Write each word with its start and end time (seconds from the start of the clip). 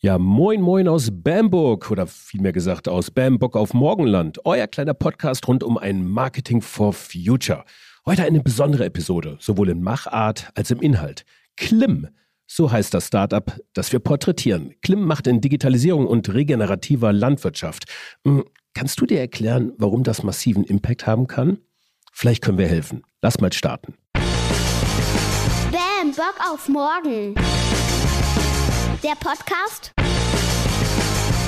Ja, 0.00 0.18
moin 0.18 0.60
moin 0.60 0.88
aus 0.88 1.08
Bamburg 1.10 1.90
oder 1.90 2.06
vielmehr 2.06 2.52
gesagt 2.52 2.86
aus 2.86 3.10
Bamburg 3.10 3.56
auf 3.56 3.72
Morgenland. 3.72 4.44
Euer 4.44 4.66
kleiner 4.66 4.92
Podcast 4.92 5.48
rund 5.48 5.64
um 5.64 5.78
ein 5.78 6.06
Marketing 6.06 6.60
for 6.60 6.92
Future. 6.92 7.64
Heute 8.04 8.24
eine 8.24 8.42
besondere 8.42 8.84
Episode, 8.84 9.38
sowohl 9.40 9.70
in 9.70 9.80
Machart 9.80 10.50
als 10.54 10.70
im 10.70 10.82
Inhalt. 10.82 11.24
Klim, 11.56 12.08
so 12.46 12.70
heißt 12.70 12.92
das 12.92 13.06
Startup, 13.06 13.58
das 13.72 13.90
wir 13.90 14.00
porträtieren. 14.00 14.74
Klim 14.82 15.00
macht 15.00 15.26
in 15.26 15.40
Digitalisierung 15.40 16.06
und 16.06 16.28
regenerativer 16.32 17.14
Landwirtschaft. 17.14 17.86
Hm, 18.26 18.44
kannst 18.74 19.00
du 19.00 19.06
dir 19.06 19.18
erklären, 19.18 19.72
warum 19.78 20.02
das 20.02 20.22
massiven 20.22 20.64
Impact 20.64 21.06
haben 21.06 21.26
kann? 21.26 21.56
Vielleicht 22.12 22.44
können 22.44 22.58
wir 22.58 22.68
helfen. 22.68 23.02
Lass 23.22 23.40
mal 23.40 23.50
starten. 23.50 23.94
Bam, 25.72 26.12
Bock 26.14 26.36
auf 26.52 26.68
morgen. 26.68 27.34
Der 29.06 29.14
Podcast 29.14 29.92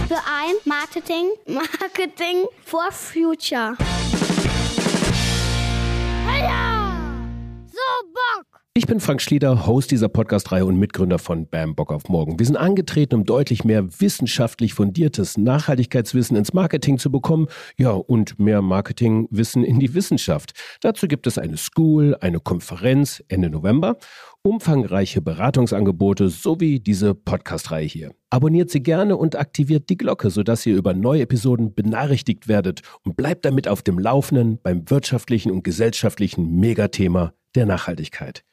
für 0.07 0.15
ein 0.15 0.55
Marketing, 0.65 1.31
Marketing 1.49 2.47
for 2.65 2.93
Future. 2.93 3.77
Heya! 6.25 6.93
So! 7.67 8.08
Ich 8.79 8.87
bin 8.87 9.01
Frank 9.01 9.21
Schlieder, 9.21 9.67
Host 9.67 9.91
dieser 9.91 10.09
Podcast-Reihe 10.09 10.65
und 10.65 10.79
Mitgründer 10.79 11.19
von 11.19 11.49
Bam 11.49 11.75
Bock 11.75 11.91
auf 11.93 12.09
Morgen. 12.09 12.39
Wir 12.39 12.47
sind 12.47 12.55
angetreten, 12.55 13.17
um 13.17 13.25
deutlich 13.25 13.65
mehr 13.65 13.85
wissenschaftlich 14.01 14.73
fundiertes 14.73 15.37
Nachhaltigkeitswissen 15.37 16.37
ins 16.37 16.53
Marketing 16.53 16.97
zu 16.97 17.11
bekommen, 17.11 17.49
ja, 17.77 17.91
und 17.91 18.39
mehr 18.39 18.63
Marketingwissen 18.63 19.65
in 19.65 19.81
die 19.81 19.95
Wissenschaft. 19.95 20.53
Dazu 20.81 21.09
gibt 21.09 21.27
es 21.27 21.39
eine 21.39 21.57
School, 21.57 22.17
eine 22.21 22.39
Konferenz 22.39 23.21
Ende 23.27 23.51
November, 23.51 23.97
umfangreiche 24.43 25.23
Beratungsangebote 25.23 26.29
sowie 26.29 26.79
diese 26.79 27.17
Podcast-Reihe 27.17 27.85
hier. 27.85 28.15
Abonniert 28.31 28.71
sie 28.71 28.85
gerne 28.85 29.17
und 29.17 29.35
aktiviert 29.35 29.91
die 29.91 29.97
Glocke, 29.97 30.31
sodass 30.31 30.65
ihr 30.67 30.77
über 30.77 30.95
neue 30.95 31.23
Episoden 31.23 31.75
benachrichtigt 31.75 32.47
werdet 32.47 32.83
und 33.03 33.17
bleibt 33.17 33.45
damit 33.45 33.67
auf 33.67 33.83
dem 33.83 33.99
Laufenden 33.99 34.61
beim 34.63 34.89
wirtschaftlichen 34.89 35.51
und 35.51 35.65
gesellschaftlichen 35.65 36.61
Megathema 36.61 37.33
der 37.57 37.67
Nachhaltigkeit. 37.67 38.45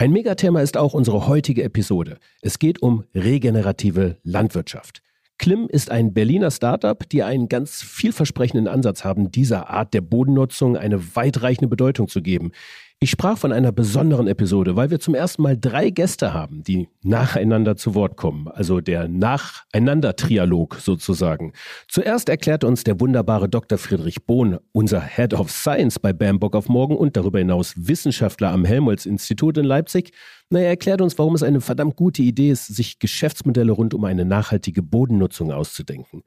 Ein 0.00 0.12
Megathema 0.12 0.60
ist 0.60 0.76
auch 0.76 0.94
unsere 0.94 1.26
heutige 1.26 1.64
Episode. 1.64 2.20
Es 2.40 2.60
geht 2.60 2.82
um 2.82 3.02
regenerative 3.16 4.16
Landwirtschaft. 4.22 5.02
Klim 5.38 5.66
ist 5.68 5.90
ein 5.90 6.14
Berliner 6.14 6.52
Startup, 6.52 7.08
die 7.08 7.24
einen 7.24 7.48
ganz 7.48 7.82
vielversprechenden 7.82 8.68
Ansatz 8.68 9.02
haben, 9.02 9.32
dieser 9.32 9.70
Art 9.70 9.94
der 9.94 10.00
Bodennutzung 10.02 10.76
eine 10.76 11.16
weitreichende 11.16 11.66
Bedeutung 11.66 12.06
zu 12.06 12.22
geben. 12.22 12.52
Ich 13.00 13.10
sprach 13.10 13.38
von 13.38 13.52
einer 13.52 13.70
besonderen 13.70 14.26
Episode, 14.26 14.74
weil 14.74 14.90
wir 14.90 14.98
zum 14.98 15.14
ersten 15.14 15.42
Mal 15.42 15.56
drei 15.56 15.90
Gäste 15.90 16.34
haben, 16.34 16.64
die 16.64 16.88
nacheinander 17.00 17.76
zu 17.76 17.94
Wort 17.94 18.16
kommen. 18.16 18.48
Also 18.48 18.80
der 18.80 19.06
Nacheinander-Trialog 19.06 20.74
sozusagen. 20.80 21.52
Zuerst 21.86 22.28
erklärt 22.28 22.64
uns 22.64 22.82
der 22.82 22.98
wunderbare 22.98 23.48
Dr. 23.48 23.78
Friedrich 23.78 24.26
Bohn, 24.26 24.58
unser 24.72 25.00
Head 25.00 25.34
of 25.34 25.48
Science 25.52 26.00
bei 26.00 26.12
Bambock 26.12 26.56
auf 26.56 26.68
Morgen 26.68 26.96
und 26.96 27.16
darüber 27.16 27.38
hinaus 27.38 27.74
Wissenschaftler 27.76 28.50
am 28.50 28.64
Helmholtz-Institut 28.64 29.58
in 29.58 29.64
Leipzig. 29.64 30.10
Na, 30.50 30.58
er 30.58 30.70
erklärt 30.70 31.00
uns, 31.00 31.16
warum 31.18 31.36
es 31.36 31.44
eine 31.44 31.60
verdammt 31.60 31.94
gute 31.94 32.22
Idee 32.22 32.50
ist, 32.50 32.66
sich 32.66 32.98
Geschäftsmodelle 32.98 33.70
rund 33.70 33.94
um 33.94 34.02
eine 34.02 34.24
nachhaltige 34.24 34.82
Bodennutzung 34.82 35.52
auszudenken. 35.52 36.24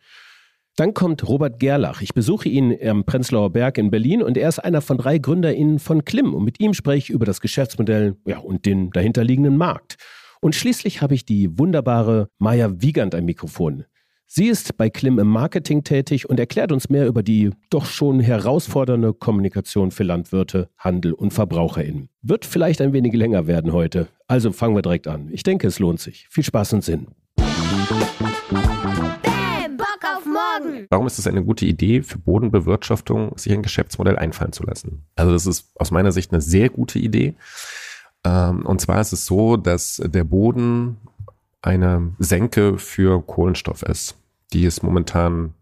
Dann 0.78 0.94
kommt 0.94 1.28
Robert 1.28 1.60
Gerlach. 1.60 2.02
Ich 2.02 2.14
besuche 2.14 2.48
ihn 2.48 2.76
am 2.82 3.04
Prenzlauer 3.04 3.52
Berg 3.52 3.78
in 3.78 3.92
Berlin 3.92 4.24
und 4.24 4.38
er 4.38 4.50
ist 4.50 4.60
einer 4.60 4.82
von 4.82 4.98
drei 4.98 5.18
GründerInnen 5.18 5.80
von 5.80 6.06
Klim. 6.06 6.34
Und 6.34 6.46
mit 6.46 6.60
ihm 6.62 6.74
spreche 6.74 6.98
ich 6.98 7.10
über 7.10 7.26
das 7.26 7.42
Geschäftsmodell 7.42 8.16
ja, 8.26 8.40
und 8.40 8.66
den 8.66 8.90
dahinterliegenden 8.92 9.58
Markt. 9.58 9.98
Und 10.40 10.56
schließlich 10.56 11.02
habe 11.02 11.14
ich 11.14 11.26
die 11.26 11.58
wunderbare 11.60 12.30
Maya 12.40 12.72
Wiegand 12.82 13.14
am 13.14 13.26
Mikrofon. 13.26 13.86
Sie 14.34 14.48
ist 14.48 14.78
bei 14.78 14.90
Klim 14.90 15.20
im 15.20 15.28
Marketing 15.28 15.84
tätig 15.84 16.30
und 16.30 16.40
erklärt 16.40 16.72
uns 16.72 16.90
mehr 16.90 17.06
über 17.06 17.22
die 17.22 17.50
doch 17.70 17.86
schon 17.86 18.22
herausfordernde 18.22 19.14
Kommunikation 19.14 19.92
für 19.92 20.04
Landwirte, 20.04 20.70
Handel 20.78 21.12
und 21.12 21.34
VerbraucherInnen. 21.34 22.08
Wird 22.22 22.46
vielleicht 22.46 22.80
ein 22.80 22.94
wenig 22.94 23.12
länger 23.14 23.46
werden 23.46 23.74
heute. 23.74 24.08
Also 24.30 24.54
fangen 24.54 24.74
wir 24.74 24.82
direkt 24.82 25.08
an. 25.08 25.28
Ich 25.34 25.44
denke, 25.44 25.68
es 25.68 25.80
lohnt 25.80 26.00
sich. 26.00 26.28
Viel 26.30 26.46
Spaß 26.46 26.72
und 26.72 26.84
Sinn. 26.86 27.08
Warum 30.90 31.08
ist 31.08 31.20
es 31.20 31.28
eine 31.28 31.44
gute 31.44 31.66
Idee 31.66 32.02
für 32.02 32.18
Bodenbewirtschaftung, 32.18 33.38
sich 33.38 33.54
ein 33.54 33.64
Geschäftsmodell 33.64 34.18
einfallen 34.18 34.54
zu 34.54 34.64
lassen? 34.64 35.04
Also 35.16 35.32
das 35.32 35.46
ist 35.46 35.72
aus 35.76 35.92
meiner 35.92 36.12
Sicht 36.12 36.32
eine 36.32 36.42
sehr 36.42 36.70
gute 36.70 37.00
Idee. 37.00 37.36
Ähm, 38.24 38.66
und 38.66 38.82
zwar 38.82 39.02
ist 39.02 39.14
es 39.14 39.26
so, 39.26 39.58
dass 39.58 40.02
der 40.04 40.24
Boden 40.24 40.98
eine 41.62 42.14
Senke 42.20 42.78
für 42.78 43.22
Kohlenstoff 43.22 43.84
ist. 43.84 44.16
Die 44.54 44.66
ist 44.66 44.84
momentan 44.84 45.54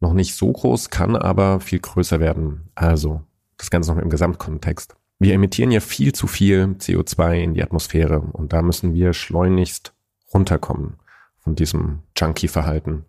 noch 0.00 0.12
nicht 0.12 0.34
so 0.34 0.52
groß, 0.52 0.90
kann 0.90 1.16
aber 1.16 1.60
viel 1.60 1.80
größer 1.80 2.20
werden. 2.20 2.68
Also 2.74 3.22
das 3.56 3.70
Ganze 3.70 3.92
noch 3.92 4.00
im 4.00 4.10
Gesamtkontext. 4.10 4.94
Wir 5.18 5.34
emittieren 5.34 5.70
ja 5.70 5.80
viel 5.80 6.12
zu 6.12 6.26
viel 6.26 6.76
CO2 6.78 7.42
in 7.42 7.54
die 7.54 7.62
Atmosphäre 7.62 8.20
und 8.20 8.52
da 8.52 8.60
müssen 8.62 8.92
wir 8.92 9.14
schleunigst 9.14 9.94
runterkommen 10.32 10.94
von 11.38 11.54
diesem 11.54 12.00
Junkie-Verhalten. 12.16 13.06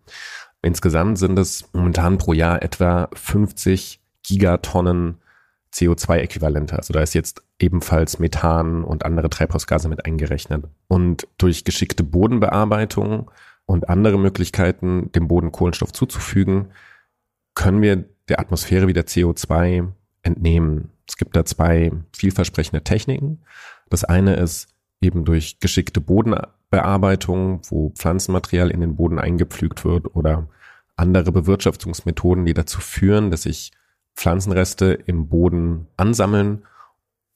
Insgesamt 0.68 1.18
sind 1.18 1.40
es 1.40 1.70
momentan 1.72 2.18
pro 2.18 2.34
Jahr 2.34 2.62
etwa 2.62 3.08
50 3.14 4.02
Gigatonnen 4.22 5.16
CO2-Äquivalente. 5.74 6.76
Also 6.76 6.92
da 6.92 7.00
ist 7.00 7.14
jetzt 7.14 7.42
ebenfalls 7.58 8.20
Methan 8.20 8.84
und 8.84 9.06
andere 9.06 9.30
Treibhausgase 9.30 9.88
mit 9.88 10.06
eingerechnet. 10.06 10.66
Und 10.90 11.26
durch 11.38 11.64
geschickte 11.64 12.04
Bodenbearbeitung 12.04 13.32
und 13.66 13.88
andere 13.88 14.20
Möglichkeiten, 14.20 15.10
dem 15.14 15.30
Boden 15.30 15.54
Kohlenstoff 15.54 15.94
zuzufügen, 15.94 16.68
können 17.56 17.82
wir 17.82 18.04
der 18.28 18.42
Atmosphäre 18.42 18.88
wieder 18.88 19.04
CO2 19.04 19.88
entnehmen. 20.22 20.90
Es 21.08 21.16
gibt 21.16 21.34
da 21.38 21.46
zwei 21.46 21.94
vielversprechende 22.14 22.84
Techniken. 22.84 23.40
Das 23.90 24.04
eine 24.04 24.36
ist 24.36 24.68
eben 25.00 25.24
durch 25.24 25.62
geschickte 25.62 26.02
Bodenbearbeitung, 26.02 27.62
wo 27.70 27.92
Pflanzenmaterial 27.92 28.70
in 28.70 28.82
den 28.82 28.98
Boden 28.98 29.18
eingepflügt 29.18 29.86
wird 29.86 30.14
oder 30.14 30.50
andere 30.98 31.32
Bewirtschaftungsmethoden, 31.32 32.46
die 32.46 32.54
dazu 32.54 32.82
führen, 32.82 33.32
dass 33.32 33.44
sich 33.44 33.72
Pflanzenreste 34.16 34.94
im 35.06 35.30
Boden 35.30 35.88
ansammeln 35.96 36.66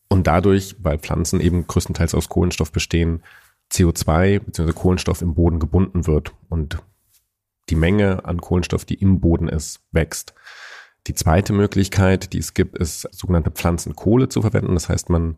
und 0.09 0.27
dadurch, 0.27 0.75
weil 0.79 0.97
Pflanzen 0.97 1.39
eben 1.39 1.67
größtenteils 1.67 2.15
aus 2.15 2.27
Kohlenstoff 2.27 2.71
bestehen, 2.71 3.23
CO2 3.71 4.39
bzw. 4.39 4.73
Kohlenstoff 4.73 5.21
im 5.21 5.35
Boden 5.35 5.59
gebunden 5.59 6.07
wird 6.07 6.33
und 6.49 6.79
die 7.69 7.75
Menge 7.75 8.25
an 8.25 8.41
Kohlenstoff, 8.41 8.83
die 8.83 8.95
im 8.95 9.21
Boden 9.21 9.47
ist, 9.47 9.79
wächst. 9.91 10.33
Die 11.07 11.15
zweite 11.15 11.53
Möglichkeit, 11.53 12.33
die 12.33 12.39
es 12.39 12.53
gibt, 12.53 12.77
ist 12.77 13.07
sogenannte 13.11 13.51
Pflanzenkohle 13.51 14.27
zu 14.27 14.41
verwenden. 14.41 14.73
Das 14.73 14.89
heißt, 14.89 15.09
man 15.09 15.37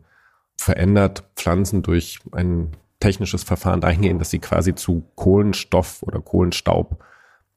verändert 0.56 1.24
Pflanzen 1.36 1.82
durch 1.82 2.18
ein 2.32 2.72
technisches 3.00 3.44
Verfahren 3.44 3.80
dahingehend, 3.80 4.20
dass 4.20 4.30
sie 4.30 4.40
quasi 4.40 4.74
zu 4.74 5.04
Kohlenstoff 5.14 6.02
oder 6.02 6.20
Kohlenstaub 6.20 7.02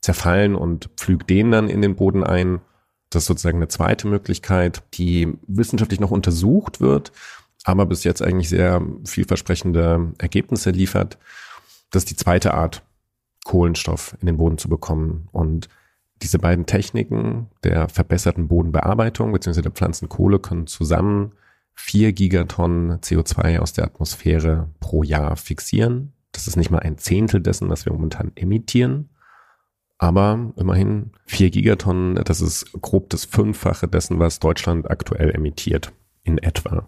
zerfallen 0.01 0.55
und 0.55 0.89
pflügt 0.97 1.29
den 1.29 1.51
dann 1.51 1.69
in 1.69 1.81
den 1.81 1.95
Boden 1.95 2.23
ein. 2.23 2.61
Das 3.09 3.23
ist 3.23 3.27
sozusagen 3.27 3.57
eine 3.57 3.67
zweite 3.67 4.07
Möglichkeit, 4.07 4.83
die 4.93 5.33
wissenschaftlich 5.47 5.99
noch 5.99 6.11
untersucht 6.11 6.81
wird, 6.81 7.11
aber 7.63 7.85
bis 7.85 8.03
jetzt 8.03 8.21
eigentlich 8.21 8.49
sehr 8.49 8.81
vielversprechende 9.05 10.13
Ergebnisse 10.17 10.71
liefert. 10.71 11.17
Das 11.91 12.03
ist 12.03 12.09
die 12.09 12.15
zweite 12.15 12.53
Art, 12.53 12.83
Kohlenstoff 13.45 14.17
in 14.19 14.27
den 14.27 14.37
Boden 14.37 14.57
zu 14.57 14.67
bekommen. 14.67 15.29
Und 15.31 15.69
diese 16.21 16.37
beiden 16.37 16.65
Techniken 16.65 17.47
der 17.63 17.87
verbesserten 17.87 18.47
Bodenbearbeitung 18.47 19.31
bzw. 19.31 19.61
der 19.61 19.71
Pflanzenkohle 19.71 20.39
können 20.39 20.67
zusammen 20.67 21.31
vier 21.73 22.11
Gigatonnen 22.11 22.99
CO2 22.99 23.59
aus 23.59 23.71
der 23.71 23.85
Atmosphäre 23.85 24.69
pro 24.79 25.03
Jahr 25.03 25.37
fixieren. 25.37 26.11
Das 26.31 26.47
ist 26.47 26.57
nicht 26.57 26.71
mal 26.71 26.79
ein 26.79 26.97
Zehntel 26.97 27.41
dessen, 27.41 27.69
was 27.69 27.85
wir 27.85 27.93
momentan 27.93 28.31
emittieren. 28.35 29.09
Aber 29.97 30.53
immerhin 30.55 31.11
vier 31.25 31.49
Gigatonnen, 31.49 32.15
das 32.23 32.41
ist 32.41 32.71
grob 32.81 33.09
das 33.09 33.25
Fünffache 33.25 33.87
dessen, 33.87 34.19
was 34.19 34.39
Deutschland 34.39 34.89
aktuell 34.89 35.31
emittiert, 35.31 35.91
in 36.23 36.37
etwa. 36.37 36.87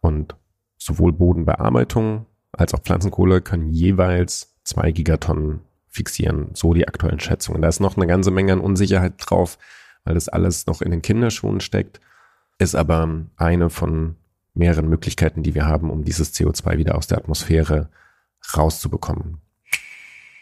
Und 0.00 0.36
sowohl 0.78 1.12
Bodenbearbeitung 1.12 2.26
als 2.52 2.72
auch 2.72 2.80
Pflanzenkohle 2.80 3.40
können 3.40 3.72
jeweils 3.72 4.54
zwei 4.62 4.92
Gigatonnen 4.92 5.60
fixieren, 5.88 6.50
so 6.54 6.74
die 6.74 6.86
aktuellen 6.86 7.20
Schätzungen. 7.20 7.62
Da 7.62 7.68
ist 7.68 7.80
noch 7.80 7.96
eine 7.96 8.06
ganze 8.06 8.30
Menge 8.30 8.52
an 8.52 8.60
Unsicherheit 8.60 9.14
drauf, 9.18 9.58
weil 10.04 10.14
das 10.14 10.28
alles 10.28 10.66
noch 10.66 10.82
in 10.82 10.90
den 10.92 11.02
Kinderschuhen 11.02 11.60
steckt 11.60 12.00
ist 12.58 12.74
aber 12.74 13.26
eine 13.36 13.70
von 13.70 14.16
mehreren 14.54 14.88
Möglichkeiten, 14.88 15.42
die 15.42 15.54
wir 15.54 15.66
haben, 15.66 15.90
um 15.90 16.04
dieses 16.04 16.34
CO2 16.34 16.78
wieder 16.78 16.96
aus 16.96 17.06
der 17.06 17.18
Atmosphäre 17.18 17.90
rauszubekommen. 18.56 19.38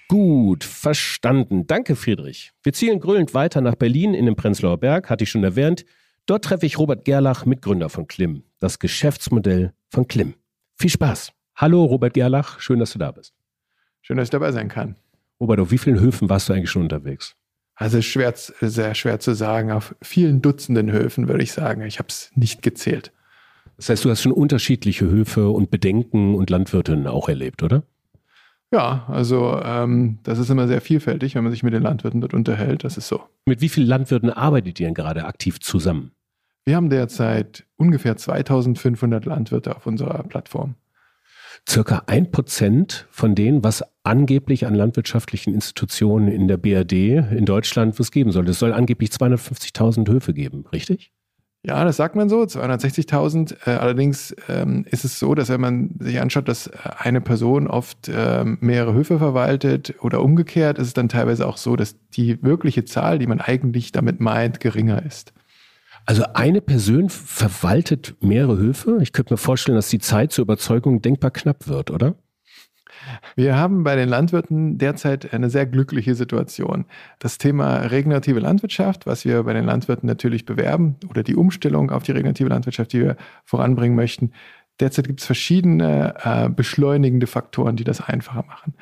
Gut, 0.09 0.65
verstanden. 0.65 1.67
Danke, 1.67 1.97
Friedrich. 1.97 2.53
Wir 2.62 2.73
zielen 2.73 3.01
grüllend 3.01 3.35
weiter 3.35 3.61
nach 3.61 3.75
Berlin 3.75 4.15
in 4.15 4.27
den 4.27 4.37
Prenzlauer 4.37 4.79
Berg, 4.79 5.09
hatte 5.09 5.25
ich 5.25 5.31
schon 5.31 5.45
erwähnt. 5.45 5.85
Dort 6.27 6.45
treffe 6.45 6.67
ich 6.67 6.79
Robert 6.79 7.05
Gerlach, 7.05 7.47
Mitgründer 7.47 7.89
von 7.89 8.06
Klim, 8.06 8.45
das 8.59 8.79
Geschäftsmodell 8.79 9.73
von 9.91 10.06
Klim. 10.06 10.35
Viel 10.77 10.91
Spaß. 10.91 11.33
Hallo, 11.56 11.85
Robert 11.85 12.15
Gerlach, 12.15 12.61
schön, 12.61 12.79
dass 12.79 12.93
du 12.93 12.99
da 12.99 13.12
bist. 13.12 13.35
Schön, 14.03 14.17
dass 14.17 14.27
ich 14.27 14.31
dabei 14.31 14.53
sein 14.53 14.69
kann. 14.69 14.97
Robert, 15.41 15.61
auf 15.61 15.71
wie 15.71 15.79
vielen 15.79 16.01
Höfen 16.01 16.29
warst 16.29 16.49
du 16.49 16.53
eigentlich 16.53 16.71
schon 16.71 16.83
unterwegs? 16.83 17.37
Also 17.75 18.03
schwer, 18.03 18.33
sehr 18.37 18.95
schwer 18.95 19.21
zu 19.21 19.35
sagen. 19.35 19.73
Auf 19.73 19.95
vielen 20.03 20.43
Dutzenden 20.43 20.93
Höfen 20.93 21.29
würde 21.29 21.43
ich 21.43 21.53
sagen. 21.53 21.83
Ich 21.83 21.99
habe 21.99 22.09
es 22.09 22.31
nicht 22.35 22.62
gezählt. 22.62 23.12
Das 23.77 23.89
heißt, 23.89 24.05
du 24.05 24.11
hast 24.11 24.23
schon 24.23 24.33
unterschiedliche 24.33 25.06
Höfe 25.06 25.51
und 25.51 25.71
Bedenken 25.71 26.35
und 26.35 26.51
Landwirtinnen 26.51 27.06
auch 27.06 27.29
erlebt, 27.29 27.62
oder? 27.62 27.83
Ja, 28.75 29.05
also 29.06 29.61
ähm, 29.62 30.19
das 30.25 30.41
ist 30.41 30.50
immer 30.50 30.67
sehr 30.67 30.81
vielfältig, 30.81 31.37
wenn 31.37 31.44
man 31.44 31.53
sich 31.53 31.62
mit 31.62 31.73
den 31.73 31.85
Landwirten 31.85 32.21
dort 32.21 32.35
unterhält. 32.35 32.82
Das 32.82 32.97
ist 32.97 33.06
so. 33.06 33.23
Mit 33.47 33.61
wie 33.61 33.69
vielen 33.69 33.87
Landwirten 33.87 34.31
arbeitet 34.31 34.81
ihr 34.81 34.88
denn 34.88 34.94
gerade 34.94 35.26
aktiv 35.26 35.61
zusammen? 35.61 36.11
Wir 36.65 36.75
haben 36.75 36.91
derzeit 36.91 37.67
ungefähr 37.76 38.17
2500 38.17 39.26
Landwirte 39.26 39.76
auf 39.76 39.87
unserer 39.87 40.25
Plattform. 40.25 40.75
Circa 41.69 42.03
ein 42.06 42.32
Prozent 42.32 43.06
von 43.12 43.37
denen, 43.37 43.62
was 43.62 43.85
angeblich 44.03 44.67
an 44.67 44.75
landwirtschaftlichen 44.75 45.55
Institutionen 45.55 46.27
in 46.27 46.49
der 46.49 46.56
BRD 46.56 46.93
in 47.31 47.44
Deutschland 47.44 48.00
was 48.00 48.11
geben 48.11 48.32
soll. 48.32 48.49
Es 48.49 48.59
soll 48.59 48.73
angeblich 48.73 49.11
250.000 49.11 50.11
Höfe 50.11 50.35
geben, 50.35 50.65
richtig? 50.73 51.12
Ja, 51.67 51.83
das 51.83 51.97
sagt 51.97 52.15
man 52.15 52.29
so, 52.29 52.43
260.000. 52.43 53.67
Äh, 53.67 53.71
allerdings 53.71 54.37
ähm, 54.51 54.85
ist 54.91 55.07
es 55.07 55.19
so, 55.19 55.35
dass 55.35 55.49
wenn 55.49 55.63
man 55.63 55.95
sich 55.99 56.21
anschaut, 56.21 56.47
dass 56.47 56.71
eine 56.99 57.23
Person 57.23 57.69
oft 57.69 58.11
ähm, 58.15 58.59
mehrere 58.61 58.93
Höfe 58.93 59.19
verwaltet 59.19 59.95
oder 60.01 60.21
umgekehrt, 60.21 60.79
ist 60.79 60.89
es 60.89 60.93
dann 60.93 61.09
teilweise 61.09 61.47
auch 61.47 61.57
so, 61.57 61.75
dass 61.75 61.97
die 62.11 62.43
wirkliche 62.43 62.85
Zahl, 62.85 63.19
die 63.19 63.27
man 63.27 63.41
eigentlich 63.41 63.93
damit 63.93 64.21
meint, 64.21 64.61
geringer 64.61 65.03
ist. 65.07 65.33
Also 66.05 66.25
eine 66.35 66.61
Person 66.61 67.09
verwaltet 67.09 68.15
mehrere 68.21 68.59
Höfe. 68.59 68.99
Ich 69.01 69.13
könnte 69.13 69.33
mir 69.33 69.39
vorstellen, 69.39 69.77
dass 69.77 69.89
die 69.89 70.01
Zeit 70.01 70.33
zur 70.33 70.43
Überzeugung 70.43 71.01
denkbar 71.01 71.31
knapp 71.31 71.67
wird, 71.67 71.91
oder? 71.91 72.15
Wir 73.37 73.56
haben 73.56 73.85
bei 73.85 73.97
den 73.97 74.09
Landwirten 74.09 74.79
derzeit 74.79 75.33
eine 75.33 75.51
sehr 75.51 75.67
glückliche 75.67 76.15
Situation. 76.15 76.85
Das 77.19 77.39
Thema 77.39 77.77
regenerative 77.79 78.41
Landwirtschaft, 78.41 79.06
was 79.06 79.25
wir 79.25 79.43
bei 79.43 79.53
den 79.53 79.65
Landwirten 79.65 80.06
natürlich 80.06 80.45
bewerben, 80.45 80.97
oder 81.09 81.23
die 81.23 81.37
Umstellung 81.37 81.91
auf 81.91 82.03
die 82.03 82.12
regenerative 82.12 82.49
Landwirtschaft, 82.49 82.93
die 82.93 83.01
wir 83.01 83.17
voranbringen 83.45 83.97
möchten, 83.97 84.33
derzeit 84.81 85.06
gibt 85.06 85.21
es 85.21 85.27
verschiedene 85.27 86.15
äh, 86.23 86.49
beschleunigende 86.49 87.27
Faktoren, 87.27 87.77
die 87.77 87.85
das 87.85 88.01
einfacher 88.01 88.45
machen. 88.45 88.75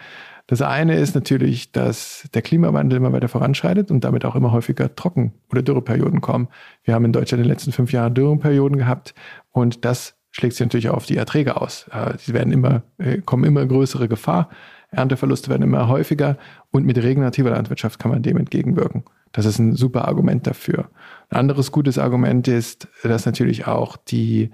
Das 0.46 0.60
eine 0.60 0.96
ist 0.96 1.14
natürlich, 1.14 1.72
dass 1.72 2.28
der 2.34 2.42
Klimawandel 2.42 2.98
immer 2.98 3.12
weiter 3.12 3.28
voranschreitet 3.28 3.90
und 3.90 4.04
damit 4.04 4.24
auch 4.24 4.34
immer 4.34 4.52
häufiger 4.52 4.94
Trocken- 4.94 5.32
oder 5.50 5.62
Dürreperioden 5.62 6.20
kommen. 6.20 6.48
Wir 6.84 6.94
haben 6.94 7.04
in 7.04 7.12
Deutschland 7.12 7.40
in 7.40 7.44
den 7.44 7.52
letzten 7.52 7.72
fünf 7.72 7.92
Jahren 7.92 8.14
Dürreperioden 8.14 8.76
gehabt 8.76 9.14
und 9.52 9.84
das 9.84 10.14
schlägt 10.32 10.54
sich 10.56 10.66
natürlich 10.66 10.88
auf 10.88 11.06
die 11.06 11.16
Erträge 11.16 11.60
aus. 11.60 11.88
Sie 12.18 12.32
werden 12.34 12.52
immer, 12.52 12.82
äh, 12.98 13.18
kommen 13.18 13.44
immer 13.44 13.64
größere 13.64 14.08
Gefahr. 14.08 14.48
Ernteverluste 14.90 15.48
werden 15.48 15.62
immer 15.62 15.88
häufiger 15.88 16.36
und 16.70 16.84
mit 16.84 16.98
regenerativer 16.98 17.50
Landwirtschaft 17.50 17.98
kann 17.98 18.10
man 18.10 18.22
dem 18.22 18.36
entgegenwirken. 18.36 19.04
Das 19.32 19.46
ist 19.46 19.58
ein 19.58 19.74
super 19.74 20.06
Argument 20.06 20.46
dafür. 20.46 20.90
Ein 21.30 21.38
anderes 21.38 21.72
gutes 21.72 21.98
Argument 21.98 22.46
ist, 22.48 22.88
dass 23.02 23.24
natürlich 23.24 23.66
auch 23.66 23.96
die 23.96 24.50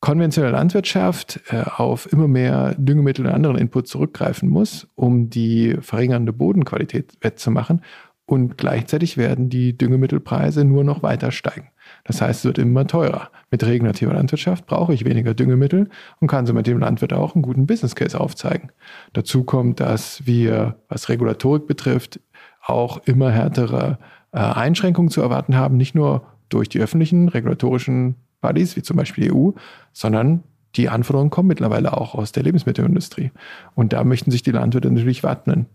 konventionelle 0.00 0.52
Landwirtschaft 0.52 1.40
äh, 1.48 1.62
auf 1.62 2.12
immer 2.12 2.28
mehr 2.28 2.74
Düngemittel 2.76 3.26
und 3.26 3.32
anderen 3.32 3.56
Inputs 3.56 3.90
zurückgreifen 3.90 4.48
muss, 4.48 4.86
um 4.94 5.30
die 5.30 5.76
verringernde 5.80 6.32
Bodenqualität 6.32 7.16
wettzumachen. 7.20 7.82
Und 8.26 8.58
gleichzeitig 8.58 9.16
werden 9.16 9.48
die 9.48 9.76
Düngemittelpreise 9.76 10.64
nur 10.64 10.84
noch 10.84 11.02
weiter 11.02 11.32
steigen. 11.32 11.68
Das 12.08 12.22
heißt, 12.22 12.40
es 12.40 12.44
wird 12.46 12.58
immer 12.58 12.86
teurer. 12.86 13.30
Mit 13.50 13.64
regenerativer 13.64 14.14
Landwirtschaft 14.14 14.66
brauche 14.66 14.94
ich 14.94 15.04
weniger 15.04 15.34
Düngemittel 15.34 15.90
und 16.20 16.26
kann 16.26 16.46
somit 16.46 16.66
dem 16.66 16.78
Landwirt 16.78 17.12
auch 17.12 17.34
einen 17.34 17.42
guten 17.42 17.66
Business 17.66 17.94
Case 17.94 18.18
aufzeigen. 18.18 18.72
Dazu 19.12 19.44
kommt, 19.44 19.78
dass 19.78 20.26
wir, 20.26 20.76
was 20.88 21.10
Regulatorik 21.10 21.66
betrifft, 21.66 22.18
auch 22.64 22.98
immer 23.04 23.30
härtere 23.30 23.98
äh, 24.32 24.38
Einschränkungen 24.38 25.10
zu 25.10 25.20
erwarten 25.20 25.54
haben, 25.54 25.76
nicht 25.76 25.94
nur 25.94 26.26
durch 26.48 26.70
die 26.70 26.80
öffentlichen 26.80 27.28
regulatorischen 27.28 28.16
Bodies, 28.40 28.74
wie 28.76 28.82
zum 28.82 28.96
Beispiel 28.96 29.24
die 29.24 29.34
EU, 29.34 29.50
sondern 29.92 30.44
die 30.76 30.88
Anforderungen 30.88 31.30
kommen 31.30 31.48
mittlerweile 31.48 31.94
auch 31.96 32.14
aus 32.14 32.32
der 32.32 32.42
Lebensmittelindustrie. 32.42 33.32
Und 33.74 33.92
da 33.92 34.02
möchten 34.04 34.30
sich 34.30 34.42
die 34.42 34.50
Landwirte 34.50 34.90
natürlich 34.90 35.22
wappnen. 35.22 35.66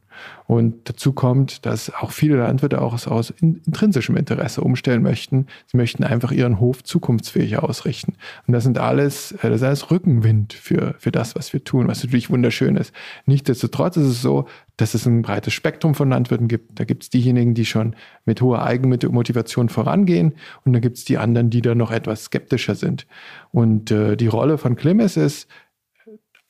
Und 0.45 0.89
dazu 0.89 1.13
kommt, 1.13 1.65
dass 1.65 1.93
auch 1.93 2.11
viele 2.11 2.37
Landwirte 2.37 2.81
auch 2.81 3.07
aus, 3.07 3.29
intrinsischem 3.31 4.17
Interesse 4.17 4.61
umstellen 4.61 5.01
möchten. 5.01 5.47
Sie 5.67 5.77
möchten 5.77 6.03
einfach 6.03 6.31
ihren 6.31 6.59
Hof 6.59 6.83
zukunftsfähiger 6.83 7.63
ausrichten. 7.63 8.15
Und 8.45 8.53
das 8.53 8.63
sind 8.63 8.77
alles, 8.77 9.31
äh, 9.31 9.49
das 9.49 9.61
ist 9.61 9.63
alles 9.63 9.91
Rückenwind 9.91 10.53
für, 10.53 10.95
für 10.99 11.11
das, 11.11 11.35
was 11.35 11.53
wir 11.53 11.63
tun, 11.63 11.87
was 11.87 12.03
natürlich 12.03 12.29
wunderschön 12.29 12.75
ist. 12.75 12.93
Nichtsdestotrotz 13.25 13.97
ist 13.97 14.07
es 14.07 14.21
so, 14.21 14.45
dass 14.77 14.93
es 14.93 15.05
ein 15.05 15.21
breites 15.21 15.53
Spektrum 15.53 15.95
von 15.95 16.09
Landwirten 16.09 16.47
gibt. 16.47 16.79
Da 16.79 16.83
gibt 16.83 17.03
es 17.03 17.09
diejenigen, 17.09 17.53
die 17.53 17.65
schon 17.65 17.95
mit 18.25 18.41
hoher 18.41 18.63
Eigenmittelmotivation 18.63 19.69
vorangehen 19.69 20.33
und 20.65 20.73
dann 20.73 20.81
gibt 20.81 20.97
es 20.97 21.05
die 21.05 21.17
anderen, 21.17 21.49
die 21.49 21.61
da 21.61 21.75
noch 21.75 21.91
etwas 21.91 22.25
skeptischer 22.25 22.75
sind. 22.75 23.05
Und 23.51 23.91
äh, 23.91 24.17
die 24.17 24.27
Rolle 24.27 24.57
von 24.57 24.75
Klimes 24.75 25.15
ist, 25.15 25.47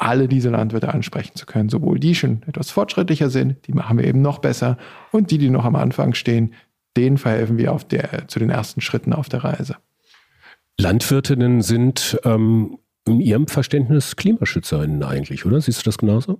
alle 0.04 0.28
diese 0.28 0.50
Landwirte 0.50 0.94
ansprechen 0.94 1.36
zu 1.36 1.46
können. 1.46 1.70
Sowohl 1.70 2.00
die 2.00 2.16
schon 2.16 2.44
etwas 2.48 2.70
fortschrittlicher 2.70 3.30
sind, 3.30 3.68
die 3.68 3.74
machen 3.74 3.98
wir 3.98 4.06
eben 4.06 4.22
noch 4.22 4.40
besser, 4.40 4.78
und 5.12 5.32
die, 5.32 5.38
die 5.38 5.50
noch 5.50 5.66
am 5.66 5.76
Anfang 5.76 6.14
stehen, 6.14 6.54
denen 6.96 7.18
verhelfen 7.18 7.58
wir 7.58 7.72
auf 7.72 7.86
der, 7.88 8.28
zu 8.28 8.40
den 8.40 8.50
ersten 8.50 8.82
Schritten 8.82 9.14
auf 9.14 9.30
der 9.30 9.44
Reise. 9.44 9.78
Landwirtinnen 10.80 11.62
sind 11.62 12.20
ähm, 12.24 12.78
in 13.06 13.20
ihrem 13.20 13.48
Verständnis 13.48 14.16
Klimaschützerinnen 14.16 15.04
eigentlich, 15.04 15.46
oder? 15.46 15.62
Siehst 15.62 15.80
du 15.80 15.84
das 15.86 15.98
genauso? 15.98 16.40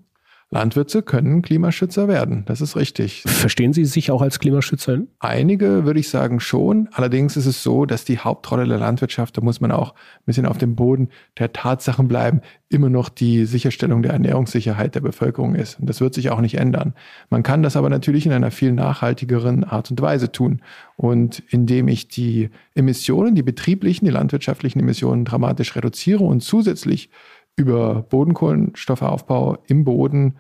Landwirte 0.54 1.02
können 1.02 1.42
Klimaschützer 1.42 2.08
werden, 2.08 2.44
das 2.46 2.62
ist 2.62 2.76
richtig. 2.76 3.24
Verstehen 3.26 3.74
Sie 3.74 3.86
sich 3.86 4.12
auch 4.12 4.22
als 4.22 4.38
Klimaschützerin? 4.38 5.08
Einige 5.20 5.84
würde 5.84 6.00
ich 6.00 6.10
sagen 6.10 6.40
schon. 6.40 6.90
Allerdings 6.92 7.36
ist 7.36 7.48
es 7.48 7.64
so, 7.64 7.86
dass 7.86 8.06
die 8.06 8.20
Hauptrolle 8.20 8.68
der 8.68 8.78
Landwirtschaft, 8.78 9.36
da 9.36 9.42
muss 9.42 9.62
man 9.62 9.72
auch 9.72 9.94
ein 9.94 10.26
bisschen 10.26 10.46
auf 10.46 10.60
dem 10.60 10.76
Boden 10.76 11.10
der 11.40 11.54
Tatsachen 11.54 12.08
bleiben, 12.08 12.42
immer 12.70 12.90
noch 12.90 13.10
die 13.10 13.46
Sicherstellung 13.46 14.04
der 14.04 14.14
Ernährungssicherheit 14.14 14.94
der 14.94 15.02
Bevölkerung 15.02 15.56
ist. 15.56 15.80
Und 15.80 15.90
das 15.90 16.02
wird 16.02 16.14
sich 16.14 16.30
auch 16.30 16.42
nicht 16.42 16.56
ändern. 16.56 16.94
Man 17.32 17.42
kann 17.42 17.64
das 17.64 17.76
aber 17.76 17.90
natürlich 17.90 18.28
in 18.28 18.32
einer 18.32 18.52
viel 18.52 18.74
nachhaltigeren 18.74 19.64
Art 19.64 19.90
und 19.90 20.02
Weise 20.02 20.32
tun. 20.32 20.62
Und 20.96 21.42
indem 21.50 21.88
ich 21.88 22.10
die 22.10 22.52
Emissionen, 22.76 23.34
die 23.34 23.44
betrieblichen, 23.44 24.06
die 24.06 24.12
landwirtschaftlichen 24.12 24.80
Emissionen 24.80 25.26
dramatisch 25.26 25.76
reduziere 25.76 26.24
und 26.24 26.42
zusätzlich 26.42 27.10
über 27.56 28.04
Bodenkohlenstoffaufbau 28.04 29.58
im 29.68 29.84
Boden 29.84 30.38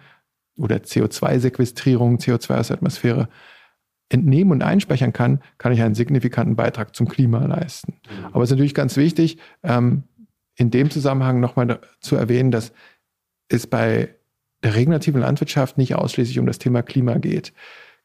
oder 0.57 0.77
CO2-Sequestrierung, 0.77 2.17
CO2 2.17 2.59
aus 2.59 2.67
der 2.67 2.77
Atmosphäre 2.77 3.29
entnehmen 4.09 4.51
und 4.51 4.61
einspeichern 4.61 5.13
kann, 5.13 5.41
kann 5.57 5.73
ich 5.73 5.81
einen 5.81 5.95
signifikanten 5.95 6.55
Beitrag 6.55 6.95
zum 6.95 7.07
Klima 7.07 7.45
leisten. 7.45 7.93
Mhm. 7.93 8.25
Aber 8.27 8.43
es 8.43 8.49
ist 8.49 8.55
natürlich 8.55 8.75
ganz 8.75 8.97
wichtig, 8.97 9.37
ähm, 9.63 10.03
in 10.55 10.69
dem 10.69 10.91
Zusammenhang 10.91 11.39
nochmal 11.39 11.79
zu 11.99 12.15
erwähnen, 12.15 12.51
dass 12.51 12.73
es 13.49 13.65
bei 13.65 14.15
der 14.63 14.75
regenerativen 14.75 15.21
Landwirtschaft 15.21 15.77
nicht 15.77 15.95
ausschließlich 15.95 16.39
um 16.39 16.45
das 16.45 16.59
Thema 16.59 16.83
Klima 16.83 17.17
geht. 17.17 17.53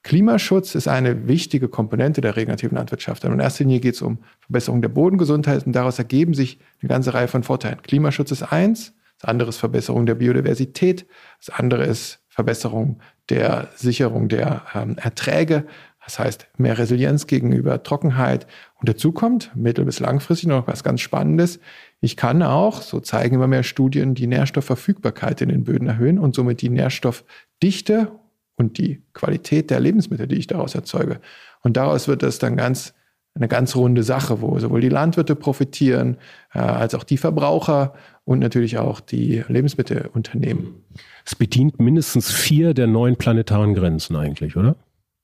Klimaschutz 0.02 0.74
ist 0.74 0.88
eine 0.88 1.28
wichtige 1.28 1.68
Komponente 1.68 2.20
der 2.20 2.36
regenerativen 2.36 2.76
Landwirtschaft. 2.76 3.24
in 3.24 3.38
erster 3.40 3.64
Linie 3.64 3.80
geht 3.80 3.94
es 3.94 4.02
um 4.02 4.18
Verbesserung 4.40 4.80
der 4.80 4.88
Bodengesundheit 4.88 5.66
und 5.66 5.72
daraus 5.72 5.98
ergeben 5.98 6.34
sich 6.34 6.58
eine 6.80 6.88
ganze 6.88 7.14
Reihe 7.14 7.28
von 7.28 7.42
Vorteilen. 7.42 7.82
Klimaschutz 7.82 8.30
ist 8.30 8.44
eins, 8.44 8.94
das 9.20 9.28
andere 9.28 9.48
ist 9.48 9.58
Verbesserung 9.58 10.06
der 10.06 10.14
Biodiversität. 10.14 11.06
Das 11.44 11.50
andere 11.50 11.84
ist 11.84 12.20
Verbesserung 12.28 13.00
der 13.28 13.68
Sicherung 13.74 14.28
der 14.28 14.62
ähm, 14.74 14.96
Erträge. 14.96 15.66
Das 16.04 16.18
heißt, 16.18 16.46
mehr 16.56 16.78
Resilienz 16.78 17.26
gegenüber 17.26 17.82
Trockenheit. 17.82 18.46
Und 18.76 18.88
dazu 18.88 19.12
kommt 19.12 19.54
mittel- 19.54 19.84
bis 19.84 20.00
langfristig 20.00 20.48
noch 20.48 20.66
was 20.66 20.84
ganz 20.84 21.00
Spannendes. 21.00 21.60
Ich 22.00 22.16
kann 22.16 22.42
auch, 22.42 22.80
so 22.80 23.00
zeigen 23.00 23.34
immer 23.34 23.48
mehr 23.48 23.64
Studien, 23.64 24.14
die 24.14 24.26
Nährstoffverfügbarkeit 24.26 25.40
in 25.42 25.48
den 25.48 25.64
Böden 25.64 25.88
erhöhen 25.88 26.18
und 26.18 26.34
somit 26.34 26.62
die 26.62 26.70
Nährstoffdichte 26.70 28.12
und 28.56 28.78
die 28.78 29.02
Qualität 29.12 29.70
der 29.70 29.80
Lebensmittel, 29.80 30.28
die 30.28 30.36
ich 30.36 30.46
daraus 30.46 30.74
erzeuge. 30.74 31.20
Und 31.62 31.76
daraus 31.76 32.08
wird 32.08 32.22
es 32.22 32.38
dann 32.38 32.56
ganz 32.56 32.94
eine 33.38 33.48
ganz 33.48 33.76
runde 33.76 34.02
Sache, 34.02 34.40
wo 34.40 34.58
sowohl 34.58 34.80
die 34.80 34.88
Landwirte 34.88 35.34
profitieren, 35.34 36.18
äh, 36.52 36.58
als 36.58 36.94
auch 36.94 37.04
die 37.04 37.16
Verbraucher 37.16 37.94
und 38.24 38.40
natürlich 38.40 38.78
auch 38.78 39.00
die 39.00 39.42
Lebensmittelunternehmen. 39.48 40.84
Es 41.24 41.34
bedient 41.34 41.80
mindestens 41.80 42.30
vier 42.30 42.74
der 42.74 42.86
neun 42.86 43.16
planetaren 43.16 43.74
Grenzen 43.74 44.16
eigentlich, 44.16 44.56
oder? 44.56 44.76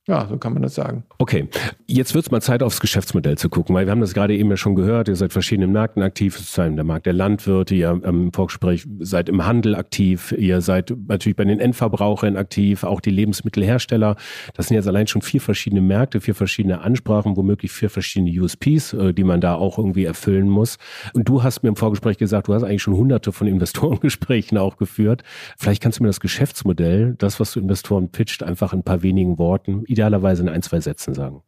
Ja, 0.07 0.27
so 0.27 0.37
kann 0.37 0.53
man 0.53 0.61
das 0.61 0.75
sagen. 0.75 1.03
Okay, 1.17 1.47
jetzt 1.87 2.13
wird 2.13 2.25
es 2.25 2.31
mal 2.31 2.39
Zeit, 2.39 2.61
aufs 2.61 2.79
Geschäftsmodell 2.79 3.39
zu 3.39 3.49
gucken, 3.49 3.73
weil 3.73 3.87
wir 3.87 3.91
haben 3.91 4.01
das 4.01 4.13
gerade 4.13 4.37
eben 4.37 4.51
ja 4.51 4.57
schon 4.57 4.75
gehört, 4.75 5.07
ihr 5.07 5.15
seid 5.15 5.33
verschiedenen 5.33 5.71
Märkten 5.71 6.03
aktiv, 6.03 6.37
sozusagen 6.37 6.75
der 6.75 6.85
Markt 6.85 7.07
der 7.07 7.13
Landwirte, 7.13 7.73
ihr 7.73 7.99
im 8.03 8.31
Vorgespräch 8.31 8.85
seid 8.99 9.29
im 9.29 9.47
Handel 9.47 9.73
aktiv, 9.73 10.31
ihr 10.37 10.61
seid 10.61 10.93
natürlich 11.07 11.35
bei 11.35 11.45
den 11.45 11.59
Endverbrauchern 11.59 12.37
aktiv, 12.37 12.83
auch 12.83 13.01
die 13.01 13.09
Lebensmittelhersteller. 13.09 14.15
Das 14.53 14.67
sind 14.67 14.75
jetzt 14.75 14.87
allein 14.87 15.07
schon 15.07 15.23
vier 15.23 15.41
verschiedene 15.41 15.81
Märkte, 15.81 16.21
vier 16.21 16.35
verschiedene 16.35 16.81
Ansprachen, 16.81 17.35
womöglich 17.35 17.71
vier 17.71 17.89
verschiedene 17.89 18.29
USPs, 18.39 18.93
äh, 18.93 19.11
die 19.11 19.23
man 19.23 19.41
da 19.41 19.55
auch 19.55 19.79
irgendwie 19.79 20.05
erfüllen 20.05 20.49
muss. 20.49 20.77
Und 21.13 21.27
du 21.27 21.41
hast 21.41 21.63
mir 21.63 21.69
im 21.69 21.75
Vorgespräch 21.75 22.19
gesagt, 22.19 22.47
du 22.47 22.53
hast 22.53 22.61
eigentlich 22.61 22.83
schon 22.83 22.95
hunderte 22.95 23.31
von 23.31 23.47
Investorengesprächen 23.47 24.57
auch 24.59 24.77
geführt. 24.77 25.23
Vielleicht 25.57 25.81
kannst 25.81 25.97
du 25.97 26.03
mir 26.03 26.09
das 26.09 26.19
Geschäftsmodell, 26.19 27.15
das, 27.17 27.39
was 27.39 27.53
du 27.53 27.59
Investoren 27.59 28.09
pitcht, 28.09 28.43
einfach 28.43 28.71
in 28.71 28.79
ein 28.79 28.83
paar 28.83 29.01
wenigen 29.01 29.39
Worten 29.39 29.83
idealerweise 29.95 30.43
in 30.43 30.49
ein, 30.49 30.61
zwei 30.61 30.81
Sätzen 30.81 31.13
sagen? 31.13 31.41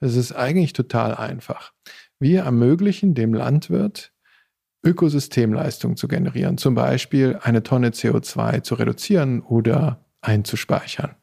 Es 0.00 0.16
ist 0.16 0.32
eigentlich 0.32 0.72
total 0.72 1.14
einfach. 1.14 1.72
Wir 2.18 2.42
ermöglichen 2.42 3.14
dem 3.14 3.34
Landwirt, 3.34 4.12
Ökosystemleistung 4.82 5.96
zu 5.96 6.08
generieren, 6.08 6.58
zum 6.58 6.74
Beispiel 6.74 7.38
eine 7.42 7.62
Tonne 7.62 7.90
CO2 7.90 8.62
zu 8.62 8.74
reduzieren 8.74 9.40
oder 9.40 10.04
einzuspeichern. 10.20 11.14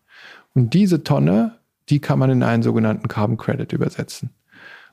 Und 0.54 0.74
diese 0.74 1.04
Tonne, 1.04 1.58
die 1.90 2.00
kann 2.00 2.20
man 2.20 2.30
in 2.30 2.44
einen 2.44 2.64
sogenannten 2.64 3.08
Carbon 3.08 3.38
Credit 3.38 3.72
übersetzen. 3.74 4.30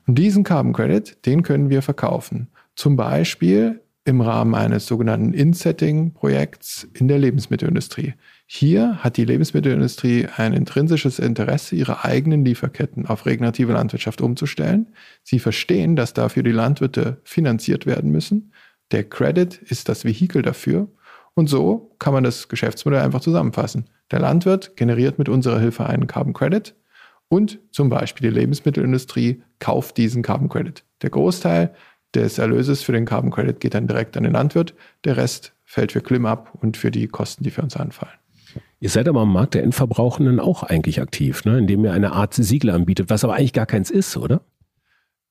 Und 0.07 0.15
diesen 0.15 0.43
Carbon 0.43 0.73
Credit, 0.73 1.25
den 1.25 1.43
können 1.43 1.69
wir 1.69 1.81
verkaufen. 1.81 2.49
Zum 2.75 2.95
Beispiel 2.95 3.81
im 4.09 4.21
Rahmen 4.21 4.55
eines 4.55 4.87
sogenannten 4.87 5.33
In-Setting-Projekts 5.33 6.87
in 6.93 7.07
der 7.07 7.19
Lebensmittelindustrie. 7.19 8.15
Hier 8.47 8.97
hat 9.03 9.17
die 9.17 9.23
Lebensmittelindustrie 9.23 10.27
ein 10.35 10.53
intrinsisches 10.53 11.19
Interesse, 11.19 11.75
ihre 11.75 12.03
eigenen 12.03 12.43
Lieferketten 12.43 13.05
auf 13.05 13.27
regenerative 13.27 13.73
Landwirtschaft 13.73 14.21
umzustellen. 14.21 14.87
Sie 15.23 15.37
verstehen, 15.37 15.95
dass 15.95 16.13
dafür 16.13 16.41
die 16.41 16.51
Landwirte 16.51 17.21
finanziert 17.23 17.85
werden 17.85 18.09
müssen. 18.11 18.51
Der 18.91 19.07
Credit 19.07 19.55
ist 19.55 19.87
das 19.89 20.03
Vehikel 20.03 20.41
dafür. 20.41 20.87
Und 21.35 21.47
so 21.47 21.95
kann 21.99 22.13
man 22.13 22.23
das 22.23 22.49
Geschäftsmodell 22.49 23.01
einfach 23.01 23.21
zusammenfassen. 23.21 23.91
Der 24.09 24.19
Landwirt 24.19 24.75
generiert 24.75 25.19
mit 25.19 25.29
unserer 25.29 25.59
Hilfe 25.59 25.85
einen 25.85 26.07
Carbon 26.07 26.33
Credit 26.33 26.75
und 27.27 27.59
zum 27.71 27.89
Beispiel 27.89 28.31
die 28.31 28.39
Lebensmittelindustrie 28.39 29.43
kauft 29.59 29.97
diesen 29.97 30.23
Carbon 30.23 30.49
Credit. 30.49 30.83
Der 31.03 31.11
Großteil 31.11 31.75
des 32.15 32.37
Erlöses 32.37 32.81
für 32.81 32.91
den 32.91 33.05
Carbon 33.05 33.31
Credit 33.31 33.59
geht 33.59 33.73
dann 33.73 33.87
direkt 33.87 34.17
an 34.17 34.23
den 34.23 34.33
Landwirt. 34.33 34.73
Der 35.05 35.17
Rest 35.17 35.53
fällt 35.63 35.91
für 35.91 36.01
Klim 36.01 36.25
ab 36.25 36.53
und 36.61 36.77
für 36.77 36.91
die 36.91 37.07
Kosten, 37.07 37.43
die 37.43 37.51
für 37.51 37.61
uns 37.61 37.77
anfallen. 37.77 38.13
Ihr 38.79 38.89
seid 38.89 39.07
aber 39.07 39.21
am 39.21 39.33
Markt 39.33 39.53
der 39.53 39.63
Endverbrauchenden 39.63 40.39
auch 40.39 40.63
eigentlich 40.63 41.01
aktiv, 41.01 41.45
ne? 41.45 41.59
indem 41.59 41.83
ihr 41.83 41.91
eine 41.91 42.13
Art 42.13 42.33
Siegel 42.33 42.71
anbietet, 42.71 43.09
was 43.09 43.23
aber 43.23 43.35
eigentlich 43.35 43.53
gar 43.53 43.65
keins 43.65 43.91
ist, 43.91 44.17
oder? 44.17 44.41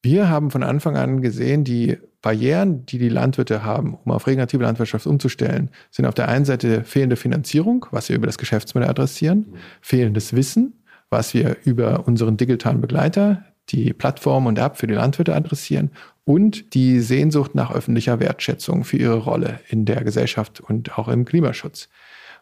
Wir 0.03 0.29
haben 0.29 0.51
von 0.51 0.63
Anfang 0.63 0.97
an 0.97 1.23
gesehen, 1.23 1.65
die 1.65 1.99
Barrieren, 2.23 2.87
die 2.87 2.99
die 2.99 3.09
Landwirte 3.09 3.65
haben, 3.65 3.99
um 4.05 4.13
auf 4.13 4.27
regenerative 4.27 4.63
Landwirtschaft 4.63 5.07
umzustellen, 5.07 5.71
sind 5.91 6.07
auf 6.07 6.15
der 6.15 6.29
einen 6.29 6.45
Seite 6.45 6.85
fehlende 6.85 7.17
Finanzierung, 7.17 7.87
was 7.91 8.09
wir 8.09 8.17
über 8.17 8.27
das 8.27 8.39
Geschäftsmodell 8.39 8.91
adressieren, 8.91 9.55
fehlendes 9.81 10.35
Wissen, 10.37 10.85
was 11.11 11.35
wir 11.35 11.57
über 11.65 12.07
unseren 12.07 12.37
digitalen 12.37 12.81
Begleiter, 12.81 13.45
die 13.71 13.93
Plattform 13.93 14.47
und 14.47 14.59
App 14.59 14.77
für 14.77 14.87
die 14.87 14.95
Landwirte 14.95 15.35
adressieren 15.35 15.91
und 16.25 16.75
die 16.75 17.01
Sehnsucht 17.01 17.55
nach 17.55 17.73
öffentlicher 17.73 18.21
Wertschätzung 18.21 18.85
für 18.85 18.97
ihre 18.97 19.19
Rolle 19.19 19.61
in 19.69 19.85
der 19.85 20.05
Gesellschaft 20.05 20.61
und 20.61 20.99
auch 20.99 21.09
im 21.09 21.25
Klimaschutz. 21.25 21.89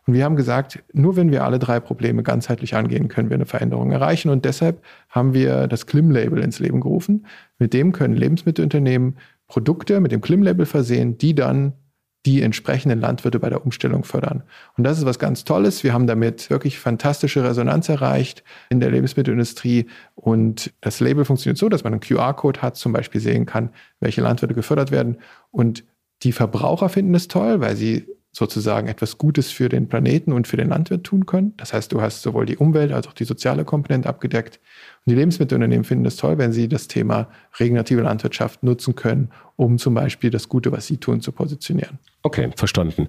Und 0.06 0.14
wir 0.14 0.24
haben 0.24 0.36
gesagt, 0.36 0.82
nur 0.92 1.16
wenn 1.16 1.32
wir 1.32 1.44
alle 1.44 1.58
drei 1.58 1.80
Probleme 1.80 2.22
ganzheitlich 2.22 2.76
angehen, 2.76 3.08
können 3.08 3.28
wir 3.28 3.34
eine 3.34 3.46
Veränderung 3.46 3.90
erreichen. 3.90 4.28
Und 4.28 4.44
deshalb 4.44 4.82
haben 5.08 5.34
wir 5.34 5.66
das 5.66 5.86
Klim-Label 5.86 6.42
ins 6.42 6.60
Leben 6.60 6.80
gerufen. 6.80 7.26
Mit 7.58 7.74
dem 7.74 7.92
können 7.92 8.14
Lebensmittelunternehmen 8.14 9.16
Produkte 9.48 10.00
mit 10.00 10.12
dem 10.12 10.20
Klim-Label 10.20 10.66
versehen, 10.66 11.18
die 11.18 11.34
dann 11.34 11.72
die 12.26 12.42
entsprechenden 12.42 13.00
Landwirte 13.00 13.38
bei 13.38 13.48
der 13.48 13.64
Umstellung 13.64 14.02
fördern. 14.02 14.42
Und 14.76 14.84
das 14.84 14.98
ist 14.98 15.06
was 15.06 15.20
ganz 15.20 15.44
Tolles. 15.44 15.84
Wir 15.84 15.92
haben 15.92 16.08
damit 16.08 16.50
wirklich 16.50 16.78
fantastische 16.78 17.44
Resonanz 17.44 17.88
erreicht 17.88 18.42
in 18.68 18.80
der 18.80 18.90
Lebensmittelindustrie. 18.90 19.86
Und 20.16 20.72
das 20.80 20.98
Label 20.98 21.24
funktioniert 21.24 21.56
so, 21.56 21.68
dass 21.68 21.84
man 21.84 21.92
einen 21.92 22.00
QR-Code 22.00 22.62
hat, 22.62 22.76
zum 22.76 22.92
Beispiel 22.92 23.20
sehen 23.20 23.46
kann, 23.46 23.70
welche 24.00 24.22
Landwirte 24.22 24.54
gefördert 24.54 24.90
werden. 24.90 25.18
Und 25.52 25.84
die 26.24 26.32
Verbraucher 26.32 26.88
finden 26.88 27.14
es 27.14 27.28
toll, 27.28 27.60
weil 27.60 27.76
sie 27.76 28.06
sozusagen 28.36 28.86
etwas 28.86 29.16
Gutes 29.16 29.50
für 29.50 29.70
den 29.70 29.88
Planeten 29.88 30.32
und 30.32 30.46
für 30.46 30.58
den 30.58 30.68
Landwirt 30.68 31.04
tun 31.04 31.24
können. 31.24 31.54
Das 31.56 31.72
heißt, 31.72 31.90
du 31.90 32.02
hast 32.02 32.20
sowohl 32.20 32.44
die 32.44 32.58
Umwelt 32.58 32.92
als 32.92 33.08
auch 33.08 33.14
die 33.14 33.24
soziale 33.24 33.64
Komponente 33.64 34.10
abgedeckt. 34.10 34.60
Und 35.06 35.12
die 35.12 35.14
Lebensmittelunternehmen 35.14 35.84
finden 35.84 36.04
es 36.04 36.16
toll, 36.16 36.36
wenn 36.36 36.52
sie 36.52 36.68
das 36.68 36.86
Thema 36.86 37.30
regenerative 37.58 38.02
Landwirtschaft 38.02 38.62
nutzen 38.62 38.94
können, 38.94 39.30
um 39.56 39.78
zum 39.78 39.94
Beispiel 39.94 40.28
das 40.28 40.50
Gute, 40.50 40.70
was 40.70 40.86
sie 40.86 40.98
tun, 40.98 41.22
zu 41.22 41.32
positionieren. 41.32 41.98
Okay, 42.26 42.50
verstanden. 42.56 43.06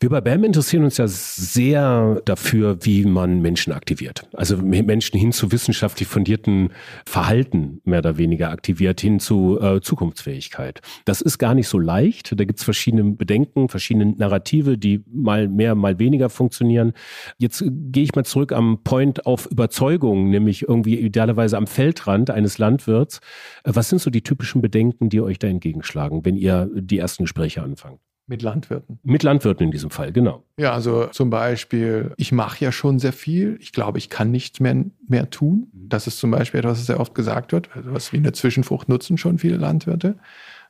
Wir 0.00 0.10
bei 0.10 0.20
BAM 0.20 0.44
interessieren 0.44 0.84
uns 0.84 0.98
ja 0.98 1.06
sehr 1.08 2.20
dafür, 2.26 2.76
wie 2.82 3.06
man 3.06 3.40
Menschen 3.40 3.72
aktiviert. 3.72 4.28
Also 4.34 4.58
Menschen 4.58 5.18
hin 5.18 5.32
zu 5.32 5.50
wissenschaftlich 5.50 6.06
fundierten 6.06 6.68
Verhalten 7.06 7.80
mehr 7.84 8.00
oder 8.00 8.18
weniger 8.18 8.50
aktiviert, 8.50 9.00
hin 9.00 9.18
zu 9.18 9.58
äh, 9.62 9.80
Zukunftsfähigkeit. 9.80 10.82
Das 11.06 11.22
ist 11.22 11.38
gar 11.38 11.54
nicht 11.54 11.68
so 11.68 11.78
leicht. 11.78 12.38
Da 12.38 12.44
gibt 12.44 12.58
es 12.58 12.64
verschiedene 12.66 13.12
Bedenken, 13.12 13.70
verschiedene 13.70 14.12
Narrative, 14.12 14.76
die 14.76 15.04
mal 15.10 15.48
mehr, 15.48 15.74
mal 15.74 15.98
weniger 15.98 16.28
funktionieren. 16.28 16.92
Jetzt 17.38 17.64
gehe 17.66 18.02
ich 18.04 18.14
mal 18.14 18.26
zurück 18.26 18.52
am 18.52 18.82
Point 18.84 19.24
auf 19.24 19.46
Überzeugung, 19.46 20.28
nämlich 20.28 20.68
irgendwie 20.68 20.98
idealerweise 20.98 21.56
am 21.56 21.66
Feldrand 21.66 22.28
eines 22.28 22.58
Landwirts. 22.58 23.20
Was 23.64 23.88
sind 23.88 24.02
so 24.02 24.10
die 24.10 24.22
typischen 24.22 24.60
Bedenken, 24.60 25.08
die 25.08 25.22
euch 25.22 25.38
da 25.38 25.48
entgegenschlagen, 25.48 26.26
wenn 26.26 26.36
ihr 26.36 26.68
die 26.74 26.98
ersten 26.98 27.24
Gespräche 27.24 27.62
anfangt? 27.62 28.00
Mit 28.30 28.42
Landwirten. 28.42 29.00
Mit 29.02 29.24
Landwirten 29.24 29.64
in 29.64 29.72
diesem 29.72 29.90
Fall, 29.90 30.12
genau. 30.12 30.44
Ja, 30.56 30.72
also 30.72 31.06
zum 31.06 31.30
Beispiel, 31.30 32.12
ich 32.16 32.30
mache 32.30 32.64
ja 32.64 32.70
schon 32.70 33.00
sehr 33.00 33.12
viel. 33.12 33.58
Ich 33.60 33.72
glaube, 33.72 33.98
ich 33.98 34.08
kann 34.08 34.30
nichts 34.30 34.60
mehr, 34.60 34.84
mehr 35.08 35.30
tun. 35.30 35.66
Das 35.72 36.06
ist 36.06 36.20
zum 36.20 36.30
Beispiel 36.30 36.60
etwas, 36.60 36.78
was 36.78 36.86
sehr 36.86 37.00
oft 37.00 37.16
gesagt 37.16 37.50
wird. 37.50 37.70
Also 37.74 37.92
was 37.92 38.12
wie 38.12 38.18
eine 38.18 38.30
Zwischenfrucht 38.30 38.88
nutzen 38.88 39.18
schon 39.18 39.38
viele 39.38 39.56
Landwirte. 39.56 40.14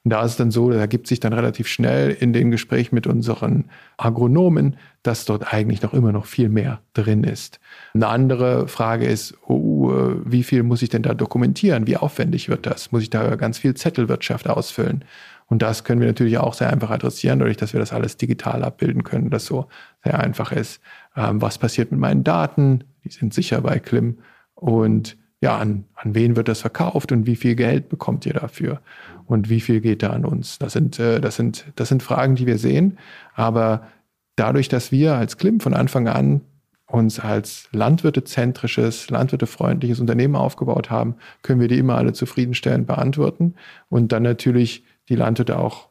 Und 0.02 0.10
da 0.12 0.24
ist 0.24 0.30
es 0.30 0.36
dann 0.38 0.50
so, 0.50 0.70
da 0.70 0.78
ergibt 0.78 1.06
sich 1.06 1.20
dann 1.20 1.34
relativ 1.34 1.68
schnell 1.68 2.10
in 2.12 2.32
den 2.32 2.50
Gesprächen 2.50 2.94
mit 2.94 3.06
unseren 3.06 3.66
Agronomen, 3.98 4.76
dass 5.02 5.26
dort 5.26 5.52
eigentlich 5.52 5.82
noch 5.82 5.92
immer 5.92 6.12
noch 6.12 6.24
viel 6.24 6.48
mehr 6.48 6.80
drin 6.94 7.24
ist. 7.24 7.60
Eine 7.92 8.08
andere 8.08 8.68
Frage 8.68 9.04
ist, 9.04 9.34
oh, 9.46 9.92
wie 10.24 10.44
viel 10.44 10.62
muss 10.62 10.80
ich 10.80 10.88
denn 10.88 11.02
da 11.02 11.12
dokumentieren? 11.12 11.86
Wie 11.86 11.98
aufwendig 11.98 12.48
wird 12.48 12.64
das? 12.64 12.90
Muss 12.90 13.02
ich 13.02 13.10
da 13.10 13.36
ganz 13.36 13.58
viel 13.58 13.74
Zettelwirtschaft 13.74 14.48
ausfüllen? 14.48 15.04
Und 15.50 15.62
das 15.62 15.82
können 15.82 16.00
wir 16.00 16.06
natürlich 16.06 16.38
auch 16.38 16.54
sehr 16.54 16.70
einfach 16.70 16.90
adressieren, 16.90 17.40
dadurch, 17.40 17.56
dass 17.56 17.72
wir 17.72 17.80
das 17.80 17.92
alles 17.92 18.16
digital 18.16 18.62
abbilden 18.62 19.02
können, 19.02 19.30
das 19.30 19.44
so 19.44 19.66
sehr 20.04 20.18
einfach 20.20 20.52
ist. 20.52 20.80
Ähm, 21.16 21.42
was 21.42 21.58
passiert 21.58 21.90
mit 21.90 22.00
meinen 22.00 22.22
Daten? 22.22 22.84
Die 23.04 23.10
sind 23.10 23.34
sicher 23.34 23.60
bei 23.60 23.80
Klim. 23.80 24.18
Und 24.54 25.18
ja, 25.40 25.58
an, 25.58 25.86
an 25.96 26.14
wen 26.14 26.36
wird 26.36 26.46
das 26.46 26.60
verkauft 26.60 27.10
und 27.10 27.26
wie 27.26 27.34
viel 27.34 27.56
Geld 27.56 27.88
bekommt 27.88 28.26
ihr 28.26 28.34
dafür? 28.34 28.80
Und 29.26 29.50
wie 29.50 29.60
viel 29.60 29.80
geht 29.80 30.04
da 30.04 30.10
an 30.10 30.24
uns? 30.24 30.58
Das 30.60 30.72
sind, 30.72 31.00
äh, 31.00 31.20
das 31.20 31.34
sind, 31.34 31.66
das 31.74 31.88
sind 31.88 32.02
Fragen, 32.02 32.36
die 32.36 32.46
wir 32.46 32.58
sehen. 32.58 32.98
Aber 33.34 33.88
dadurch, 34.36 34.68
dass 34.68 34.92
wir 34.92 35.16
als 35.16 35.36
Klim 35.36 35.58
von 35.58 35.74
Anfang 35.74 36.06
an 36.06 36.42
uns 36.86 37.18
als 37.18 37.68
landwirtezentrisches, 37.72 39.10
landwirtefreundliches 39.10 39.98
Unternehmen 39.98 40.36
aufgebaut 40.36 40.90
haben, 40.90 41.16
können 41.42 41.60
wir 41.60 41.68
die 41.68 41.78
immer 41.78 41.96
alle 41.96 42.12
zufriedenstellend 42.12 42.86
beantworten 42.86 43.54
und 43.88 44.12
dann 44.12 44.22
natürlich 44.22 44.84
die 45.10 45.16
Landwirte 45.16 45.58
auch 45.58 45.88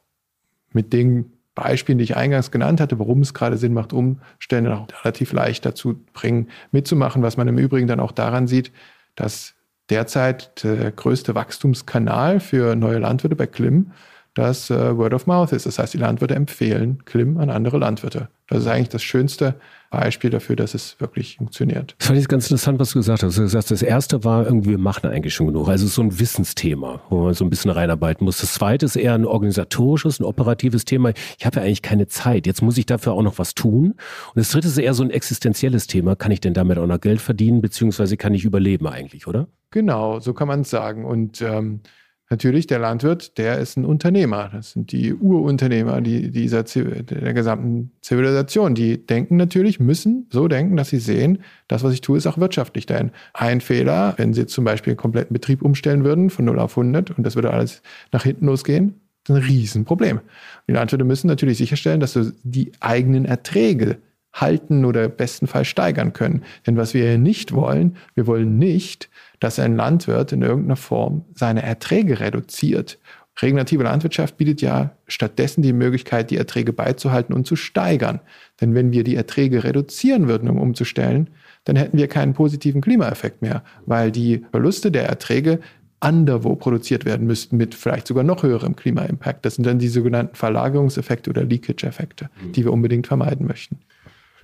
mit 0.71 0.93
den 0.93 1.33
Beispielen, 1.53 1.97
die 1.97 2.05
ich 2.05 2.15
eingangs 2.15 2.51
genannt 2.51 2.79
hatte, 2.79 2.99
warum 2.99 3.21
es 3.21 3.33
gerade 3.33 3.57
Sinn 3.57 3.73
macht, 3.73 3.91
Umstände 3.91 4.75
auch 4.75 4.87
relativ 5.03 5.33
leicht 5.33 5.65
dazu 5.65 5.99
bringen, 6.13 6.47
mitzumachen, 6.71 7.21
was 7.21 7.37
man 7.37 7.47
im 7.47 7.57
Übrigen 7.57 7.87
dann 7.87 7.99
auch 7.99 8.13
daran 8.13 8.47
sieht, 8.47 8.71
dass 9.15 9.55
derzeit 9.89 10.63
der 10.63 10.91
größte 10.91 11.35
Wachstumskanal 11.35 12.39
für 12.39 12.75
neue 12.75 12.99
Landwirte 12.99 13.35
bei 13.35 13.47
Klim 13.47 13.91
das 14.33 14.69
äh, 14.69 14.97
Word 14.97 15.13
of 15.13 15.27
Mouth 15.27 15.51
ist. 15.51 15.65
Das 15.65 15.79
heißt, 15.79 15.93
die 15.93 15.97
Landwirte 15.97 16.35
empfehlen 16.35 17.03
Klim 17.05 17.37
an 17.37 17.49
andere 17.49 17.77
Landwirte. 17.77 18.29
Das 18.47 18.59
ist 18.59 18.67
eigentlich 18.67 18.89
das 18.89 19.03
schönste 19.03 19.55
Beispiel 19.91 20.29
dafür, 20.29 20.55
dass 20.55 20.73
es 20.73 20.99
wirklich 20.99 21.37
funktioniert. 21.37 21.95
Das 21.97 22.07
fand 22.07 22.19
ich 22.19 22.27
ganz 22.27 22.45
interessant, 22.45 22.79
was 22.79 22.91
du 22.91 22.99
gesagt 22.99 23.23
hast. 23.23 23.37
Du 23.37 23.41
gesagt, 23.41 23.69
das 23.71 23.81
erste 23.81 24.23
war 24.23 24.45
irgendwie, 24.45 24.71
wir 24.71 24.77
machen 24.77 25.09
eigentlich 25.09 25.33
schon 25.33 25.47
genug. 25.47 25.67
Also 25.67 25.87
so 25.87 26.01
ein 26.01 26.19
Wissensthema, 26.19 27.01
wo 27.09 27.23
man 27.23 27.33
so 27.33 27.43
ein 27.43 27.49
bisschen 27.49 27.71
reinarbeiten 27.71 28.25
muss. 28.25 28.39
Das 28.39 28.53
zweite 28.53 28.85
ist 28.85 28.95
eher 28.95 29.13
ein 29.13 29.25
organisatorisches, 29.25 30.19
ein 30.19 30.23
operatives 30.23 30.85
Thema. 30.85 31.11
Ich 31.37 31.45
habe 31.45 31.57
ja 31.57 31.63
eigentlich 31.63 31.81
keine 31.81 32.07
Zeit. 32.07 32.47
Jetzt 32.47 32.61
muss 32.61 32.77
ich 32.77 32.85
dafür 32.85 33.13
auch 33.13 33.23
noch 33.23 33.39
was 33.39 33.55
tun. 33.55 33.91
Und 33.91 34.35
das 34.35 34.49
dritte 34.51 34.67
ist 34.67 34.77
eher 34.77 34.93
so 34.93 35.03
ein 35.03 35.11
existenzielles 35.11 35.87
Thema. 35.87 36.15
Kann 36.15 36.31
ich 36.31 36.39
denn 36.39 36.53
damit 36.53 36.77
auch 36.77 36.87
noch 36.87 37.01
Geld 37.01 37.21
verdienen, 37.21 37.61
beziehungsweise 37.61 38.17
kann 38.17 38.33
ich 38.33 38.45
überleben 38.45 38.87
eigentlich, 38.87 39.27
oder? 39.27 39.47
Genau, 39.71 40.19
so 40.19 40.33
kann 40.33 40.47
man 40.47 40.61
es 40.61 40.69
sagen. 40.69 41.05
Und 41.05 41.41
ähm, 41.41 41.81
natürlich 42.29 42.67
der 42.67 42.79
Landwirt, 42.79 43.37
der 43.37 43.57
ist 43.57 43.77
ein 43.77 43.85
Unternehmer. 43.85 44.49
Das 44.53 44.71
sind 44.71 44.91
die 44.91 45.13
Urunternehmer 45.13 46.01
die, 46.01 46.31
dieser, 46.31 46.63
der 46.63 47.33
gesamten 47.33 47.91
Zivilisation. 48.01 48.75
Die 48.75 49.05
denken 49.05 49.35
natürlich, 49.35 49.79
müssen 49.79 50.27
so 50.31 50.47
denken, 50.47 50.77
dass 50.77 50.89
sie 50.89 50.99
sehen, 50.99 51.39
das, 51.67 51.83
was 51.83 51.93
ich 51.93 52.01
tue, 52.01 52.17
ist 52.17 52.27
auch 52.27 52.37
wirtschaftlich. 52.37 52.85
Denn 52.85 53.11
ein 53.33 53.61
Fehler, 53.61 54.13
wenn 54.17 54.33
sie 54.33 54.45
zum 54.45 54.63
Beispiel 54.63 54.91
einen 54.91 54.97
kompletten 54.97 55.33
Betrieb 55.33 55.61
umstellen 55.61 56.03
würden 56.03 56.29
von 56.29 56.45
0 56.45 56.59
auf 56.59 56.77
100 56.77 57.11
und 57.11 57.23
das 57.23 57.35
würde 57.35 57.51
alles 57.51 57.81
nach 58.11 58.23
hinten 58.23 58.45
losgehen, 58.45 59.01
ist 59.23 59.35
ein 59.35 59.41
Riesenproblem. 59.41 60.21
Die 60.67 60.73
Landwirte 60.73 61.05
müssen 61.05 61.27
natürlich 61.27 61.57
sicherstellen, 61.57 61.99
dass 61.99 62.13
sie 62.13 62.33
die 62.43 62.71
eigenen 62.79 63.25
Erträge 63.25 63.97
halten 64.33 64.85
oder 64.85 65.09
bestenfalls 65.09 65.67
steigern 65.67 66.13
können. 66.13 66.43
Denn 66.67 66.77
was 66.77 66.93
wir 66.93 67.17
nicht 67.17 67.53
wollen, 67.53 67.97
wir 68.15 68.27
wollen 68.27 68.57
nicht, 68.57 69.09
dass 69.39 69.59
ein 69.59 69.75
Landwirt 69.75 70.31
in 70.31 70.41
irgendeiner 70.41 70.75
Form 70.75 71.25
seine 71.33 71.63
Erträge 71.63 72.19
reduziert. 72.19 72.99
Regenerative 73.41 73.83
Landwirtschaft 73.83 74.37
bietet 74.37 74.61
ja 74.61 74.91
stattdessen 75.07 75.61
die 75.61 75.73
Möglichkeit, 75.73 76.29
die 76.29 76.37
Erträge 76.37 76.73
beizuhalten 76.73 77.33
und 77.33 77.47
zu 77.47 77.55
steigern. 77.55 78.19
Denn 78.59 78.75
wenn 78.75 78.91
wir 78.91 79.03
die 79.03 79.15
Erträge 79.15 79.63
reduzieren 79.63 80.27
würden, 80.27 80.49
um 80.49 80.59
umzustellen, 80.59 81.29
dann 81.63 81.75
hätten 81.75 81.97
wir 81.97 82.07
keinen 82.07 82.33
positiven 82.33 82.81
Klimaeffekt 82.81 83.41
mehr, 83.41 83.63
weil 83.85 84.11
die 84.11 84.45
Verluste 84.51 84.91
der 84.91 85.07
Erträge 85.07 85.59
anderwo 86.01 86.55
produziert 86.55 87.05
werden 87.05 87.27
müssten 87.27 87.57
mit 87.57 87.75
vielleicht 87.75 88.07
sogar 88.07 88.23
noch 88.23 88.43
höherem 88.43 88.75
Klima-Impact. 88.75 89.45
Das 89.45 89.55
sind 89.55 89.65
dann 89.65 89.79
die 89.79 89.89
sogenannten 89.89 90.35
Verlagerungseffekte 90.35 91.29
oder 91.29 91.43
Leakage-Effekte, 91.43 92.29
die 92.55 92.63
wir 92.63 92.71
unbedingt 92.71 93.07
vermeiden 93.07 93.47
möchten. 93.47 93.79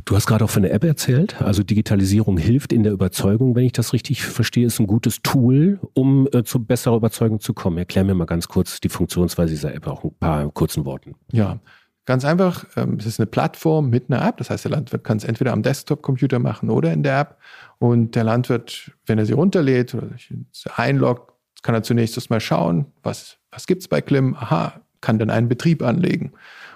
Du 0.05 0.15
hast 0.15 0.27
gerade 0.27 0.45
auch 0.45 0.51
von 0.51 0.61
der 0.61 0.71
App 0.71 0.83
erzählt. 0.83 1.41
Also 1.41 1.63
Digitalisierung 1.63 2.37
hilft 2.37 2.71
in 2.71 2.83
der 2.83 2.93
Überzeugung, 2.93 3.55
wenn 3.55 3.65
ich 3.65 3.71
das 3.71 3.91
richtig 3.91 4.23
verstehe, 4.23 4.67
ist 4.67 4.79
ein 4.79 4.85
gutes 4.85 5.23
Tool, 5.23 5.79
um 5.93 6.27
äh, 6.31 6.43
zu 6.43 6.63
besserer 6.63 6.95
Überzeugung 6.95 7.39
zu 7.39 7.55
kommen. 7.55 7.79
Erklär 7.79 8.03
mir 8.03 8.13
mal 8.13 8.25
ganz 8.25 8.47
kurz 8.47 8.79
die 8.79 8.89
Funktionsweise 8.89 9.49
dieser 9.49 9.73
App, 9.73 9.87
auch 9.87 10.03
ein 10.03 10.13
paar 10.19 10.51
kurzen 10.51 10.85
Worten. 10.85 11.15
Ja, 11.31 11.57
ganz 12.05 12.23
einfach. 12.23 12.65
Ähm, 12.75 12.97
es 12.99 13.07
ist 13.07 13.19
eine 13.19 13.25
Plattform 13.25 13.89
mit 13.89 14.11
einer 14.11 14.23
App. 14.23 14.37
Das 14.37 14.51
heißt, 14.51 14.65
der 14.65 14.71
Landwirt 14.73 15.03
kann 15.03 15.17
es 15.17 15.23
entweder 15.23 15.53
am 15.53 15.63
Desktop-Computer 15.63 16.37
machen 16.37 16.69
oder 16.69 16.93
in 16.93 17.01
der 17.01 17.19
App. 17.21 17.37
Und 17.79 18.13
der 18.13 18.25
Landwirt, 18.25 18.91
wenn 19.07 19.17
er 19.17 19.25
sie 19.25 19.33
runterlädt 19.33 19.95
oder 19.95 20.09
sich 20.09 20.31
einloggt, 20.75 21.33
kann 21.63 21.73
er 21.73 21.81
zunächst 21.81 22.15
erstmal 22.15 22.41
schauen, 22.41 22.85
was, 23.01 23.37
was 23.49 23.65
gibt 23.65 23.81
es 23.81 23.87
bei 23.87 24.01
Klim? 24.01 24.35
Aha, 24.35 24.81
kann 25.01 25.17
dann 25.17 25.31
einen 25.31 25.49
Betrieb 25.49 25.81
anlegen. 25.81 26.33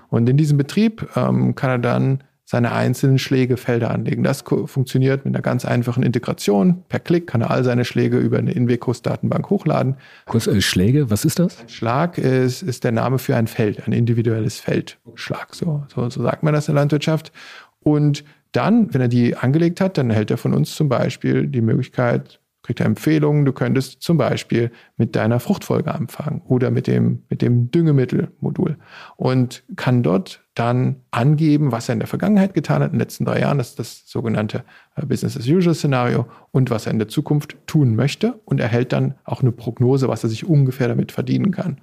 Und 0.10 0.28
in 0.28 0.36
diesem 0.36 0.58
Betrieb 0.58 1.08
ähm, 1.16 1.54
kann 1.54 1.70
er 1.70 1.78
dann 1.78 2.24
seine 2.50 2.72
einzelnen 2.72 3.20
Schlägefelder 3.20 3.92
anlegen. 3.92 4.24
Das 4.24 4.42
funktioniert 4.42 5.24
mit 5.24 5.36
einer 5.36 5.44
ganz 5.44 5.66
einfachen 5.66 6.02
Integration. 6.02 6.84
Per 6.90 7.00
Klick 7.00 7.28
kann 7.28 7.42
er 7.42 7.52
all 7.52 7.64
seine 7.64 7.86
Schläge 7.86 8.18
über 8.18 8.40
eine 8.40 8.54
Invecus-Datenbank 8.54 9.52
hochladen. 9.52 9.98
Kurz, 10.26 10.48
äh, 10.48 10.60
Schläge, 10.60 11.12
was 11.12 11.26
ist 11.26 11.38
das? 11.38 11.60
Ein 11.60 11.70
Schlag 11.70 12.18
ist, 12.18 12.64
ist 12.64 12.84
der 12.84 12.92
Name 12.92 13.20
für 13.20 13.36
ein 13.36 13.46
Feld, 13.46 13.86
ein 13.86 13.94
individuelles 13.94 14.60
Feldschlag. 14.60 15.54
So, 15.54 15.84
so, 15.94 16.10
so 16.10 16.24
sagt 16.24 16.42
man 16.42 16.56
das 16.56 16.68
in 16.68 16.74
der 16.74 16.82
Landwirtschaft. 16.82 17.32
Und 17.82 18.24
dann, 18.52 18.92
wenn 18.96 19.02
er 19.02 19.10
die 19.10 19.36
angelegt 19.36 19.80
hat, 19.80 20.00
dann 20.00 20.10
erhält 20.10 20.32
er 20.32 20.38
von 20.38 20.56
uns 20.56 20.74
zum 20.74 20.90
Beispiel 20.90 21.46
die 21.46 21.62
Möglichkeit, 21.62 22.40
kriegt 22.70 22.82
er 22.82 22.86
Empfehlungen. 22.86 23.46
Du 23.46 23.52
könntest 23.52 24.04
zum 24.04 24.18
Beispiel 24.18 24.70
mit 24.96 25.16
deiner 25.16 25.40
Fruchtfolge 25.40 25.92
anfangen 25.92 26.44
oder 26.46 26.70
mit 26.70 26.86
dem, 26.86 27.24
mit 27.28 27.42
dem 27.42 27.72
Düngemittelmodul 27.72 28.78
und 29.16 29.64
kann 29.76 30.04
dort 30.04 30.46
dann 30.54 30.98
angeben, 31.10 31.72
was 31.72 31.90
er 31.90 31.94
in 31.94 32.00
der 32.00 32.08
Vergangenheit 32.08 32.54
getan 32.54 32.84
hat, 32.84 32.90
in 32.90 32.94
den 32.94 33.00
letzten 33.00 33.26
drei 33.26 33.40
Jahren. 33.40 33.58
Das 33.58 33.70
ist 33.70 33.80
das 33.80 34.04
sogenannte 34.06 34.64
äh, 34.96 35.04
Business-as-usual-Szenario 35.04 36.28
und 36.52 36.70
was 36.70 36.86
er 36.86 36.92
in 36.92 37.00
der 37.00 37.08
Zukunft 37.08 37.58
tun 37.66 37.96
möchte 37.96 38.40
und 38.46 38.60
erhält 38.60 38.94
dann 38.94 39.16
auch 39.24 39.42
eine 39.42 39.52
Prognose, 39.52 40.08
was 40.08 40.22
er 40.22 40.30
sich 40.30 40.46
ungefähr 40.46 40.90
damit 40.90 41.12
verdienen 41.12 41.50
kann. 41.50 41.82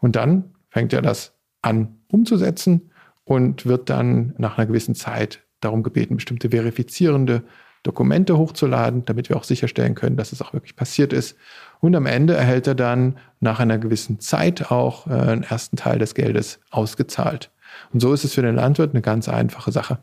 Und 0.00 0.14
dann 0.14 0.52
fängt 0.68 0.92
er 0.92 1.00
das 1.00 1.38
an 1.62 2.00
umzusetzen 2.08 2.90
und 3.24 3.64
wird 3.64 3.88
dann 3.88 4.34
nach 4.36 4.58
einer 4.58 4.66
gewissen 4.66 4.94
Zeit 4.94 5.42
darum 5.60 5.82
gebeten, 5.82 6.16
bestimmte 6.16 6.50
verifizierende 6.50 7.44
Dokumente 7.82 8.38
hochzuladen, 8.38 9.04
damit 9.04 9.28
wir 9.28 9.36
auch 9.36 9.44
sicherstellen 9.44 9.94
können, 9.94 10.16
dass 10.16 10.32
es 10.32 10.40
auch 10.40 10.52
wirklich 10.52 10.76
passiert 10.76 11.12
ist. 11.12 11.36
Und 11.80 11.96
am 11.96 12.06
Ende 12.06 12.34
erhält 12.34 12.66
er 12.66 12.74
dann 12.74 13.16
nach 13.40 13.58
einer 13.58 13.78
gewissen 13.78 14.20
Zeit 14.20 14.70
auch 14.70 15.06
äh, 15.06 15.14
einen 15.14 15.42
ersten 15.42 15.76
Teil 15.76 15.98
des 15.98 16.14
Geldes 16.14 16.60
ausgezahlt. 16.70 17.50
Und 17.92 18.00
so 18.00 18.12
ist 18.12 18.24
es 18.24 18.34
für 18.34 18.42
den 18.42 18.54
Landwirt 18.54 18.92
eine 18.92 19.02
ganz 19.02 19.28
einfache 19.28 19.72
Sache. 19.72 19.98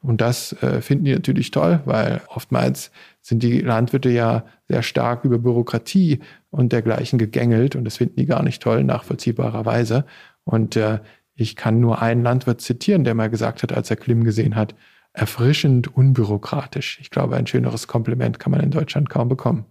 Und 0.00 0.20
das 0.20 0.52
äh, 0.62 0.80
finden 0.80 1.04
die 1.04 1.12
natürlich 1.12 1.50
toll, 1.50 1.80
weil 1.84 2.20
oftmals 2.28 2.90
sind 3.20 3.42
die 3.42 3.60
Landwirte 3.60 4.10
ja 4.10 4.44
sehr 4.68 4.82
stark 4.82 5.24
über 5.24 5.38
Bürokratie 5.38 6.20
und 6.50 6.72
dergleichen 6.72 7.18
gegängelt 7.18 7.74
und 7.74 7.84
das 7.84 7.96
finden 7.96 8.16
die 8.16 8.26
gar 8.26 8.42
nicht 8.42 8.62
toll, 8.62 8.84
nachvollziehbarerweise. 8.84 10.04
Und 10.44 10.76
äh, 10.76 11.00
ich 11.34 11.56
kann 11.56 11.80
nur 11.80 12.00
einen 12.00 12.22
Landwirt 12.22 12.60
zitieren, 12.60 13.04
der 13.04 13.14
mal 13.14 13.28
gesagt 13.28 13.62
hat, 13.62 13.72
als 13.72 13.90
er 13.90 13.96
Klim 13.96 14.24
gesehen 14.24 14.56
hat, 14.56 14.74
erfrischend 15.18 15.94
unbürokratisch. 15.94 16.98
Ich 17.00 17.10
glaube, 17.10 17.36
ein 17.36 17.46
schöneres 17.46 17.86
Kompliment 17.86 18.38
kann 18.38 18.52
man 18.52 18.60
in 18.60 18.70
Deutschland 18.70 19.10
kaum 19.10 19.28
bekommen. 19.28 19.64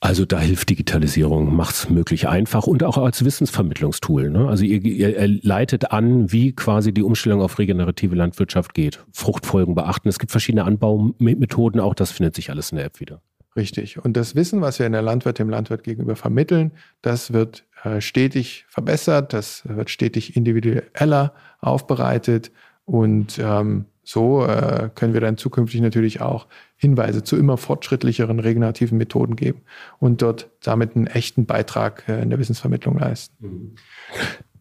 Also 0.00 0.24
da 0.24 0.40
hilft 0.40 0.70
Digitalisierung, 0.70 1.54
macht 1.54 1.74
es 1.74 1.90
möglich 1.90 2.28
einfach 2.28 2.66
und 2.66 2.82
auch 2.82 2.96
als 2.96 3.24
Wissensvermittlungstool. 3.24 4.30
Ne? 4.30 4.48
Also 4.48 4.64
ihr, 4.64 4.82
ihr, 4.82 5.28
leitet 5.42 5.92
an, 5.92 6.32
wie 6.32 6.52
quasi 6.52 6.92
die 6.92 7.02
Umstellung 7.02 7.42
auf 7.42 7.58
regenerative 7.58 8.14
Landwirtschaft 8.14 8.74
geht. 8.74 9.04
Fruchtfolgen 9.12 9.74
beachten. 9.74 10.08
Es 10.08 10.18
gibt 10.18 10.32
verschiedene 10.32 10.64
Anbaumethoden, 10.64 11.80
auch 11.80 11.94
das 11.94 12.10
findet 12.10 12.34
sich 12.34 12.50
alles 12.50 12.72
in 12.72 12.76
der 12.76 12.86
App 12.86 13.00
wieder. 13.00 13.20
Richtig. 13.56 14.02
Und 14.02 14.16
das 14.16 14.34
Wissen, 14.34 14.60
was 14.60 14.78
wir 14.78 14.86
in 14.86 14.92
der 14.92 15.02
Landwirt 15.02 15.38
dem 15.38 15.50
Landwirt 15.50 15.82
gegenüber 15.82 16.16
vermitteln, 16.16 16.72
das 17.02 17.32
wird 17.32 17.64
äh, 17.84 18.00
stetig 18.00 18.64
verbessert, 18.68 19.32
das 19.32 19.62
wird 19.68 19.90
stetig 19.90 20.36
individueller 20.36 21.34
aufbereitet 21.60 22.52
und 22.84 23.38
ähm, 23.42 23.86
so 24.10 24.44
äh, 24.44 24.90
können 24.96 25.14
wir 25.14 25.20
dann 25.20 25.36
zukünftig 25.36 25.80
natürlich 25.80 26.20
auch 26.20 26.48
Hinweise 26.76 27.22
zu 27.22 27.36
immer 27.36 27.56
fortschrittlicheren 27.56 28.40
regenerativen 28.40 28.98
Methoden 28.98 29.36
geben 29.36 29.60
und 30.00 30.20
dort 30.20 30.50
damit 30.62 30.96
einen 30.96 31.06
echten 31.06 31.46
Beitrag 31.46 32.08
äh, 32.08 32.20
in 32.20 32.30
der 32.30 32.40
Wissensvermittlung 32.40 32.98
leisten. 32.98 33.76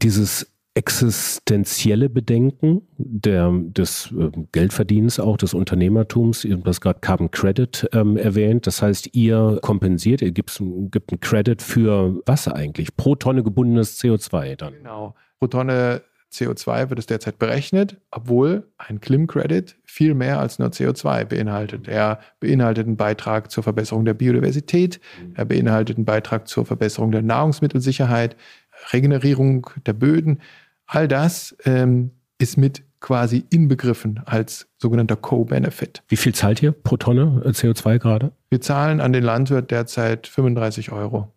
Dieses 0.04 0.54
existenzielle 0.76 2.10
Bedenken 2.10 2.84
der, 2.98 3.52
des 3.52 4.14
äh, 4.16 4.30
Geldverdienens, 4.52 5.20
auch 5.20 5.36
des 5.36 5.56
Unternehmertums, 5.56 6.46
ihr 6.46 6.56
habt 6.56 6.68
das 6.68 6.80
gerade 6.80 7.00
Carbon 7.00 7.32
Credit 7.32 7.90
ähm, 7.92 8.18
erwähnt. 8.18 8.68
Das 8.68 8.84
heißt, 8.84 9.16
ihr 9.16 9.58
kompensiert, 9.64 10.22
ihr 10.22 10.32
gibt, 10.32 10.62
gibt 10.92 11.12
einen 11.12 11.20
Credit 11.22 11.60
für 11.60 12.22
was 12.28 12.48
eigentlich? 12.48 12.96
Pro 12.96 13.16
Tonne 13.16 13.42
gebundenes 13.42 14.00
CO2 14.00 14.58
dann. 14.58 14.76
Genau. 14.76 15.16
Pro 15.40 15.48
Tonne 15.48 16.04
CO2 16.32 16.90
wird 16.90 17.00
es 17.00 17.08
derzeit 17.08 17.40
berechnet, 17.40 17.98
obwohl 18.12 18.68
ein 18.78 19.02
Klim-Credit 19.02 19.76
viel 19.84 20.14
mehr 20.14 20.40
als 20.40 20.60
nur 20.60 20.70
CO2 20.70 21.26
beinhaltet. 21.26 21.88
Er 21.88 22.20
beinhaltet 22.40 22.86
einen 22.86 22.98
Beitrag 22.98 23.52
zur 23.52 23.64
Verbesserung 23.64 24.06
der 24.06 24.14
Biodiversität, 24.14 25.00
er 25.34 25.46
beinhaltet 25.46 25.98
einen 25.98 26.06
Beitrag 26.06 26.48
zur 26.48 26.66
Verbesserung 26.66 27.12
der 27.12 27.24
Nahrungsmittelsicherheit, 27.24 28.36
Regenerierung 28.92 29.70
der 29.86 29.94
Böden. 29.94 30.40
All 30.86 31.08
das 31.08 31.56
ähm, 31.66 32.12
ist 32.38 32.58
mit 32.58 32.84
quasi 33.00 33.46
inbegriffen 33.50 34.22
als 34.26 34.68
sogenannter 34.78 35.16
Co-Benefit. 35.16 36.04
Wie 36.08 36.18
viel 36.18 36.34
zahlt 36.34 36.62
ihr 36.62 36.72
pro 36.72 36.98
Tonne 36.98 37.42
CO2 37.46 37.98
gerade? 37.98 38.32
Wir 38.50 38.62
zahlen 38.62 39.00
an 39.00 39.14
den 39.14 39.24
Landwirt 39.24 39.72
derzeit 39.72 40.28
35 40.28 40.92
Euro. 40.92 41.32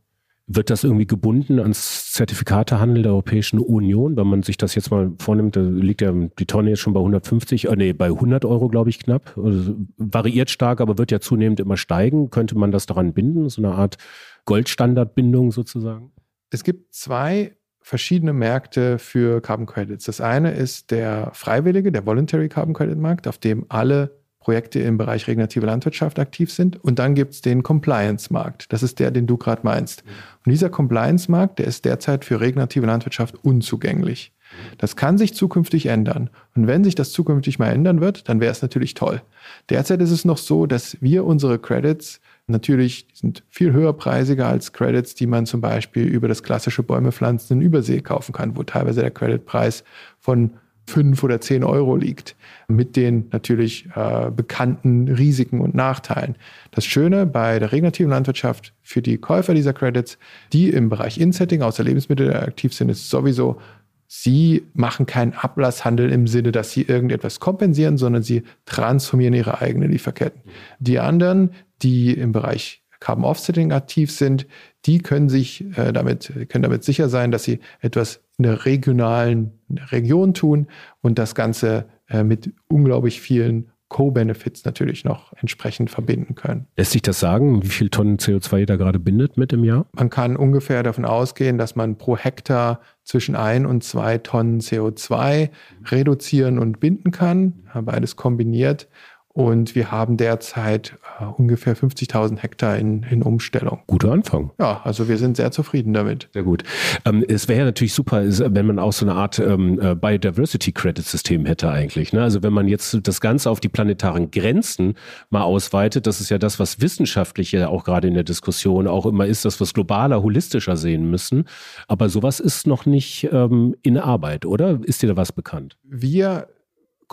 Wird 0.49 0.71
das 0.71 0.83
irgendwie 0.83 1.07
gebunden 1.07 1.61
ans 1.61 2.13
Zertifikatehandel 2.13 3.05
der 3.05 3.13
Europäischen 3.13 3.61
Union? 3.61 4.17
Wenn 4.17 4.27
man 4.27 4.43
sich 4.43 4.57
das 4.57 4.75
jetzt 4.75 4.91
mal 4.91 5.13
vornimmt, 5.19 5.55
da 5.55 5.61
liegt 5.61 6.01
ja 6.01 6.13
die 6.13 6.47
Tonne 6.47 6.71
jetzt 6.71 6.81
schon 6.81 6.93
bei 6.93 7.01
150, 7.01 7.69
äh, 7.69 7.77
nee, 7.77 7.93
bei 7.93 8.07
100 8.07 8.45
Euro, 8.45 8.69
glaube 8.69 8.91
ich, 8.91 8.99
knapp. 8.99 9.37
Also 9.37 9.77
variiert 9.97 10.51
stark, 10.51 10.81
aber 10.81 10.99
wird 10.99 11.13
ja 11.13 11.21
zunehmend 11.21 11.61
immer 11.61 11.77
steigen. 11.77 12.31
Könnte 12.31 12.59
man 12.59 12.73
das 12.73 12.87
daran 12.87 13.13
binden? 13.13 13.49
So 13.49 13.63
eine 13.63 13.75
Art 13.75 13.99
Goldstandardbindung 14.45 15.53
sozusagen? 15.53 16.13
Es 16.51 16.65
gibt 16.65 16.93
zwei 16.93 17.57
verschiedene 17.81 18.33
Märkte 18.33 18.99
für 18.99 19.41
Carbon 19.41 19.67
Credits. 19.67 20.05
Das 20.05 20.21
eine 20.21 20.53
ist 20.53 20.91
der 20.91 21.31
freiwillige, 21.35 21.93
der 21.93 22.07
Voluntary 22.07 22.49
Carbon 22.49 22.75
Credit 22.75 22.99
Markt, 22.99 23.29
auf 23.29 23.39
dem 23.39 23.67
alle 23.69 24.22
Projekte 24.43 24.81
im 24.81 24.99
Bereich 24.99 25.27
regenerative 25.27 25.67
Landwirtschaft 25.67 26.19
aktiv 26.19 26.53
sind. 26.53 26.83
Und 26.83 26.99
dann 26.99 27.15
gibt 27.15 27.35
es 27.35 27.41
den 27.41 27.63
Compliance-Markt. 27.63 28.73
Das 28.73 28.83
ist 28.83 28.99
der, 28.99 29.11
den 29.11 29.27
du 29.27 29.37
gerade 29.37 29.63
meinst. 29.65 30.03
Und 30.45 30.51
dieser 30.51 30.69
Compliance-Markt, 30.69 31.59
der 31.59 31.67
ist 31.67 31.85
derzeit 31.85 32.25
für 32.25 32.41
regenerative 32.41 32.87
Landwirtschaft 32.87 33.37
unzugänglich. 33.45 34.33
Das 34.79 34.97
kann 34.97 35.17
sich 35.17 35.35
zukünftig 35.35 35.87
ändern. 35.87 36.29
Und 36.55 36.67
wenn 36.67 36.85
sich 36.85 36.95
das 36.95 37.13
zukünftig 37.13 37.59
mal 37.59 37.71
ändern 37.71 38.01
wird, 38.01 38.29
dann 38.29 38.41
wäre 38.41 38.53
es 38.53 38.63
natürlich 38.63 38.95
toll. 38.95 39.23
Derzeit 39.71 40.03
ist 40.03 40.11
es 40.11 40.25
noch 40.25 40.39
so, 40.39 40.67
dass 40.67 40.99
wir 41.01 41.25
unsere 41.25 41.59
Credits 41.59 42.21
natürlich 42.49 43.07
sind 43.15 43.45
viel 43.49 43.73
höherpreisiger 43.73 44.47
als 44.47 44.73
Credits, 44.73 45.15
die 45.15 45.27
man 45.27 45.47
zum 45.47 45.61
Beispiel 45.61 46.07
über 46.07 46.29
das 46.29 46.43
klassische 46.43 46.83
Bäume 46.83 47.13
pflanzen 47.13 47.55
in 47.55 47.63
Übersee 47.63 48.01
kaufen 48.01 48.33
kann, 48.33 48.57
wo 48.57 48.63
teilweise 48.63 49.01
der 49.01 49.11
Creditpreis 49.11 49.85
von 50.19 50.55
fünf 50.87 51.23
oder 51.23 51.41
zehn 51.41 51.65
Euro 51.65 51.97
liegt, 51.97 52.37
mit 52.69 52.97
den 52.97 53.29
natürlich 53.31 53.89
äh, 53.95 54.31
bekannten 54.31 55.09
Risiken 55.09 55.61
und 55.61 55.75
Nachteilen. 55.75 56.37
Das 56.71 56.85
Schöne 56.85 57.27
bei 57.27 57.59
der 57.59 57.73
regenerativen 57.73 58.11
Landwirtschaft 58.11 58.73
für 58.83 59.03
die 59.03 59.19
Käufer 59.19 59.55
dieser 59.55 59.73
Credits, 59.73 60.19
die 60.53 60.71
im 60.71 60.89
Bereich 60.89 61.19
Insetting 61.19 61.63
außer 61.63 61.85
Lebensmittel 61.85 62.35
aktiv 62.35 62.75
sind, 62.75 62.89
ist 62.89 63.09
sowieso, 63.09 63.61
sie 64.09 64.65
machen 64.75 65.07
keinen 65.07 65.33
Ablasshandel 65.33 66.11
im 66.11 66.27
Sinne, 66.27 66.53
dass 66.53 66.73
sie 66.73 66.83
irgendetwas 66.83 67.41
kompensieren, 67.41 67.97
sondern 67.97 68.23
sie 68.23 68.43
transformieren 68.67 69.35
ihre 69.35 69.63
eigenen 69.63 69.91
Lieferketten. 69.91 70.43
Die 70.81 70.99
anderen, 70.99 71.51
die 71.83 72.13
im 72.13 72.33
Bereich 72.33 72.83
Carbon 73.01 73.25
Offsetting 73.25 73.73
aktiv 73.73 74.13
sind, 74.13 74.47
die 74.85 74.99
können 75.01 75.29
sich 75.29 75.65
äh, 75.77 75.93
damit, 75.93 76.33
können 76.49 76.63
damit 76.63 76.85
sicher 76.85 77.09
sein, 77.09 77.31
dass 77.31 77.43
sie 77.45 77.59
etwas 77.81 78.21
in 78.39 78.45
der 78.45 78.65
regionalen 78.65 79.59
Region 79.91 80.35
tun 80.35 80.67
und 81.01 81.19
das 81.19 81.35
Ganze 81.35 81.87
äh, 82.09 82.25
mit 82.25 82.53
unglaublich 82.69 83.21
vielen 83.21 83.71
Co-Benefits 83.93 84.65
natürlich 84.65 85.05
noch 85.05 85.35
entsprechend 85.35 85.91
verbinden 85.91 86.35
können. 86.35 86.67
Lässt 86.79 86.93
sich 86.93 87.03
das 87.03 87.21
sagen, 87.21 87.63
wie 87.63 87.69
viel 87.69 87.91
Tonnen 87.91 88.17
CO2 88.17 88.61
ihr 88.61 88.67
da 88.67 88.77
gerade 88.77 88.99
bindet 88.99 89.37
mit 89.37 89.53
im 89.53 89.65
Jahr? 89.65 89.85
Man 89.93 90.09
kann 90.09 90.37
ungefähr 90.37 90.83
davon 90.83 91.05
ausgehen, 91.05 91.59
dass 91.59 91.77
man 91.77 91.99
pro 91.99 92.17
Hektar 92.17 92.81
zwischen 93.05 93.37
ein 93.37 93.67
und 93.67 93.85
zwei 93.85 94.17
Tonnen 94.17 94.61
CO2 94.61 95.51
reduzieren 95.91 96.59
und 96.59 96.81
binden 96.81 97.11
kann, 97.11 97.65
beides 97.83 98.17
kombiniert. 98.17 98.89
Und 99.35 99.75
wir 99.75 99.91
haben 99.91 100.19
derzeit 100.19 100.99
äh, 101.19 101.25
ungefähr 101.25 101.75
50.000 101.75 102.39
Hektar 102.39 102.77
in, 102.77 103.03
in 103.05 103.23
Umstellung. 103.23 103.81
Guter 103.87 104.13
Anfang. 104.13 104.51
Ja, 104.59 104.83
also 104.85 105.09
wir 105.09 105.17
sind 105.17 105.39
sehr 105.39 105.51
zufrieden 105.51 105.95
damit. 105.95 106.29
Sehr 106.33 106.43
gut. 106.43 106.65
Ähm, 107.07 107.25
es 107.27 107.49
wäre 107.49 107.65
natürlich 107.65 107.95
super, 107.95 108.23
wenn 108.25 108.67
man 108.67 108.79
auch 108.79 108.93
so 108.93 109.07
eine 109.07 109.15
Art 109.15 109.39
ähm, 109.39 109.81
äh, 109.81 109.95
Biodiversity 109.95 110.73
Credit 110.73 111.05
System 111.05 111.47
hätte 111.47 111.71
eigentlich. 111.71 112.13
Ne? 112.13 112.23
Also 112.23 112.43
wenn 112.43 112.53
man 112.53 112.69
jetzt 112.69 112.99
das 113.05 113.21
Ganze 113.23 113.49
auf 113.51 113.61
die 113.61 113.71
planetaren 113.71 114.31
Grenzen 114.31 114.95
mal 115.31 115.43
ausweitet, 115.43 116.07
das 116.07 116.21
ist 116.21 116.29
ja 116.29 116.37
das, 116.37 116.59
was 116.59 116.83
Wissenschaftliche 116.83 117.71
auch 117.71 117.85
gerade 117.85 118.09
in 118.09 118.15
der 118.15 118.25
Diskussion 118.25 118.87
auch 118.87 119.07
immer 119.07 119.27
ist, 119.27 119.47
dass 119.47 119.59
wir 119.61 119.65
es 119.65 119.73
globaler, 119.73 120.23
holistischer 120.23 120.77
sehen 120.77 121.11
müssen. 121.11 121.45
Aber 121.89 122.11
sowas 122.11 122.39
ist 122.39 122.67
noch 122.67 122.85
nicht 122.85 123.29
ähm, 123.33 123.77
in 123.83 123.97
Arbeit, 123.97 124.45
oder? 124.45 124.81
Ist 124.83 125.03
dir 125.03 125.09
da 125.09 125.17
was 125.17 125.33
bekannt? 125.33 125.79
Wir 125.85 126.49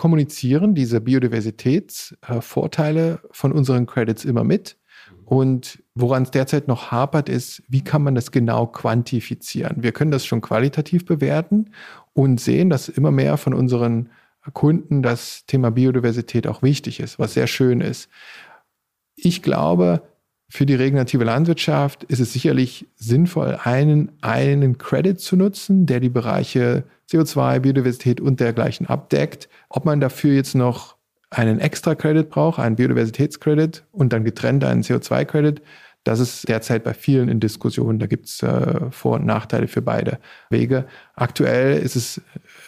kommunizieren 0.00 0.74
diese 0.74 1.02
Biodiversitätsvorteile 1.02 3.20
von 3.32 3.52
unseren 3.52 3.84
Credits 3.84 4.24
immer 4.24 4.44
mit. 4.44 4.78
Und 5.26 5.82
woran 5.94 6.22
es 6.22 6.30
derzeit 6.30 6.68
noch 6.68 6.90
hapert, 6.90 7.28
ist, 7.28 7.62
wie 7.68 7.84
kann 7.84 8.02
man 8.02 8.14
das 8.14 8.30
genau 8.30 8.66
quantifizieren? 8.66 9.82
Wir 9.82 9.92
können 9.92 10.10
das 10.10 10.24
schon 10.24 10.40
qualitativ 10.40 11.04
bewerten 11.04 11.72
und 12.14 12.40
sehen, 12.40 12.70
dass 12.70 12.88
immer 12.88 13.10
mehr 13.10 13.36
von 13.36 13.52
unseren 13.52 14.08
Kunden 14.54 15.02
das 15.02 15.44
Thema 15.44 15.70
Biodiversität 15.70 16.46
auch 16.46 16.62
wichtig 16.62 17.00
ist, 17.00 17.18
was 17.18 17.34
sehr 17.34 17.46
schön 17.46 17.82
ist. 17.82 18.08
Ich 19.16 19.42
glaube, 19.42 20.00
für 20.50 20.66
die 20.66 20.74
regenerative 20.74 21.22
Landwirtschaft 21.22 22.02
ist 22.04 22.18
es 22.18 22.32
sicherlich 22.32 22.88
sinnvoll, 22.96 23.58
einen, 23.62 24.10
einen 24.20 24.78
Credit 24.78 25.20
zu 25.20 25.36
nutzen, 25.36 25.86
der 25.86 26.00
die 26.00 26.08
Bereiche 26.08 26.82
CO2, 27.08 27.60
Biodiversität 27.60 28.20
und 28.20 28.40
dergleichen 28.40 28.86
abdeckt. 28.86 29.48
Ob 29.68 29.84
man 29.84 30.00
dafür 30.00 30.34
jetzt 30.34 30.56
noch 30.56 30.96
einen 31.30 31.60
extra 31.60 31.94
Credit 31.94 32.28
braucht, 32.28 32.58
einen 32.58 32.74
Biodiversitätscredit 32.74 33.84
und 33.92 34.12
dann 34.12 34.24
getrennt 34.24 34.64
einen 34.64 34.82
CO2-Credit, 34.82 35.62
das 36.02 36.18
ist 36.18 36.48
derzeit 36.48 36.82
bei 36.82 36.94
vielen 36.94 37.28
in 37.28 37.38
Diskussion. 37.38 38.00
Da 38.00 38.06
gibt 38.06 38.26
es 38.26 38.42
äh, 38.42 38.90
Vor- 38.90 39.16
und 39.16 39.26
Nachteile 39.26 39.68
für 39.68 39.82
beide 39.82 40.18
Wege. 40.48 40.86
Aktuell 41.14 41.78
ist 41.78 41.94
es 41.94 42.20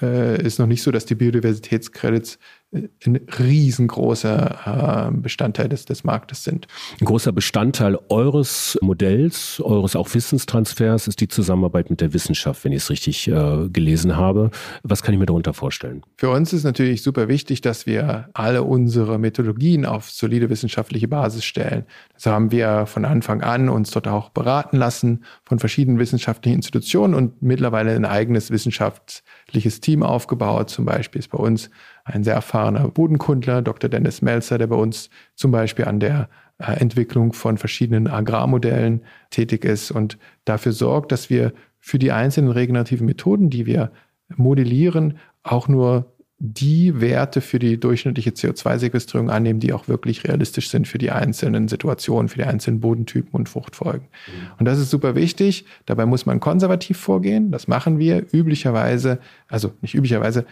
äh, 0.02 0.40
ist 0.40 0.58
noch 0.58 0.66
nicht 0.66 0.82
so, 0.82 0.92
dass 0.92 1.06
die 1.06 1.14
Biodiversitätscredits 1.14 2.38
ein 2.72 3.20
riesengroßer 3.38 5.10
äh, 5.10 5.16
Bestandteil 5.16 5.68
des, 5.68 5.84
des 5.84 6.04
Marktes 6.04 6.42
sind. 6.44 6.66
Ein 7.00 7.04
großer 7.04 7.30
Bestandteil 7.30 7.98
eures 8.08 8.78
Modells, 8.80 9.60
eures 9.60 9.94
auch 9.94 10.12
Wissenstransfers 10.14 11.06
ist 11.06 11.20
die 11.20 11.28
Zusammenarbeit 11.28 11.90
mit 11.90 12.00
der 12.00 12.14
Wissenschaft, 12.14 12.64
wenn 12.64 12.72
ich 12.72 12.82
es 12.82 12.90
richtig 12.90 13.28
äh, 13.28 13.68
gelesen 13.68 14.16
habe. 14.16 14.50
Was 14.82 15.02
kann 15.02 15.12
ich 15.12 15.20
mir 15.20 15.26
darunter 15.26 15.52
vorstellen? 15.52 16.02
Für 16.16 16.30
uns 16.30 16.54
ist 16.54 16.64
natürlich 16.64 17.02
super 17.02 17.28
wichtig, 17.28 17.60
dass 17.60 17.84
wir 17.84 18.30
alle 18.32 18.62
unsere 18.62 19.18
Methodologien 19.18 19.84
auf 19.84 20.10
solide 20.10 20.48
wissenschaftliche 20.48 21.08
Basis 21.08 21.44
stellen. 21.44 21.84
Das 22.14 22.24
haben 22.24 22.52
wir 22.52 22.86
von 22.86 23.04
Anfang 23.04 23.42
an 23.42 23.68
uns 23.68 23.90
dort 23.90 24.08
auch 24.08 24.30
beraten 24.30 24.78
lassen 24.78 25.24
von 25.44 25.58
verschiedenen 25.58 25.98
wissenschaftlichen 25.98 26.56
Institutionen 26.56 27.12
und 27.14 27.42
mittlerweile 27.42 27.94
ein 27.94 28.06
eigenes 28.06 28.50
wissenschaftliches 28.50 29.80
Team 29.80 30.02
aufgebaut. 30.02 30.70
Zum 30.70 30.86
Beispiel 30.86 31.18
ist 31.18 31.28
bei 31.28 31.38
uns 31.38 31.68
ein 32.04 32.24
sehr 32.24 32.34
erfahrener 32.34 32.88
Bodenkundler, 32.88 33.62
Dr. 33.62 33.88
Dennis 33.88 34.22
Melzer, 34.22 34.58
der 34.58 34.66
bei 34.66 34.76
uns 34.76 35.10
zum 35.34 35.50
Beispiel 35.50 35.84
an 35.84 36.00
der 36.00 36.28
äh, 36.58 36.72
Entwicklung 36.72 37.32
von 37.32 37.58
verschiedenen 37.58 38.08
Agrarmodellen 38.08 39.02
tätig 39.30 39.64
ist 39.64 39.90
und 39.90 40.18
dafür 40.44 40.72
sorgt, 40.72 41.12
dass 41.12 41.30
wir 41.30 41.52
für 41.78 41.98
die 41.98 42.12
einzelnen 42.12 42.50
regenerativen 42.50 43.06
Methoden, 43.06 43.50
die 43.50 43.66
wir 43.66 43.90
modellieren, 44.36 45.18
auch 45.42 45.68
nur 45.68 46.12
die 46.44 47.00
Werte 47.00 47.40
für 47.40 47.60
die 47.60 47.78
durchschnittliche 47.78 48.30
CO2-Sequestrierung 48.30 49.30
annehmen, 49.30 49.60
die 49.60 49.72
auch 49.72 49.86
wirklich 49.86 50.24
realistisch 50.26 50.70
sind 50.70 50.88
für 50.88 50.98
die 50.98 51.12
einzelnen 51.12 51.68
Situationen, 51.68 52.28
für 52.28 52.38
die 52.38 52.44
einzelnen 52.44 52.80
Bodentypen 52.80 53.30
und 53.32 53.48
Fruchtfolgen. 53.48 54.08
Mhm. 54.08 54.50
Und 54.58 54.66
das 54.66 54.80
ist 54.80 54.90
super 54.90 55.14
wichtig. 55.14 55.66
Dabei 55.86 56.04
muss 56.04 56.26
man 56.26 56.40
konservativ 56.40 56.98
vorgehen. 56.98 57.52
Das 57.52 57.68
machen 57.68 58.00
wir 58.00 58.26
üblicherweise, 58.32 59.20
also 59.46 59.72
nicht 59.82 59.94
üblicherweise, 59.94 60.44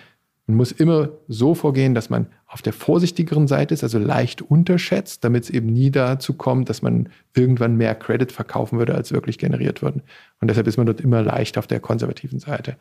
man 0.46 0.56
muss 0.56 0.72
immer 0.72 1.10
so 1.28 1.54
vorgehen, 1.54 1.94
dass 1.94 2.10
man 2.10 2.26
auf 2.46 2.62
der 2.62 2.72
vorsichtigeren 2.72 3.46
Seite 3.46 3.72
ist, 3.72 3.84
also 3.84 3.98
leicht 3.98 4.42
unterschätzt, 4.42 5.22
damit 5.22 5.44
es 5.44 5.50
eben 5.50 5.66
nie 5.66 5.90
dazu 5.90 6.34
kommt, 6.34 6.68
dass 6.68 6.82
man 6.82 7.08
irgendwann 7.34 7.76
mehr 7.76 7.94
Credit 7.94 8.32
verkaufen 8.32 8.78
würde, 8.78 8.94
als 8.94 9.12
wirklich 9.12 9.38
generiert 9.38 9.82
würden. 9.82 10.02
Und 10.40 10.48
deshalb 10.48 10.66
ist 10.66 10.76
man 10.76 10.86
dort 10.86 11.00
immer 11.00 11.22
leicht 11.22 11.56
auf 11.56 11.68
der 11.68 11.78
konservativen 11.78 12.40
Seite. 12.40 12.76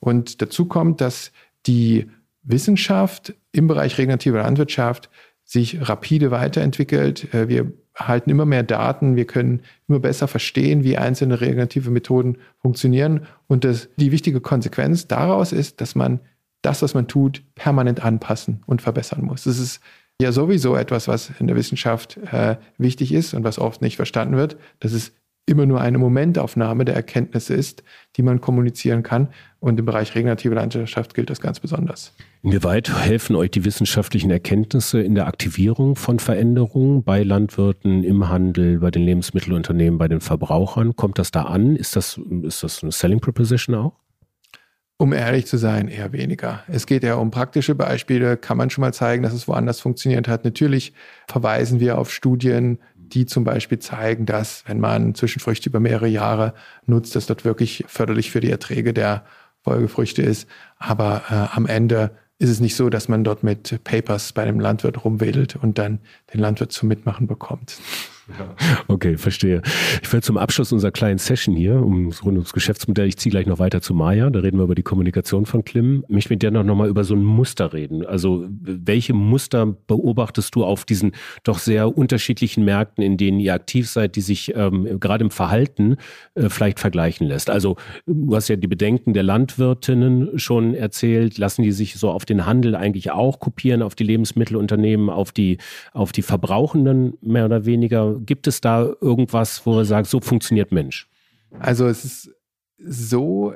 Und 0.00 0.42
dazu 0.42 0.66
kommt, 0.66 1.00
dass 1.00 1.32
die 1.66 2.10
Wissenschaft 2.42 3.34
im 3.52 3.66
Bereich 3.66 3.96
regenerative 3.96 4.36
Landwirtschaft 4.36 5.08
sich 5.44 5.88
rapide 5.88 6.30
weiterentwickelt. 6.30 7.32
Äh, 7.32 7.48
wir 7.48 7.72
erhalten 7.94 8.30
immer 8.30 8.44
mehr 8.44 8.64
Daten, 8.64 9.16
wir 9.16 9.26
können 9.26 9.62
immer 9.88 10.00
besser 10.00 10.26
verstehen, 10.26 10.84
wie 10.84 10.98
einzelne 10.98 11.40
regenerative 11.40 11.90
Methoden 11.90 12.38
funktionieren. 12.58 13.26
Und 13.46 13.64
das, 13.64 13.88
die 13.96 14.10
wichtige 14.10 14.40
Konsequenz 14.40 15.06
daraus 15.06 15.52
ist, 15.52 15.80
dass 15.80 15.94
man 15.94 16.20
das, 16.64 16.82
was 16.82 16.94
man 16.94 17.08
tut, 17.08 17.42
permanent 17.54 18.04
anpassen 18.04 18.62
und 18.66 18.82
verbessern 18.82 19.24
muss. 19.24 19.44
Das 19.44 19.58
ist 19.58 19.80
ja 20.20 20.32
sowieso 20.32 20.76
etwas, 20.76 21.08
was 21.08 21.30
in 21.38 21.46
der 21.46 21.56
Wissenschaft 21.56 22.18
äh, 22.32 22.56
wichtig 22.78 23.12
ist 23.12 23.34
und 23.34 23.44
was 23.44 23.58
oft 23.58 23.82
nicht 23.82 23.96
verstanden 23.96 24.36
wird, 24.36 24.56
dass 24.80 24.92
es 24.92 25.12
immer 25.46 25.66
nur 25.66 25.80
eine 25.80 25.98
Momentaufnahme 25.98 26.84
der 26.84 26.94
Erkenntnisse 26.94 27.52
ist, 27.54 27.82
die 28.16 28.22
man 28.22 28.40
kommunizieren 28.40 29.02
kann. 29.02 29.28
Und 29.60 29.78
im 29.78 29.84
Bereich 29.84 30.14
regenerative 30.14 30.54
Landwirtschaft 30.54 31.14
gilt 31.14 31.28
das 31.30 31.40
ganz 31.40 31.60
besonders. 31.60 32.14
Inwieweit 32.42 32.90
helfen 32.90 33.36
euch 33.36 33.50
die 33.50 33.64
wissenschaftlichen 33.64 34.30
Erkenntnisse 34.30 35.02
in 35.02 35.14
der 35.14 35.26
Aktivierung 35.26 35.96
von 35.96 36.18
Veränderungen 36.18 37.02
bei 37.02 37.22
Landwirten, 37.22 38.04
im 38.04 38.28
Handel, 38.28 38.78
bei 38.78 38.90
den 38.90 39.02
Lebensmittelunternehmen, 39.02 39.98
bei 39.98 40.08
den 40.08 40.20
Verbrauchern? 40.20 40.96
Kommt 40.96 41.18
das 41.18 41.30
da 41.30 41.42
an? 41.42 41.76
Ist 41.76 41.96
das, 41.96 42.18
ist 42.42 42.62
das 42.62 42.82
eine 42.82 42.92
Selling 42.92 43.20
Proposition 43.20 43.74
auch? 43.74 44.03
Um 44.96 45.12
ehrlich 45.12 45.46
zu 45.46 45.56
sein, 45.56 45.88
eher 45.88 46.12
weniger. 46.12 46.62
Es 46.68 46.86
geht 46.86 47.02
ja 47.02 47.16
um 47.16 47.32
praktische 47.32 47.74
Beispiele, 47.74 48.36
kann 48.36 48.56
man 48.56 48.70
schon 48.70 48.82
mal 48.82 48.94
zeigen, 48.94 49.24
dass 49.24 49.32
es 49.32 49.48
woanders 49.48 49.80
funktioniert 49.80 50.28
hat. 50.28 50.44
Natürlich 50.44 50.92
verweisen 51.26 51.80
wir 51.80 51.98
auf 51.98 52.12
Studien, 52.12 52.78
die 52.96 53.26
zum 53.26 53.42
Beispiel 53.42 53.80
zeigen, 53.80 54.24
dass 54.24 54.62
wenn 54.66 54.78
man 54.78 55.14
Zwischenfrüchte 55.14 55.68
über 55.68 55.80
mehrere 55.80 56.06
Jahre 56.06 56.54
nutzt, 56.86 57.16
dass 57.16 57.26
dort 57.26 57.44
wirklich 57.44 57.84
förderlich 57.88 58.30
für 58.30 58.40
die 58.40 58.50
Erträge 58.50 58.94
der 58.94 59.24
Folgefrüchte 59.62 60.22
ist. 60.22 60.48
Aber 60.78 61.22
äh, 61.28 61.56
am 61.56 61.66
Ende 61.66 62.12
ist 62.38 62.50
es 62.50 62.60
nicht 62.60 62.76
so, 62.76 62.88
dass 62.88 63.08
man 63.08 63.24
dort 63.24 63.42
mit 63.42 63.82
Papers 63.84 64.32
bei 64.32 64.44
dem 64.44 64.60
Landwirt 64.60 65.04
rumwedelt 65.04 65.56
und 65.56 65.78
dann 65.78 66.00
den 66.32 66.40
Landwirt 66.40 66.72
zum 66.72 66.88
Mitmachen 66.88 67.26
bekommt. 67.26 67.78
Okay, 68.88 69.16
verstehe. 69.16 69.62
Ich 70.02 70.12
will 70.12 70.22
zum 70.22 70.36
Abschluss 70.38 70.72
unserer 70.72 70.90
kleinen 70.90 71.18
Session 71.18 71.54
hier 71.54 71.76
um 71.76 72.06
rund 72.06 72.36
ums 72.36 72.52
Geschäftsmodell, 72.52 73.08
ich 73.08 73.16
ziehe 73.16 73.30
gleich 73.30 73.46
noch 73.46 73.58
weiter 73.58 73.80
zu 73.80 73.94
Maya, 73.94 74.30
da 74.30 74.40
reden 74.40 74.58
wir 74.58 74.64
über 74.64 74.74
die 74.74 74.82
Kommunikation 74.82 75.46
von 75.46 75.64
Klim. 75.64 76.04
Ich 76.08 76.14
möchte 76.14 76.30
mit 76.30 76.42
dir 76.42 76.50
noch, 76.50 76.64
noch 76.64 76.74
mal 76.74 76.88
über 76.88 77.04
so 77.04 77.14
ein 77.14 77.22
Muster 77.22 77.72
reden. 77.72 78.04
Also 78.04 78.46
welche 78.48 79.12
Muster 79.12 79.66
beobachtest 79.66 80.54
du 80.54 80.64
auf 80.64 80.84
diesen 80.84 81.12
doch 81.42 81.58
sehr 81.58 81.96
unterschiedlichen 81.96 82.64
Märkten, 82.64 83.04
in 83.04 83.16
denen 83.16 83.40
ihr 83.40 83.54
aktiv 83.54 83.88
seid, 83.88 84.16
die 84.16 84.20
sich 84.20 84.54
ähm, 84.56 85.00
gerade 85.00 85.24
im 85.24 85.30
Verhalten 85.30 85.96
äh, 86.34 86.48
vielleicht 86.48 86.80
vergleichen 86.80 87.26
lässt? 87.26 87.50
Also 87.50 87.76
du 88.06 88.34
hast 88.34 88.48
ja 88.48 88.56
die 88.56 88.66
Bedenken 88.66 89.12
der 89.12 89.22
Landwirtinnen 89.22 90.38
schon 90.38 90.74
erzählt. 90.74 91.38
Lassen 91.38 91.62
die 91.62 91.72
sich 91.72 91.96
so 91.96 92.10
auf 92.10 92.24
den 92.24 92.46
Handel 92.46 92.74
eigentlich 92.74 93.10
auch 93.10 93.38
kopieren, 93.38 93.82
auf 93.82 93.94
die 93.94 94.04
Lebensmittelunternehmen, 94.04 95.10
auf 95.10 95.32
die, 95.32 95.58
auf 95.92 96.12
die 96.12 96.22
Verbrauchenden 96.22 97.14
mehr 97.20 97.44
oder 97.44 97.66
weniger? 97.66 98.13
Gibt 98.20 98.46
es 98.46 98.60
da 98.60 98.92
irgendwas, 99.00 99.64
wo 99.66 99.78
er 99.78 99.84
sagt, 99.84 100.08
so 100.08 100.20
funktioniert 100.20 100.72
Mensch? 100.72 101.08
Also 101.58 101.86
es 101.86 102.04
ist 102.04 102.30
so, 102.78 103.54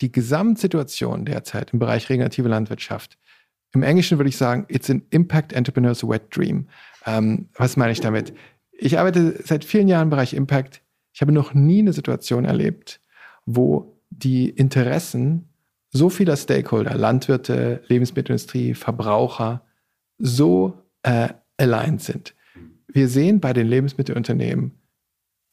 die 0.00 0.12
Gesamtsituation 0.12 1.24
derzeit 1.24 1.72
im 1.72 1.78
Bereich 1.78 2.08
regenerative 2.08 2.48
Landwirtschaft, 2.48 3.18
im 3.74 3.82
Englischen 3.82 4.18
würde 4.18 4.28
ich 4.28 4.36
sagen, 4.36 4.66
it's 4.68 4.90
an 4.90 5.02
Impact 5.10 5.52
Entrepreneur's 5.52 6.06
Wet 6.06 6.24
Dream. 6.36 6.68
Ähm, 7.06 7.48
was 7.54 7.76
meine 7.76 7.92
ich 7.92 8.00
damit? 8.00 8.34
Ich 8.72 8.98
arbeite 8.98 9.42
seit 9.44 9.64
vielen 9.64 9.88
Jahren 9.88 10.04
im 10.04 10.10
Bereich 10.10 10.34
Impact. 10.34 10.82
Ich 11.12 11.20
habe 11.20 11.32
noch 11.32 11.54
nie 11.54 11.78
eine 11.78 11.92
Situation 11.92 12.44
erlebt, 12.44 13.00
wo 13.46 13.96
die 14.10 14.50
Interessen 14.50 15.48
so 15.90 16.10
vieler 16.10 16.36
Stakeholder, 16.36 16.94
Landwirte, 16.94 17.82
Lebensmittelindustrie, 17.88 18.74
Verbraucher, 18.74 19.62
so 20.18 20.74
äh, 21.02 21.28
aligned 21.56 22.02
sind. 22.02 22.34
Wir 22.92 23.08
sehen 23.08 23.40
bei 23.40 23.52
den 23.52 23.66
Lebensmittelunternehmen 23.66 24.72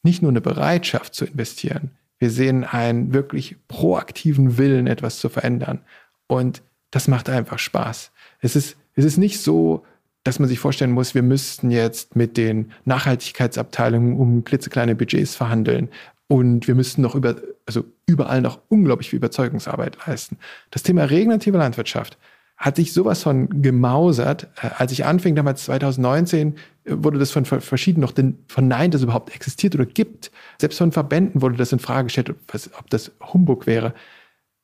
nicht 0.02 0.22
nur 0.22 0.30
eine 0.30 0.40
Bereitschaft 0.40 1.14
zu 1.14 1.26
investieren, 1.26 1.90
wir 2.18 2.30
sehen 2.30 2.64
einen 2.64 3.14
wirklich 3.14 3.56
proaktiven 3.66 4.58
Willen, 4.58 4.86
etwas 4.86 5.18
zu 5.18 5.30
verändern. 5.30 5.80
Und 6.26 6.62
das 6.90 7.08
macht 7.08 7.30
einfach 7.30 7.58
Spaß. 7.58 8.12
Es 8.40 8.56
ist, 8.56 8.76
es 8.94 9.06
ist 9.06 9.16
nicht 9.16 9.40
so, 9.40 9.84
dass 10.22 10.38
man 10.38 10.48
sich 10.48 10.58
vorstellen 10.58 10.92
muss, 10.92 11.14
wir 11.14 11.22
müssten 11.22 11.70
jetzt 11.70 12.14
mit 12.16 12.36
den 12.36 12.72
Nachhaltigkeitsabteilungen 12.84 14.18
um 14.18 14.44
klitzekleine 14.44 14.94
Budgets 14.94 15.34
verhandeln 15.34 15.88
und 16.28 16.68
wir 16.68 16.74
müssten 16.74 17.00
noch 17.00 17.14
über, 17.14 17.36
also 17.64 17.84
überall 18.06 18.42
noch 18.42 18.60
unglaublich 18.68 19.08
viel 19.08 19.16
Überzeugungsarbeit 19.16 19.96
leisten. 20.06 20.36
Das 20.70 20.82
Thema 20.82 21.04
regenerative 21.04 21.56
Landwirtschaft 21.56 22.18
hat 22.60 22.76
sich 22.76 22.92
sowas 22.92 23.22
von 23.22 23.62
gemausert. 23.62 24.48
Äh, 24.62 24.68
als 24.76 24.92
ich 24.92 25.06
anfing, 25.06 25.34
damals 25.34 25.64
2019, 25.64 26.54
äh, 26.54 26.79
wurde 26.90 27.18
das 27.18 27.30
von 27.30 27.44
verschiedenen 27.44 28.02
noch 28.02 28.14
von 28.48 28.68
Nein, 28.68 28.90
das 28.90 29.02
überhaupt 29.02 29.34
existiert 29.34 29.74
oder 29.74 29.86
gibt. 29.86 30.30
Selbst 30.58 30.78
von 30.78 30.92
Verbänden 30.92 31.42
wurde 31.42 31.56
das 31.56 31.72
in 31.72 31.78
Frage 31.78 32.04
gestellt, 32.04 32.30
ob 32.30 32.90
das 32.90 33.12
Humbug 33.32 33.66
wäre. 33.66 33.94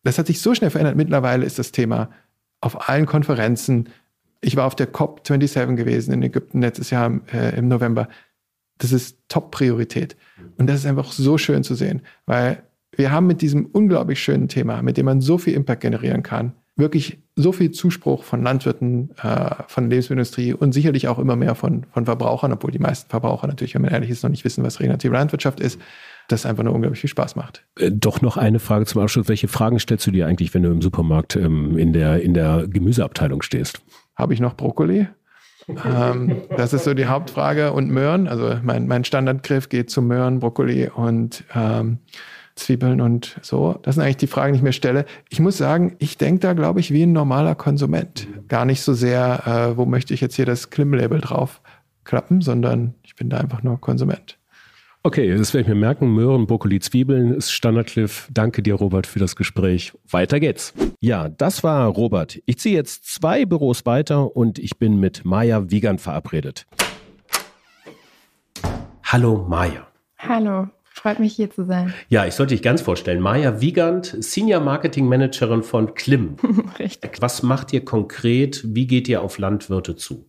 Das 0.05 0.19
hat 0.19 0.27
sich 0.27 0.41
so 0.41 0.55
schnell 0.55 0.71
verändert. 0.71 0.97
Mittlerweile 0.97 1.45
ist 1.45 1.59
das 1.59 1.73
Thema 1.73 2.11
auf 2.61 2.89
allen 2.89 3.07
Konferenzen. 3.07 3.89
Ich 4.41 4.57
war 4.57 4.67
auf 4.67 4.75
der 4.75 4.93
COP27 4.93 5.75
gewesen 5.75 6.13
in 6.13 6.23
Ägypten 6.23 6.61
letztes 6.61 6.91
Jahr 6.91 7.21
äh, 7.33 7.57
im 7.57 7.69
November. 7.69 8.09
Das 8.79 8.93
ist 8.93 9.19
Top-Priorität. 9.29 10.17
Und 10.59 10.69
das 10.69 10.81
ist 10.81 10.87
einfach 10.87 11.13
so 11.13 11.39
schön 11.39 11.65
zu 11.65 11.75
sehen, 11.75 12.03
weil 12.27 12.63
wir 12.93 13.11
haben 13.11 13.27
mit 13.27 13.43
diesem 13.43 13.67
unglaublich 13.67 14.23
schönen 14.23 14.49
Thema, 14.49 14.83
mit 14.83 14.97
dem 14.97 15.07
man 15.07 15.21
so 15.21 15.39
viel 15.39 15.55
Impact 15.55 15.83
generieren 15.83 16.23
kann, 16.23 16.53
wirklich 16.77 17.19
so 17.35 17.53
viel 17.53 17.71
Zuspruch 17.71 18.23
von 18.23 18.43
Landwirten, 18.43 19.11
äh, 19.23 19.55
von 19.67 19.91
Lebensmittelindustrie 19.91 20.53
und 20.53 20.73
sicherlich 20.73 21.09
auch 21.09 21.19
immer 21.19 21.35
mehr 21.35 21.55
von, 21.55 21.87
von 21.93 22.05
Verbrauchern, 22.05 22.53
obwohl 22.53 22.71
die 22.71 22.79
meisten 22.79 23.09
Verbraucher 23.09 23.47
natürlich, 23.47 23.75
wenn 23.75 23.83
man 23.83 23.93
ehrlich 23.93 24.11
ist, 24.11 24.23
noch 24.23 24.31
nicht 24.31 24.45
wissen, 24.45 24.63
was 24.63 24.79
regenerative 24.79 25.15
Landwirtschaft 25.15 25.61
ist, 25.61 25.81
das 26.29 26.45
einfach 26.45 26.65
nur 26.65 26.75
unglaublich 26.75 27.01
viel 27.01 27.11
Spaß 27.11 27.37
macht. 27.37 27.65
Äh, 27.79 27.91
doch 27.93 28.21
noch 28.21 28.37
eine 28.37 28.59
Frage 28.59 28.85
zum 28.85 29.01
Abschluss. 29.03 29.29
Welche 29.29 29.49
Fragen 29.49 29.79
stellst 29.79 30.07
du 30.07 30.11
dir 30.11 30.27
eigentlich, 30.27 30.53
wenn 30.55 30.63
du 30.63 30.71
im 30.71 30.83
Supermarkt 30.83 31.37
ähm, 31.37 31.79
in, 31.79 31.93
der, 31.93 32.23
in 32.23 32.35
der 32.35 32.67
Gemüseabteilung 32.69 33.43
stehst? 33.43 33.81
Habe 34.15 34.35
ich 34.35 34.41
noch 34.41 34.55
Brokkoli? 34.55 35.09
ähm, 35.69 36.43
das 36.57 36.73
ist 36.73 36.85
so 36.85 36.95
die 36.95 37.07
Hauptfrage. 37.07 37.73
Und 37.73 37.91
Möhren, 37.91 38.29
also 38.29 38.59
mein, 38.63 38.87
mein 38.87 39.05
Standardgriff 39.05 39.69
geht 39.69 39.91
zu 39.91 40.03
Möhren, 40.03 40.41
Brokkoli 40.41 40.91
und 40.95 41.45
ähm, 41.55 41.99
Zwiebeln 42.57 43.01
und 43.01 43.37
so. 43.43 43.79
Das 43.83 43.95
sind 43.95 44.05
eigentlich 44.05 44.17
die 44.17 44.27
Fragen, 44.27 44.55
die 44.55 44.59
ich 44.59 44.63
mir 44.63 44.73
stelle. 44.73 45.05
Ich 45.29 45.41
muss 45.41 45.57
sagen, 45.57 45.95
ich 45.99 46.19
denke 46.19 46.41
da, 46.41 46.55
glaube 46.55 46.81
ich, 46.81 46.93
wie 46.93 47.05
ein 47.05 47.13
normaler 47.13 47.55
Konsument. 47.55 48.27
Gar 48.49 48.65
nicht 48.65 48.81
so 48.81 48.95
sehr, 48.95 49.47
äh, 49.47 49.77
wo 49.77 49.85
möchte 49.85 50.15
ich 50.15 50.21
jetzt 50.21 50.35
hier 50.37 50.47
das 50.47 50.71
Klim-Label 50.71 51.21
drauf 51.21 51.61
klappen, 52.05 52.41
sondern 52.41 52.95
ich 53.03 53.15
bin 53.15 53.29
da 53.29 53.39
einfach 53.39 53.63
nur 53.63 53.81
Konsument. 53.81 54.39
Okay, 55.03 55.37
das 55.37 55.55
werde 55.55 55.63
ich 55.63 55.69
mir 55.69 55.79
merken. 55.81 56.09
Möhren, 56.09 56.49
Brokkoli, 56.49 56.81
Zwiebeln 56.81 57.33
ist 57.33 57.53
Standardcliff. 57.53 58.29
Danke 58.33 58.61
dir, 58.61 58.75
Robert, 58.75 59.07
für 59.07 59.21
das 59.21 59.37
Gespräch. 59.37 59.93
Weiter 60.11 60.41
geht's. 60.41 60.75
Ja, 60.99 61.29
das 61.29 61.63
war 61.63 61.87
Robert. 61.87 62.41
Ich 62.45 62.59
ziehe 62.59 62.75
jetzt 62.75 63.05
zwei 63.05 63.45
Büros 63.45 63.87
weiter 63.87 64.35
und 64.35 64.59
ich 64.59 64.79
bin 64.79 64.99
mit 64.99 65.25
Maja 65.25 65.71
Wiegand 65.71 66.01
verabredet. 66.01 66.67
Hallo, 69.05 69.47
Maja. 69.49 69.87
Hallo. 70.19 70.67
Freut 70.97 71.19
mich 71.19 71.35
hier 71.35 71.51
zu 71.51 71.67
sein. 71.67 71.93
Ja, 72.09 72.25
ich 72.25 72.33
sollte 72.33 72.55
dich 72.55 72.63
ganz 72.63 72.81
vorstellen. 72.81 73.21
Maja 73.21 73.61
Wiegand, 73.61 74.17
Senior 74.19 74.61
Marketing 74.61 75.07
Managerin 75.07 75.63
von 75.63 75.95
Klim. 75.95 76.37
Richtig. 76.79 77.21
Was 77.21 77.43
macht 77.43 77.73
ihr 77.75 77.85
konkret? 77.85 78.63
Wie 78.65 78.87
geht 78.87 79.07
ihr 79.07 79.21
auf 79.21 79.37
Landwirte 79.39 79.95
zu? 79.95 80.25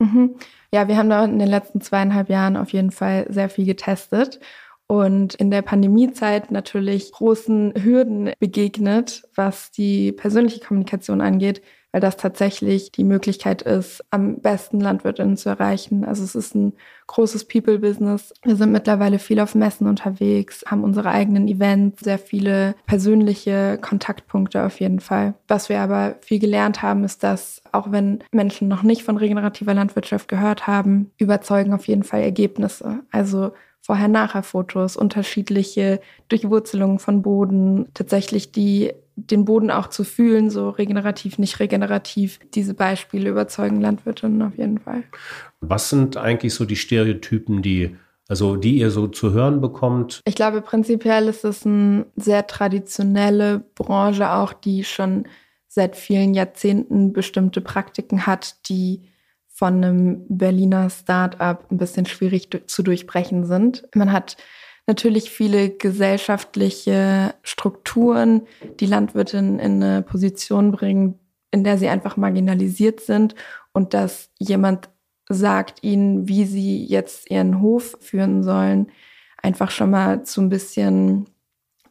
Mhm. 0.00 0.34
Ja, 0.74 0.88
wir 0.88 0.96
haben 0.96 1.10
da 1.10 1.24
in 1.24 1.38
den 1.38 1.48
letzten 1.48 1.80
zweieinhalb 1.80 2.28
Jahren 2.28 2.56
auf 2.56 2.72
jeden 2.72 2.90
Fall 2.90 3.26
sehr 3.30 3.48
viel 3.48 3.64
getestet 3.66 4.40
und 4.88 5.36
in 5.36 5.52
der 5.52 5.62
Pandemiezeit 5.62 6.50
natürlich 6.50 7.12
großen 7.12 7.74
Hürden 7.80 8.32
begegnet, 8.40 9.22
was 9.36 9.70
die 9.70 10.10
persönliche 10.10 10.58
Kommunikation 10.58 11.20
angeht, 11.20 11.62
weil 11.92 12.00
das 12.00 12.16
tatsächlich 12.16 12.92
die 12.92 13.04
Möglichkeit 13.04 13.62
ist, 13.62 14.04
am 14.10 14.40
besten 14.40 14.80
Landwirtinnen 14.80 15.36
zu 15.36 15.48
erreichen. 15.48 16.04
Also 16.04 16.24
es 16.24 16.34
ist 16.34 16.54
ein 16.54 16.72
großes 17.06 17.46
People-Business. 17.46 18.32
Wir 18.44 18.56
sind 18.56 18.72
mittlerweile 18.72 19.18
viel 19.18 19.40
auf 19.40 19.54
Messen 19.54 19.88
unterwegs, 19.88 20.62
haben 20.66 20.84
unsere 20.84 21.10
eigenen 21.10 21.48
Events, 21.48 22.00
sehr 22.00 22.18
viele 22.18 22.74
persönliche 22.86 23.78
Kontaktpunkte 23.80 24.64
auf 24.64 24.80
jeden 24.80 25.00
Fall. 25.00 25.34
Was 25.48 25.68
wir 25.68 25.80
aber 25.80 26.16
viel 26.20 26.38
gelernt 26.38 26.82
haben, 26.82 27.02
ist, 27.04 27.22
dass 27.22 27.62
auch 27.72 27.90
wenn 27.90 28.20
Menschen 28.30 28.68
noch 28.68 28.82
nicht 28.82 29.02
von 29.02 29.16
regenerativer 29.16 29.74
Landwirtschaft 29.74 30.28
gehört 30.28 30.66
haben, 30.66 31.10
überzeugen 31.18 31.72
auf 31.72 31.88
jeden 31.88 32.04
Fall 32.04 32.22
Ergebnisse. 32.22 33.00
Also 33.10 33.52
Vorher-Nachher-Fotos, 33.82 34.96
unterschiedliche 34.96 36.00
Durchwurzelungen 36.28 36.98
von 36.98 37.22
Boden, 37.22 37.88
tatsächlich 37.94 38.52
die 38.52 38.92
den 39.26 39.44
Boden 39.44 39.70
auch 39.70 39.88
zu 39.88 40.04
fühlen, 40.04 40.50
so 40.50 40.70
regenerativ, 40.70 41.38
nicht 41.38 41.60
regenerativ. 41.60 42.40
Diese 42.54 42.74
Beispiele 42.74 43.30
überzeugen 43.30 43.80
Landwirtinnen 43.80 44.42
auf 44.42 44.56
jeden 44.56 44.78
Fall. 44.78 45.02
Was 45.60 45.90
sind 45.90 46.16
eigentlich 46.16 46.54
so 46.54 46.64
die 46.64 46.76
Stereotypen, 46.76 47.62
die 47.62 47.96
also 48.28 48.54
die 48.54 48.78
ihr 48.78 48.92
so 48.92 49.08
zu 49.08 49.32
hören 49.32 49.60
bekommt? 49.60 50.20
Ich 50.24 50.36
glaube, 50.36 50.62
prinzipiell 50.62 51.26
ist 51.26 51.44
es 51.44 51.66
eine 51.66 52.06
sehr 52.14 52.46
traditionelle 52.46 53.64
Branche 53.74 54.30
auch, 54.30 54.52
die 54.52 54.84
schon 54.84 55.24
seit 55.66 55.96
vielen 55.96 56.34
Jahrzehnten 56.34 57.12
bestimmte 57.12 57.60
Praktiken 57.60 58.26
hat, 58.26 58.68
die 58.68 59.02
von 59.48 59.84
einem 59.84 60.26
Berliner 60.28 60.90
Start-up 60.90 61.70
ein 61.72 61.76
bisschen 61.76 62.06
schwierig 62.06 62.48
zu 62.66 62.82
durchbrechen 62.84 63.46
sind. 63.46 63.88
Man 63.96 64.12
hat 64.12 64.36
natürlich 64.90 65.30
viele 65.30 65.70
gesellschaftliche 65.70 67.34
Strukturen, 67.44 68.42
die 68.80 68.86
Landwirtinnen 68.86 69.60
in 69.60 69.80
eine 69.80 70.02
Position 70.02 70.72
bringen, 70.72 71.20
in 71.52 71.62
der 71.62 71.78
sie 71.78 71.88
einfach 71.88 72.16
marginalisiert 72.16 73.00
sind 73.00 73.36
und 73.72 73.94
dass 73.94 74.30
jemand 74.40 74.90
sagt 75.28 75.84
ihnen, 75.84 76.26
wie 76.26 76.44
sie 76.44 76.84
jetzt 76.84 77.30
ihren 77.30 77.60
Hof 77.60 77.96
führen 78.00 78.42
sollen, 78.42 78.90
einfach 79.40 79.70
schon 79.70 79.90
mal 79.90 80.24
zu 80.24 80.40
ein 80.40 80.48
bisschen 80.48 81.26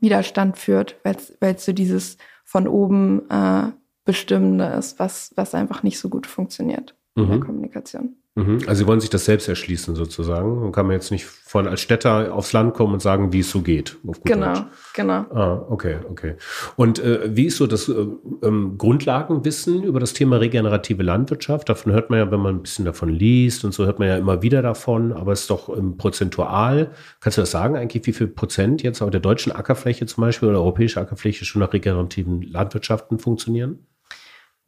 Widerstand 0.01 0.57
führt, 0.57 0.97
weil 1.03 1.15
es 1.55 1.65
so 1.65 1.71
dieses 1.71 2.17
von 2.43 2.67
oben 2.67 3.29
äh, 3.29 3.71
Bestimmende 4.03 4.65
ist, 4.77 4.99
was, 4.99 5.31
was 5.37 5.55
einfach 5.55 5.83
nicht 5.83 5.99
so 5.99 6.09
gut 6.09 6.27
funktioniert 6.27 6.95
mhm. 7.15 7.23
in 7.23 7.29
der 7.29 7.37
mhm. 7.37 7.45
Kommunikation. 7.45 8.15
Mhm. 8.35 8.59
Also 8.67 8.83
Sie 8.83 8.87
wollen 8.87 9.01
sich 9.01 9.09
das 9.09 9.25
selbst 9.25 9.47
erschließen 9.47 9.95
sozusagen. 9.95 10.61
Dann 10.61 10.71
kann 10.71 10.85
man 10.85 10.93
jetzt 10.93 11.11
nicht 11.11 11.25
von 11.25 11.67
als 11.67 11.81
Städter 11.81 12.33
aufs 12.33 12.53
Land 12.53 12.73
kommen 12.73 12.93
und 12.93 13.01
sagen, 13.01 13.33
wie 13.33 13.39
es 13.39 13.49
so 13.49 13.61
geht. 13.61 13.97
genau, 14.23 14.53
Deutsch. 14.53 14.67
genau. 14.93 15.25
Ah, 15.33 15.65
okay, 15.69 15.97
okay. 16.09 16.35
Und 16.75 16.99
äh, 16.99 17.35
wie 17.35 17.47
ist 17.47 17.57
so 17.57 17.65
das 17.65 17.89
äh, 17.89 18.05
ähm, 18.43 18.75
Grundlagenwissen 18.77 19.83
über 19.83 19.99
das 19.99 20.13
Thema 20.13 20.37
regenerative 20.37 21.03
Landwirtschaft? 21.03 21.69
Davon 21.69 21.91
hört 21.91 22.11
man 22.11 22.19
ja, 22.19 22.31
wenn 22.31 22.39
man 22.39 22.57
ein 22.57 22.61
bisschen 22.61 22.85
davon 22.85 23.09
liest 23.09 23.65
und 23.65 23.73
so, 23.73 23.85
hört 23.85 23.99
man 23.99 24.07
ja 24.07 24.17
immer 24.17 24.41
wieder 24.41 24.61
davon, 24.61 25.11
aber 25.11 25.31
es 25.33 25.41
ist 25.41 25.49
doch 25.49 25.75
ähm, 25.75 25.97
prozentual. 25.97 26.91
Kannst 27.19 27.37
du 27.37 27.41
das 27.41 27.51
sagen 27.51 27.75
eigentlich, 27.75 28.05
wie 28.05 28.13
viel 28.13 28.27
Prozent 28.27 28.83
jetzt 28.83 29.01
auf 29.01 29.09
der 29.09 29.19
deutschen 29.19 29.51
Ackerfläche 29.51 30.05
zum 30.05 30.21
Beispiel 30.21 30.49
oder 30.49 30.59
europäische 30.59 31.01
Ackerfläche 31.01 31.45
schon 31.45 31.61
nach 31.61 31.73
regenerativen 31.73 32.43
Landwirtschaften 32.43 33.17
funktionieren? 33.17 33.79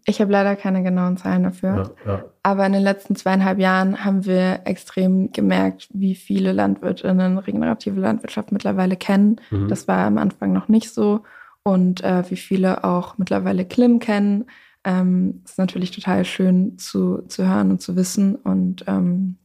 Ich 0.05 0.19
habe 0.19 0.31
leider 0.31 0.55
keine 0.55 0.81
genauen 0.81 1.17
Zahlen 1.17 1.43
dafür. 1.43 1.93
Ja, 2.05 2.11
ja. 2.11 2.25
Aber 2.43 2.65
in 2.65 2.73
den 2.73 2.81
letzten 2.81 3.15
zweieinhalb 3.15 3.59
Jahren 3.59 4.03
haben 4.03 4.25
wir 4.25 4.61
extrem 4.65 5.31
gemerkt, 5.31 5.89
wie 5.93 6.15
viele 6.15 6.53
Landwirtinnen 6.53 7.37
regenerative 7.37 7.99
Landwirtschaft 7.99 8.51
mittlerweile 8.51 8.95
kennen. 8.95 9.39
Mhm. 9.51 9.67
Das 9.67 9.87
war 9.87 10.05
am 10.05 10.17
Anfang 10.17 10.53
noch 10.53 10.67
nicht 10.67 10.91
so. 10.91 11.21
Und 11.63 12.03
äh, 12.03 12.23
wie 12.29 12.37
viele 12.37 12.83
auch 12.83 13.17
mittlerweile 13.19 13.65
Klim 13.65 13.99
kennen. 13.99 14.45
Ähm, 14.83 15.43
ist 15.45 15.59
natürlich 15.59 15.91
total 15.91 16.25
schön 16.25 16.79
zu, 16.79 17.21
zu 17.27 17.47
hören 17.47 17.69
und 17.69 17.81
zu 17.81 17.95
wissen. 17.95 18.35
Und 18.35 18.83
ähm, 18.87 19.37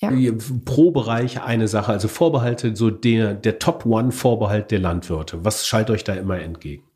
ja. 0.00 0.10
Pro 0.64 0.90
Bereich 0.90 1.42
eine 1.42 1.68
Sache, 1.68 1.92
also 1.92 2.08
Vorbehalte, 2.08 2.74
so 2.74 2.90
der, 2.90 3.34
der 3.34 3.58
Top-One-Vorbehalt 3.58 4.70
der 4.70 4.78
Landwirte. 4.78 5.44
Was 5.44 5.66
schallt 5.66 5.90
euch 5.90 6.04
da 6.04 6.14
immer 6.14 6.40
entgegen? 6.40 6.87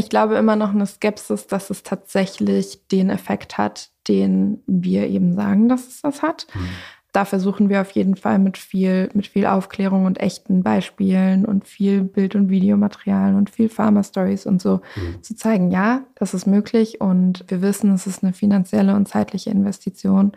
Ich 0.00 0.08
glaube 0.08 0.36
immer 0.36 0.56
noch 0.56 0.70
eine 0.70 0.86
Skepsis, 0.86 1.46
dass 1.46 1.68
es 1.68 1.82
tatsächlich 1.82 2.88
den 2.88 3.10
Effekt 3.10 3.58
hat, 3.58 3.90
den 4.08 4.62
wir 4.66 5.06
eben 5.08 5.34
sagen, 5.34 5.68
dass 5.68 5.86
es 5.86 6.00
das 6.00 6.22
hat. 6.22 6.46
Mhm. 6.54 6.68
da 7.12 7.26
versuchen 7.26 7.68
wir 7.68 7.82
auf 7.82 7.90
jeden 7.90 8.16
Fall 8.16 8.38
mit 8.38 8.56
viel, 8.56 9.10
mit 9.12 9.26
viel 9.26 9.44
Aufklärung 9.44 10.06
und 10.06 10.20
echten 10.20 10.62
Beispielen 10.62 11.44
und 11.44 11.66
viel 11.66 12.02
Bild- 12.02 12.34
und 12.34 12.48
Videomaterial 12.48 13.34
und 13.34 13.50
viel 13.50 13.68
Pharma-Stories 13.68 14.46
und 14.46 14.62
so 14.62 14.80
mhm. 14.96 15.22
zu 15.22 15.36
zeigen, 15.36 15.70
ja, 15.70 16.04
das 16.14 16.32
ist 16.32 16.46
möglich 16.46 17.02
und 17.02 17.44
wir 17.48 17.60
wissen, 17.60 17.92
es 17.92 18.06
ist 18.06 18.22
eine 18.22 18.32
finanzielle 18.32 18.94
und 18.94 19.06
zeitliche 19.06 19.50
Investition, 19.50 20.32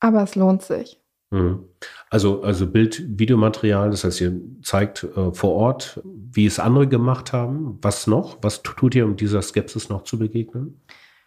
aber 0.00 0.22
es 0.22 0.34
lohnt 0.34 0.62
sich. 0.62 1.03
Mhm. 1.34 1.64
Also, 2.10 2.42
also 2.42 2.66
Bild, 2.66 3.02
Videomaterial, 3.18 3.90
das 3.90 4.04
heißt, 4.04 4.20
ihr 4.20 4.40
zeigt 4.62 5.02
äh, 5.02 5.32
vor 5.32 5.52
Ort, 5.52 6.00
wie 6.04 6.46
es 6.46 6.60
andere 6.60 6.86
gemacht 6.86 7.32
haben. 7.32 7.78
Was 7.82 8.06
noch? 8.06 8.38
Was 8.42 8.62
tut 8.62 8.94
ihr, 8.94 9.04
um 9.04 9.16
dieser 9.16 9.42
Skepsis 9.42 9.88
noch 9.88 10.04
zu 10.04 10.18
begegnen? 10.18 10.80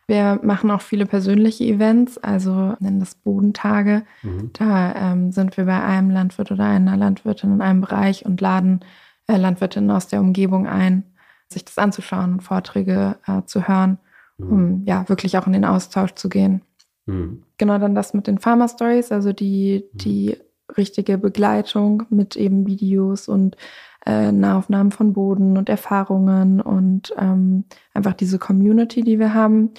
Wir 0.07 0.39
machen 0.41 0.71
auch 0.71 0.79
viele 0.79 1.05
persönliche 1.05 1.65
Events, 1.65 2.17
also 2.17 2.75
nennen 2.79 3.01
das 3.01 3.15
Bodentage. 3.15 4.03
Mhm. 4.23 4.51
Da 4.53 4.95
ähm, 4.95 5.31
sind 5.33 5.57
wir 5.57 5.65
bei 5.65 5.83
einem 5.83 6.09
Landwirt 6.09 6.49
oder 6.49 6.63
einer 6.63 6.95
Landwirtin 6.95 7.55
in 7.55 7.61
einem 7.61 7.81
Bereich 7.81 8.25
und 8.25 8.39
laden 8.39 8.79
äh, 9.27 9.35
Landwirtinnen 9.35 9.91
aus 9.91 10.07
der 10.07 10.21
Umgebung 10.21 10.65
ein, 10.65 11.03
sich 11.49 11.65
das 11.65 11.77
anzuschauen 11.77 12.33
und 12.33 12.43
Vorträge 12.43 13.17
äh, 13.27 13.41
zu 13.45 13.67
hören, 13.67 13.97
mhm. 14.37 14.51
um 14.51 14.83
ja 14.85 15.09
wirklich 15.09 15.37
auch 15.37 15.47
in 15.47 15.53
den 15.53 15.65
Austausch 15.65 16.13
zu 16.13 16.29
gehen. 16.29 16.61
Mhm. 17.07 17.43
Genau 17.57 17.79
dann 17.79 17.95
das 17.95 18.13
mit 18.13 18.27
den 18.27 18.37
Farmer 18.37 18.67
Stories, 18.67 19.11
also 19.11 19.33
die, 19.33 19.85
mhm. 19.93 19.97
die 19.97 20.37
richtige 20.77 21.17
Begleitung 21.17 22.03
mit 22.09 22.35
eben 22.35 22.67
Videos 22.67 23.27
und 23.27 23.57
äh, 24.05 24.31
Nahaufnahmen 24.31 24.91
von 24.91 25.13
Boden 25.13 25.57
und 25.57 25.69
Erfahrungen 25.69 26.61
und 26.61 27.13
ähm, 27.17 27.65
einfach 27.93 28.13
diese 28.13 28.37
Community, 28.37 29.01
die 29.01 29.19
wir 29.19 29.33
haben. 29.33 29.71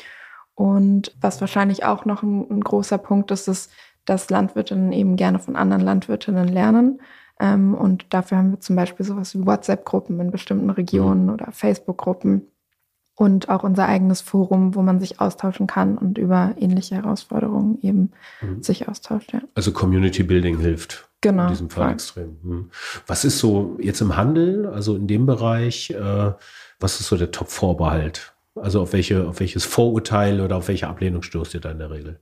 Und 0.55 1.15
was 1.21 1.41
wahrscheinlich 1.41 1.85
auch 1.85 2.05
noch 2.05 2.23
ein, 2.23 2.47
ein 2.51 2.61
großer 2.61 2.99
Punkt 2.99 3.31
ist, 3.31 3.47
ist, 3.47 3.71
dass 4.05 4.31
Landwirtinnen 4.31 4.93
eben 4.93 5.17
gerne 5.17 5.39
von 5.39 5.55
anderen 5.55 5.83
Landwirtinnen 5.83 6.49
lernen. 6.49 7.01
Ähm, 7.39 7.75
und 7.75 8.07
dafür 8.11 8.39
haben 8.39 8.51
wir 8.53 8.61
zum 8.61 8.75
Beispiel 8.75 9.07
sowas 9.07 9.35
wie 9.35 9.47
WhatsApp-Gruppen 9.47 10.19
in 10.19 10.31
bestimmten 10.31 10.71
Regionen 10.71 11.27
mhm. 11.27 11.33
oder 11.35 11.53
Facebook-Gruppen 11.53 12.49
und 13.19 13.49
auch 13.49 13.65
unser 13.65 13.87
eigenes 13.87 14.21
Forum, 14.21 14.77
wo 14.77 14.83
man 14.83 15.01
sich 15.01 15.21
austauschen 15.21 15.67
kann 15.67 15.99
und 15.99 16.19
über 16.19 16.55
ähnliche 16.57 16.95
Herausforderungen 16.95 17.77
eben 17.83 18.13
mhm. 18.41 18.63
sich 18.63 18.89
austauscht. 18.89 19.33
Ja. 19.33 19.41
Also 19.57 19.73
Community 19.73 20.23
Building 20.23 20.59
hilft. 20.59 21.09
Genau. 21.21 21.47
In 21.47 21.49
diesem 21.49 21.69
Fall 21.69 21.85
voll. 21.85 21.93
extrem. 21.95 22.37
Mhm. 22.45 22.71
Was 23.09 23.25
ist 23.25 23.41
so 23.41 23.77
jetzt 23.81 24.01
im 24.01 24.17
Handel, 24.17 24.67
also 24.67 24.95
in 24.95 25.09
dem 25.09 25.27
Bereich, 25.27 25.91
äh, 25.91 26.33
was 26.79 27.01
ist 27.01 27.09
so 27.09 27.17
der 27.17 27.33
Top-Vorbehalt? 27.33 28.35
Also 28.55 28.81
auf 28.81 28.93
welche, 28.93 29.27
auf 29.27 29.41
welches 29.41 29.65
Vorurteil 29.65 30.41
oder 30.41 30.57
auf 30.57 30.69
welche 30.69 30.87
Ablehnung 30.87 31.23
stoßt 31.23 31.55
ihr 31.55 31.61
da 31.61 31.73
in 31.73 31.81
der 31.81 31.91
Regel? 31.91 32.21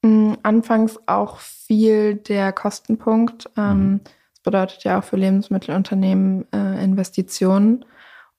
Mm, 0.00 0.32
anfangs 0.42 0.98
auch 1.04 1.38
viel 1.38 2.14
der 2.14 2.54
Kostenpunkt. 2.54 3.50
Ähm, 3.58 3.78
mhm. 3.78 4.00
Das 4.32 4.40
bedeutet 4.42 4.84
ja 4.84 5.00
auch 5.00 5.04
für 5.04 5.16
Lebensmittelunternehmen 5.16 6.46
äh, 6.50 6.82
Investitionen. 6.82 7.84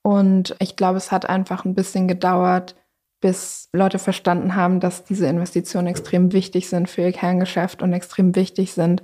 Und 0.06 0.56
ich 0.60 0.76
glaube, 0.76 0.98
es 0.98 1.12
hat 1.12 1.28
einfach 1.28 1.66
ein 1.66 1.74
bisschen 1.74 2.08
gedauert, 2.08 2.76
bis 3.22 3.70
Leute 3.74 3.98
verstanden 3.98 4.56
haben, 4.56 4.80
dass 4.80 5.04
diese 5.04 5.26
Investitionen 5.26 5.88
extrem 5.88 6.32
wichtig 6.32 6.70
sind 6.70 6.90
für 6.90 7.02
ihr 7.02 7.12
Kerngeschäft 7.12 7.82
und 7.82 7.92
extrem 7.92 8.36
wichtig 8.36 8.74
sind 8.74 9.02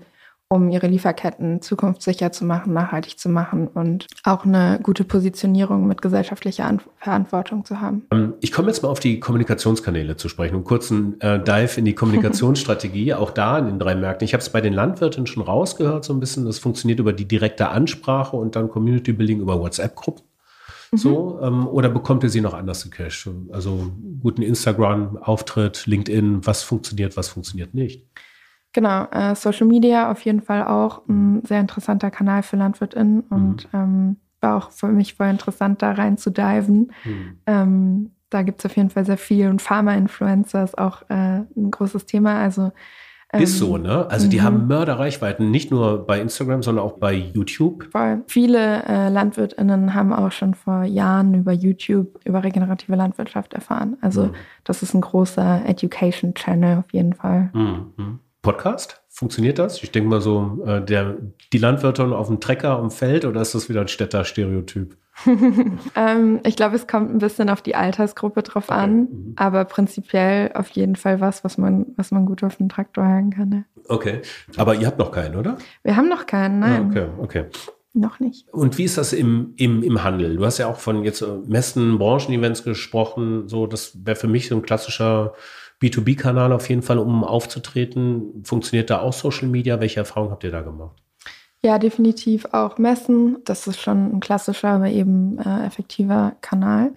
um 0.52 0.70
ihre 0.70 0.88
Lieferketten 0.88 1.62
zukunftssicher 1.62 2.34
zu 2.34 2.44
machen, 2.44 2.74
nachhaltig 2.74 3.18
zu 3.18 3.30
machen 3.30 3.70
und 3.70 4.08
auch 4.26 4.44
eine 4.44 4.82
gute 4.84 5.06
Positionierung 5.06 5.88
mit 5.88 6.02
gesellschaftlicher 6.02 6.66
An 6.66 6.82
Verantwortung 6.98 7.64
zu 7.64 7.80
haben. 7.80 8.06
Ähm, 8.12 8.34
ich 8.42 8.52
komme 8.52 8.68
jetzt 8.68 8.84
mal 8.84 8.90
auf 8.90 9.00
die 9.00 9.22
Kommunikationskanäle 9.22 10.18
zu 10.18 10.28
sprechen. 10.28 10.56
Einen 10.56 10.64
kurzen 10.66 11.22
äh, 11.22 11.42
Dive 11.42 11.80
in 11.80 11.86
die 11.86 11.96
Kommunikationsstrategie, 11.96 13.14
auch 13.16 13.32
da 13.32 13.60
in 13.60 13.68
den 13.68 13.80
drei 13.80 13.96
Märkten. 13.96 14.26
Ich 14.26 14.34
habe 14.34 14.42
es 14.42 14.50
bei 14.50 14.60
den 14.60 14.74
Landwirten 14.74 15.26
schon 15.26 15.42
rausgehört, 15.42 16.04
so 16.04 16.12
ein 16.12 16.20
bisschen. 16.20 16.46
Das 16.46 16.60
funktioniert 16.60 17.00
über 17.00 17.14
die 17.14 17.30
direkte 17.30 17.70
Ansprache 17.70 18.36
und 18.36 18.58
dann 18.58 18.68
Community 18.68 19.14
Building 19.14 19.40
über 19.40 19.58
WhatsApp-Gruppen. 19.58 20.31
Mhm. 20.92 20.98
So, 20.98 21.40
ähm, 21.42 21.68
oder 21.68 21.90
bekommt 21.90 22.24
ihr 22.24 22.30
sie 22.30 22.42
noch 22.42 22.54
anders 22.54 22.84
gecached? 22.84 23.30
Also 23.52 23.92
guten 24.22 24.42
Instagram-Auftritt, 24.42 25.88
LinkedIn, 25.88 26.46
was 26.46 26.64
funktioniert, 26.64 27.16
was 27.16 27.30
funktioniert 27.30 27.74
nicht? 27.74 28.08
Genau, 28.74 29.06
äh, 29.12 29.36
Social 29.36 29.68
Media 29.68 30.12
auf 30.12 30.24
jeden 30.24 30.42
Fall 30.42 30.66
auch 30.66 31.02
ein 31.08 31.44
sehr 31.46 31.60
interessanter 31.60 32.10
Kanal 32.10 32.44
für 32.44 32.56
LandwirtInnen 32.56 33.22
und 33.22 33.72
mhm. 33.74 33.80
ähm, 33.80 34.18
war 34.40 34.58
auch 34.58 34.72
für 34.72 34.88
mich 34.88 35.16
voll 35.16 35.28
interessant, 35.28 35.82
da 35.82 35.92
rein 35.92 36.18
zu 36.18 36.30
diven. 36.30 36.92
Mhm. 37.04 37.38
Ähm, 37.46 38.12
da 38.30 38.44
gibt 38.44 38.60
es 38.60 38.66
auf 38.66 38.76
jeden 38.78 38.90
Fall 38.90 39.06
sehr 39.06 39.18
viel 39.18 39.50
und 39.50 39.62
Pharma-Influencer 39.62 40.64
ist 40.64 40.78
auch 40.78 41.04
äh, 41.10 41.42
ein 41.56 41.72
großes 41.72 42.06
Thema. 42.06 42.42
Also 42.42 42.72
ist 43.40 43.58
so, 43.58 43.78
ne? 43.78 44.08
Also 44.10 44.28
die 44.28 44.42
haben 44.42 44.64
mhm. 44.64 44.68
Mörderreichweiten, 44.68 45.52
nicht 45.52 45.72
nur 45.72 46.06
bei 46.06 46.20
Instagram, 46.20 46.64
sondern 46.64 46.86
auch 46.86 46.98
bei 46.98 47.14
YouTube. 47.14 47.88
Voll. 47.92 48.24
Viele 48.28 48.84
äh, 48.84 49.10
LandwirtInnen 49.10 49.94
haben 49.94 50.12
auch 50.14 50.32
schon 50.32 50.54
vor 50.54 50.84
Jahren 50.84 51.34
über 51.34 51.54
YouTube 51.54 52.20
über 52.26 52.44
regenerative 52.44 52.96
Landwirtschaft 52.96 53.54
erfahren. 53.54 53.98
Also 54.02 54.26
mhm. 54.26 54.36
das 54.64 54.84
ist 54.84 54.94
ein 54.94 55.02
großer 55.02 55.62
Education-Channel 55.66 56.80
auf 56.80 56.92
jeden 56.92 57.14
Fall. 57.14 57.50
Mhm. 57.54 58.20
Podcast? 58.42 59.02
Funktioniert 59.08 59.60
das? 59.60 59.84
Ich 59.84 59.92
denke 59.92 60.10
mal 60.10 60.22
so, 60.22 60.64
äh, 60.66 60.84
der, 60.84 61.18
die 61.54 61.58
Landwirtin 61.58 62.12
auf 62.14 62.28
dem 62.28 62.40
Trecker 62.40 62.78
am 62.78 62.90
Feld 62.90 63.26
oder 63.26 63.42
ist 63.42 63.54
das 63.54 63.70
wieder 63.70 63.82
ein 63.82 63.88
Städter-Stereotyp? 63.88 64.98
ähm, 65.96 66.40
ich 66.44 66.56
glaube, 66.56 66.76
es 66.76 66.88
kommt 66.88 67.14
ein 67.14 67.20
bisschen 67.20 67.50
auf 67.50 67.62
die 67.62 67.76
Altersgruppe 67.76 68.44
drauf 68.44 68.70
okay. 68.70 68.80
an, 68.80 69.00
mhm. 69.00 69.34
aber 69.36 69.66
prinzipiell 69.66 70.52
auf 70.54 70.70
jeden 70.70 70.96
Fall 70.96 71.20
was, 71.20 71.44
was 71.44 71.58
man, 71.58 71.88
was 71.98 72.12
man 72.12 72.26
gut 72.26 72.44
auf 72.44 72.56
den 72.56 72.70
Traktor 72.70 73.08
hören 73.08 73.30
kann. 73.32 73.50
Ne? 73.50 73.66
Okay, 73.88 74.22
aber 74.58 74.76
ihr 74.76 74.88
habt 74.88 74.98
noch 74.98 75.12
keinen, 75.12 75.36
oder? 75.36 75.58
Wir 75.84 75.96
haben 75.96 76.10
noch 76.10 76.26
keinen, 76.26 76.60
nein. 76.60 76.92
Ja, 76.94 77.04
okay, 77.04 77.10
okay. 77.20 77.46
Noch 77.94 78.22
nicht. 78.22 78.48
Und 78.54 78.78
wie 78.78 78.86
ist 78.86 78.98
das 78.98 79.12
im, 79.12 79.54
im, 79.58 79.84
im 79.84 80.02
Handel? 80.04 80.38
Du 80.38 80.46
hast 80.46 80.58
ja 80.60 80.68
auch 80.68 80.78
von 80.78 81.04
jetzt 81.04 81.22
äh, 81.22 81.28
Messen, 81.46 81.98
Branchenevents 81.98 82.64
gesprochen. 82.64 83.50
So, 83.50 83.68
das 83.68 84.06
wäre 84.06 84.16
für 84.16 84.30
mich 84.30 84.48
so 84.48 84.56
ein 84.56 84.62
klassischer 84.62 85.34
B2B-Kanal 85.82 86.54
auf 86.54 86.70
jeden 86.70 86.84
Fall, 86.84 87.00
um 87.00 87.26
aufzutreten. 87.26 88.44
Funktioniert 88.46 88.90
da 88.90 89.02
auch 89.02 89.12
Social 89.12 89.50
Media? 89.50 89.82
Welche 89.82 90.00
Erfahrungen 90.00 90.32
habt 90.32 90.46
ihr 90.46 90.52
da 90.52 90.62
gemacht? 90.62 91.02
Ja, 91.64 91.78
definitiv 91.78 92.48
auch 92.54 92.80
Messen. 92.80 93.38
Das 93.46 93.68
ist 93.68 93.80
schon 93.80 94.16
ein 94.16 94.20
klassischer, 94.20 94.70
aber 94.70 94.88
eben 94.88 95.38
äh, 95.38 95.66
effektiver 95.66 96.34
Kanal. 96.42 96.94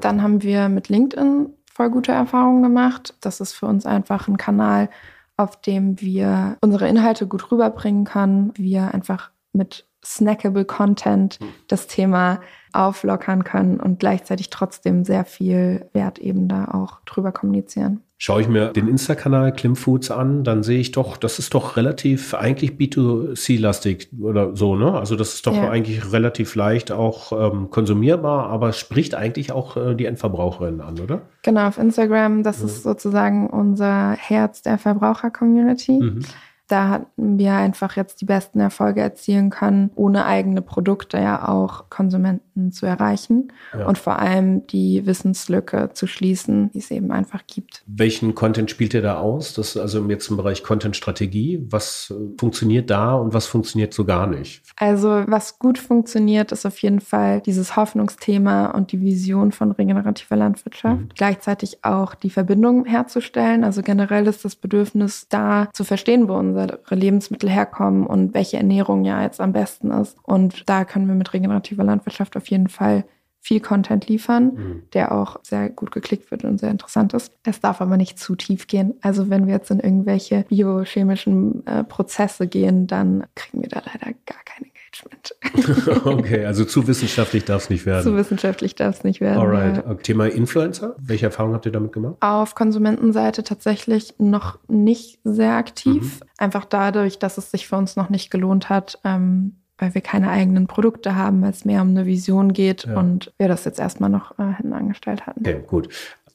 Dann 0.00 0.22
haben 0.22 0.42
wir 0.42 0.68
mit 0.68 0.88
LinkedIn 0.88 1.52
voll 1.72 1.90
gute 1.90 2.12
Erfahrungen 2.12 2.62
gemacht. 2.62 3.14
Das 3.20 3.40
ist 3.40 3.54
für 3.54 3.66
uns 3.66 3.86
einfach 3.86 4.28
ein 4.28 4.36
Kanal, 4.36 4.88
auf 5.36 5.60
dem 5.60 6.00
wir 6.00 6.56
unsere 6.60 6.88
Inhalte 6.88 7.26
gut 7.26 7.50
rüberbringen 7.50 8.04
können. 8.04 8.52
Wir 8.54 8.94
einfach 8.94 9.32
mit 9.52 9.84
snackable 10.04 10.64
Content 10.64 11.40
das 11.66 11.88
Thema 11.88 12.40
auflockern 12.72 13.42
können 13.42 13.80
und 13.80 13.98
gleichzeitig 13.98 14.50
trotzdem 14.50 15.04
sehr 15.04 15.24
viel 15.24 15.88
Wert 15.92 16.20
eben 16.20 16.46
da 16.46 16.66
auch 16.66 17.00
drüber 17.04 17.32
kommunizieren. 17.32 18.03
Schaue 18.16 18.40
ich 18.40 18.48
mir 18.48 18.68
den 18.68 18.86
Insta-Kanal 18.86 19.52
Klimfoods 19.52 20.10
an, 20.12 20.44
dann 20.44 20.62
sehe 20.62 20.78
ich 20.78 20.92
doch, 20.92 21.16
das 21.16 21.40
ist 21.40 21.52
doch 21.52 21.76
relativ 21.76 22.32
eigentlich 22.32 22.72
B2C-lastig 22.72 24.10
oder 24.20 24.54
so, 24.56 24.76
ne? 24.76 24.92
Also 24.92 25.16
das 25.16 25.34
ist 25.34 25.46
doch 25.46 25.56
ja. 25.56 25.68
eigentlich 25.68 26.12
relativ 26.12 26.54
leicht 26.54 26.92
auch 26.92 27.32
ähm, 27.32 27.70
konsumierbar, 27.70 28.46
aber 28.46 28.72
spricht 28.72 29.16
eigentlich 29.16 29.50
auch 29.50 29.76
äh, 29.76 29.94
die 29.96 30.04
Endverbraucherin 30.04 30.80
an, 30.80 31.00
oder? 31.00 31.22
Genau, 31.42 31.66
auf 31.66 31.76
Instagram, 31.76 32.44
das 32.44 32.60
ja. 32.60 32.66
ist 32.66 32.84
sozusagen 32.84 33.50
unser 33.50 34.12
Herz 34.12 34.62
der 34.62 34.78
Verbraucher-Community. 34.78 36.00
Mhm. 36.00 36.24
Da 36.66 36.88
hatten 36.88 37.38
wir 37.38 37.54
einfach 37.54 37.96
jetzt 37.96 38.20
die 38.20 38.24
besten 38.24 38.60
Erfolge 38.60 39.00
erzielen 39.00 39.50
können, 39.50 39.90
ohne 39.94 40.24
eigene 40.24 40.62
Produkte 40.62 41.18
ja 41.18 41.48
auch 41.48 41.90
Konsumenten 41.90 42.72
zu 42.72 42.86
erreichen 42.86 43.52
ja. 43.76 43.86
und 43.86 43.98
vor 43.98 44.18
allem 44.18 44.66
die 44.66 45.04
Wissenslücke 45.04 45.90
zu 45.92 46.06
schließen, 46.06 46.70
die 46.72 46.78
es 46.78 46.90
eben 46.90 47.10
einfach 47.10 47.46
gibt. 47.46 47.82
Welchen 47.86 48.34
Content 48.34 48.70
spielt 48.70 48.94
ihr 48.94 49.02
da 49.02 49.18
aus? 49.18 49.54
Das 49.54 49.70
ist 49.70 49.76
also 49.76 50.08
jetzt 50.08 50.30
im 50.30 50.36
Bereich 50.36 50.62
Content-Strategie. 50.62 51.66
Was 51.70 52.14
funktioniert 52.38 52.90
da 52.90 53.14
und 53.14 53.34
was 53.34 53.46
funktioniert 53.46 53.92
so 53.92 54.04
gar 54.04 54.26
nicht? 54.26 54.62
Also 54.76 55.24
was 55.26 55.58
gut 55.58 55.78
funktioniert, 55.78 56.52
ist 56.52 56.64
auf 56.64 56.78
jeden 56.78 57.00
Fall 57.00 57.40
dieses 57.40 57.76
Hoffnungsthema 57.76 58.66
und 58.70 58.92
die 58.92 59.00
Vision 59.00 59.52
von 59.52 59.72
regenerativer 59.72 60.36
Landwirtschaft. 60.36 61.00
Mhm. 61.00 61.08
Gleichzeitig 61.14 61.84
auch 61.84 62.14
die 62.14 62.30
Verbindung 62.30 62.84
herzustellen. 62.84 63.64
Also 63.64 63.82
generell 63.82 64.26
ist 64.26 64.44
das 64.44 64.56
Bedürfnis 64.56 65.26
da 65.28 65.68
zu 65.72 65.84
verstehen, 65.84 66.28
wo 66.28 66.34
unsere 66.54 66.94
Lebensmittel 66.94 67.50
herkommen 67.50 68.06
und 68.06 68.34
welche 68.34 68.56
Ernährung 68.56 69.04
ja 69.04 69.22
jetzt 69.22 69.40
am 69.40 69.52
besten 69.52 69.90
ist. 69.90 70.16
Und 70.22 70.68
da 70.68 70.84
können 70.84 71.08
wir 71.08 71.14
mit 71.14 71.32
regenerativer 71.32 71.84
Landwirtschaft 71.84 72.36
auf 72.36 72.48
jeden 72.48 72.68
Fall 72.68 73.04
viel 73.40 73.60
Content 73.60 74.08
liefern, 74.08 74.44
mhm. 74.44 74.82
der 74.94 75.12
auch 75.12 75.38
sehr 75.42 75.68
gut 75.68 75.90
geklickt 75.90 76.30
wird 76.30 76.44
und 76.44 76.58
sehr 76.58 76.70
interessant 76.70 77.12
ist. 77.12 77.30
Es 77.42 77.60
darf 77.60 77.82
aber 77.82 77.98
nicht 77.98 78.18
zu 78.18 78.36
tief 78.36 78.66
gehen. 78.66 78.94
Also 79.02 79.28
wenn 79.28 79.46
wir 79.46 79.54
jetzt 79.54 79.70
in 79.70 79.80
irgendwelche 79.80 80.46
biochemischen 80.48 81.66
äh, 81.66 81.84
Prozesse 81.84 82.46
gehen, 82.46 82.86
dann 82.86 83.26
kriegen 83.34 83.60
wir 83.60 83.68
da 83.68 83.82
leider 83.84 84.16
gar 84.24 84.42
kein 84.46 84.70
Engagement. 84.94 86.06
okay, 86.06 86.44
also 86.44 86.64
zu 86.64 86.86
wissenschaftlich 86.86 87.44
darf 87.44 87.64
es 87.64 87.70
nicht 87.70 87.86
werden. 87.86 88.02
Zu 88.02 88.16
wissenschaftlich 88.16 88.74
darf 88.74 88.98
es 88.98 89.04
nicht 89.04 89.20
werden. 89.20 89.38
Alright. 89.38 89.76
Ja. 89.78 89.90
Okay. 89.90 90.02
Thema 90.02 90.26
Influencer. 90.26 90.96
Welche 90.98 91.26
Erfahrungen 91.26 91.54
habt 91.54 91.66
ihr 91.66 91.72
damit 91.72 91.92
gemacht? 91.92 92.16
Auf 92.20 92.54
Konsumentenseite 92.54 93.44
tatsächlich 93.44 94.14
noch 94.18 94.58
nicht 94.68 95.18
sehr 95.24 95.54
aktiv. 95.54 96.20
Mhm. 96.20 96.28
Einfach 96.38 96.64
dadurch, 96.64 97.18
dass 97.18 97.38
es 97.38 97.50
sich 97.50 97.66
für 97.66 97.76
uns 97.76 97.96
noch 97.96 98.10
nicht 98.10 98.30
gelohnt 98.30 98.68
hat. 98.68 98.98
Ähm, 99.04 99.56
weil 99.76 99.92
wir 99.92 100.02
keine 100.02 100.30
eigenen 100.30 100.68
Produkte 100.68 101.16
haben, 101.16 101.42
weil 101.42 101.50
es 101.50 101.64
mehr 101.64 101.82
um 101.82 101.88
eine 101.88 102.06
Vision 102.06 102.52
geht 102.52 102.84
ja. 102.84 102.96
und 102.96 103.34
wir 103.38 103.48
das 103.48 103.64
jetzt 103.64 103.80
erstmal 103.80 104.08
noch 104.08 104.38
äh, 104.38 104.54
hinten 104.56 104.72
angestellt 104.72 105.26
hatten. 105.26 105.40
Okay, 105.40 105.64
gut. 105.66 105.88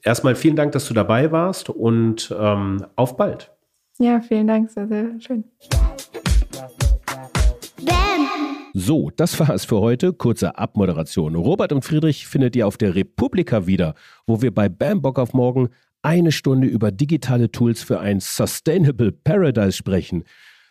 Erstmal 0.04 0.36
vielen 0.36 0.58
Dank, 0.58 0.74
dass 0.74 0.90
du 0.90 0.94
dabei 0.94 1.32
warst 1.32 1.70
und 1.70 2.36
ähm, 2.38 2.86
auf 2.98 3.16
bald. 3.16 3.50
Ja, 3.98 4.20
vielen 4.20 4.48
Dank, 4.48 4.70
sehr, 4.72 4.88
sehr 4.90 5.20
schön. 5.20 5.46
So, 8.74 9.10
das 9.16 9.40
war 9.40 9.50
es 9.50 9.66
für 9.66 9.80
heute. 9.80 10.14
Kurze 10.14 10.58
Abmoderation. 10.58 11.36
Robert 11.36 11.74
und 11.74 11.84
Friedrich 11.84 12.28
findet 12.28 12.56
ihr 12.56 12.68
auf 12.68 12.78
der 12.78 12.94
Republika 12.94 13.66
wieder, 13.66 13.96
wo 14.28 14.42
wir 14.42 14.54
bei 14.54 14.70
Bam 14.70 15.02
Bock 15.02 15.18
auf 15.18 15.34
Morgen 15.34 15.70
eine 16.04 16.32
Stunde 16.32 16.68
über 16.68 16.92
digitale 16.92 17.52
Tools 17.52 17.82
für 17.82 18.00
ein 18.00 18.20
Sustainable 18.20 19.12
Paradise 19.12 19.74
sprechen. 19.74 20.24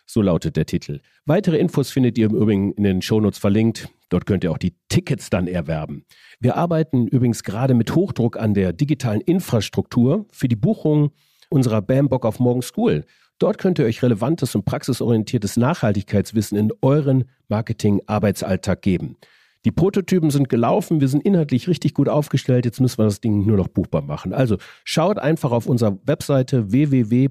So 0.05 0.21
lautet 0.21 0.55
der 0.55 0.65
Titel. 0.65 1.01
Weitere 1.25 1.57
Infos 1.57 1.91
findet 1.91 2.17
ihr 2.17 2.27
im 2.27 2.35
Übrigen 2.35 2.71
in 2.71 2.83
den 2.83 3.01
Shownotes 3.01 3.37
verlinkt. 3.37 3.89
Dort 4.07 4.25
könnt 4.25 4.43
ihr 4.43 4.51
auch 4.51 4.57
die 4.57 4.73
Tickets 4.87 5.29
dann 5.29 5.47
erwerben. 5.47 6.05
Wir 6.39 6.55
arbeiten 6.55 7.05
übrigens 7.05 7.43
gerade 7.43 7.73
mit 7.73 7.93
Hochdruck 7.93 8.37
an 8.37 8.53
der 8.53 8.73
digitalen 8.73 9.21
Infrastruktur 9.21 10.25
für 10.31 10.47
die 10.47 10.55
Buchung 10.55 11.11
unserer 11.49 11.81
BAM 11.81 12.09
Bock 12.09 12.25
auf 12.25 12.39
Morgen 12.39 12.61
School. 12.61 13.03
Dort 13.39 13.57
könnt 13.57 13.79
ihr 13.79 13.85
euch 13.85 14.03
relevantes 14.03 14.53
und 14.53 14.65
praxisorientiertes 14.65 15.57
Nachhaltigkeitswissen 15.57 16.57
in 16.57 16.71
euren 16.81 17.23
Marketing-Arbeitsalltag 17.47 18.81
geben. 18.81 19.17
Die 19.65 19.71
Prototypen 19.71 20.29
sind 20.29 20.47
gelaufen, 20.47 21.01
wir 21.01 21.09
sind 21.09 21.25
inhaltlich 21.25 21.67
richtig 21.67 21.93
gut 21.93 22.07
aufgestellt, 22.07 22.63
jetzt 22.65 22.79
müssen 22.79 22.97
wir 22.99 23.05
das 23.05 23.19
Ding 23.19 23.45
nur 23.45 23.57
noch 23.57 23.67
buchbar 23.67 24.01
machen. 24.01 24.33
Also 24.33 24.57
schaut 24.85 25.19
einfach 25.19 25.51
auf 25.51 25.65
unserer 25.65 25.97
Webseite 26.05 26.71
www.bock.am 26.71 27.27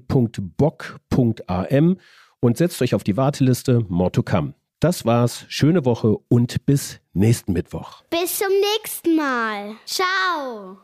und 2.39 2.57
setzt 2.57 2.81
euch 2.81 2.93
auf 2.93 3.03
die 3.03 3.17
Warteliste 3.17 3.83
More 3.87 4.11
to 4.11 4.21
come. 4.21 4.53
Das 4.79 5.05
war's, 5.05 5.45
schöne 5.49 5.85
Woche 5.85 6.17
und 6.29 6.65
bis 6.65 7.01
nächsten 7.13 7.53
Mittwoch. 7.53 8.03
Bis 8.09 8.37
zum 8.37 8.47
nächsten 8.77 9.15
Mal. 9.15 9.75
Ciao. 9.85 10.77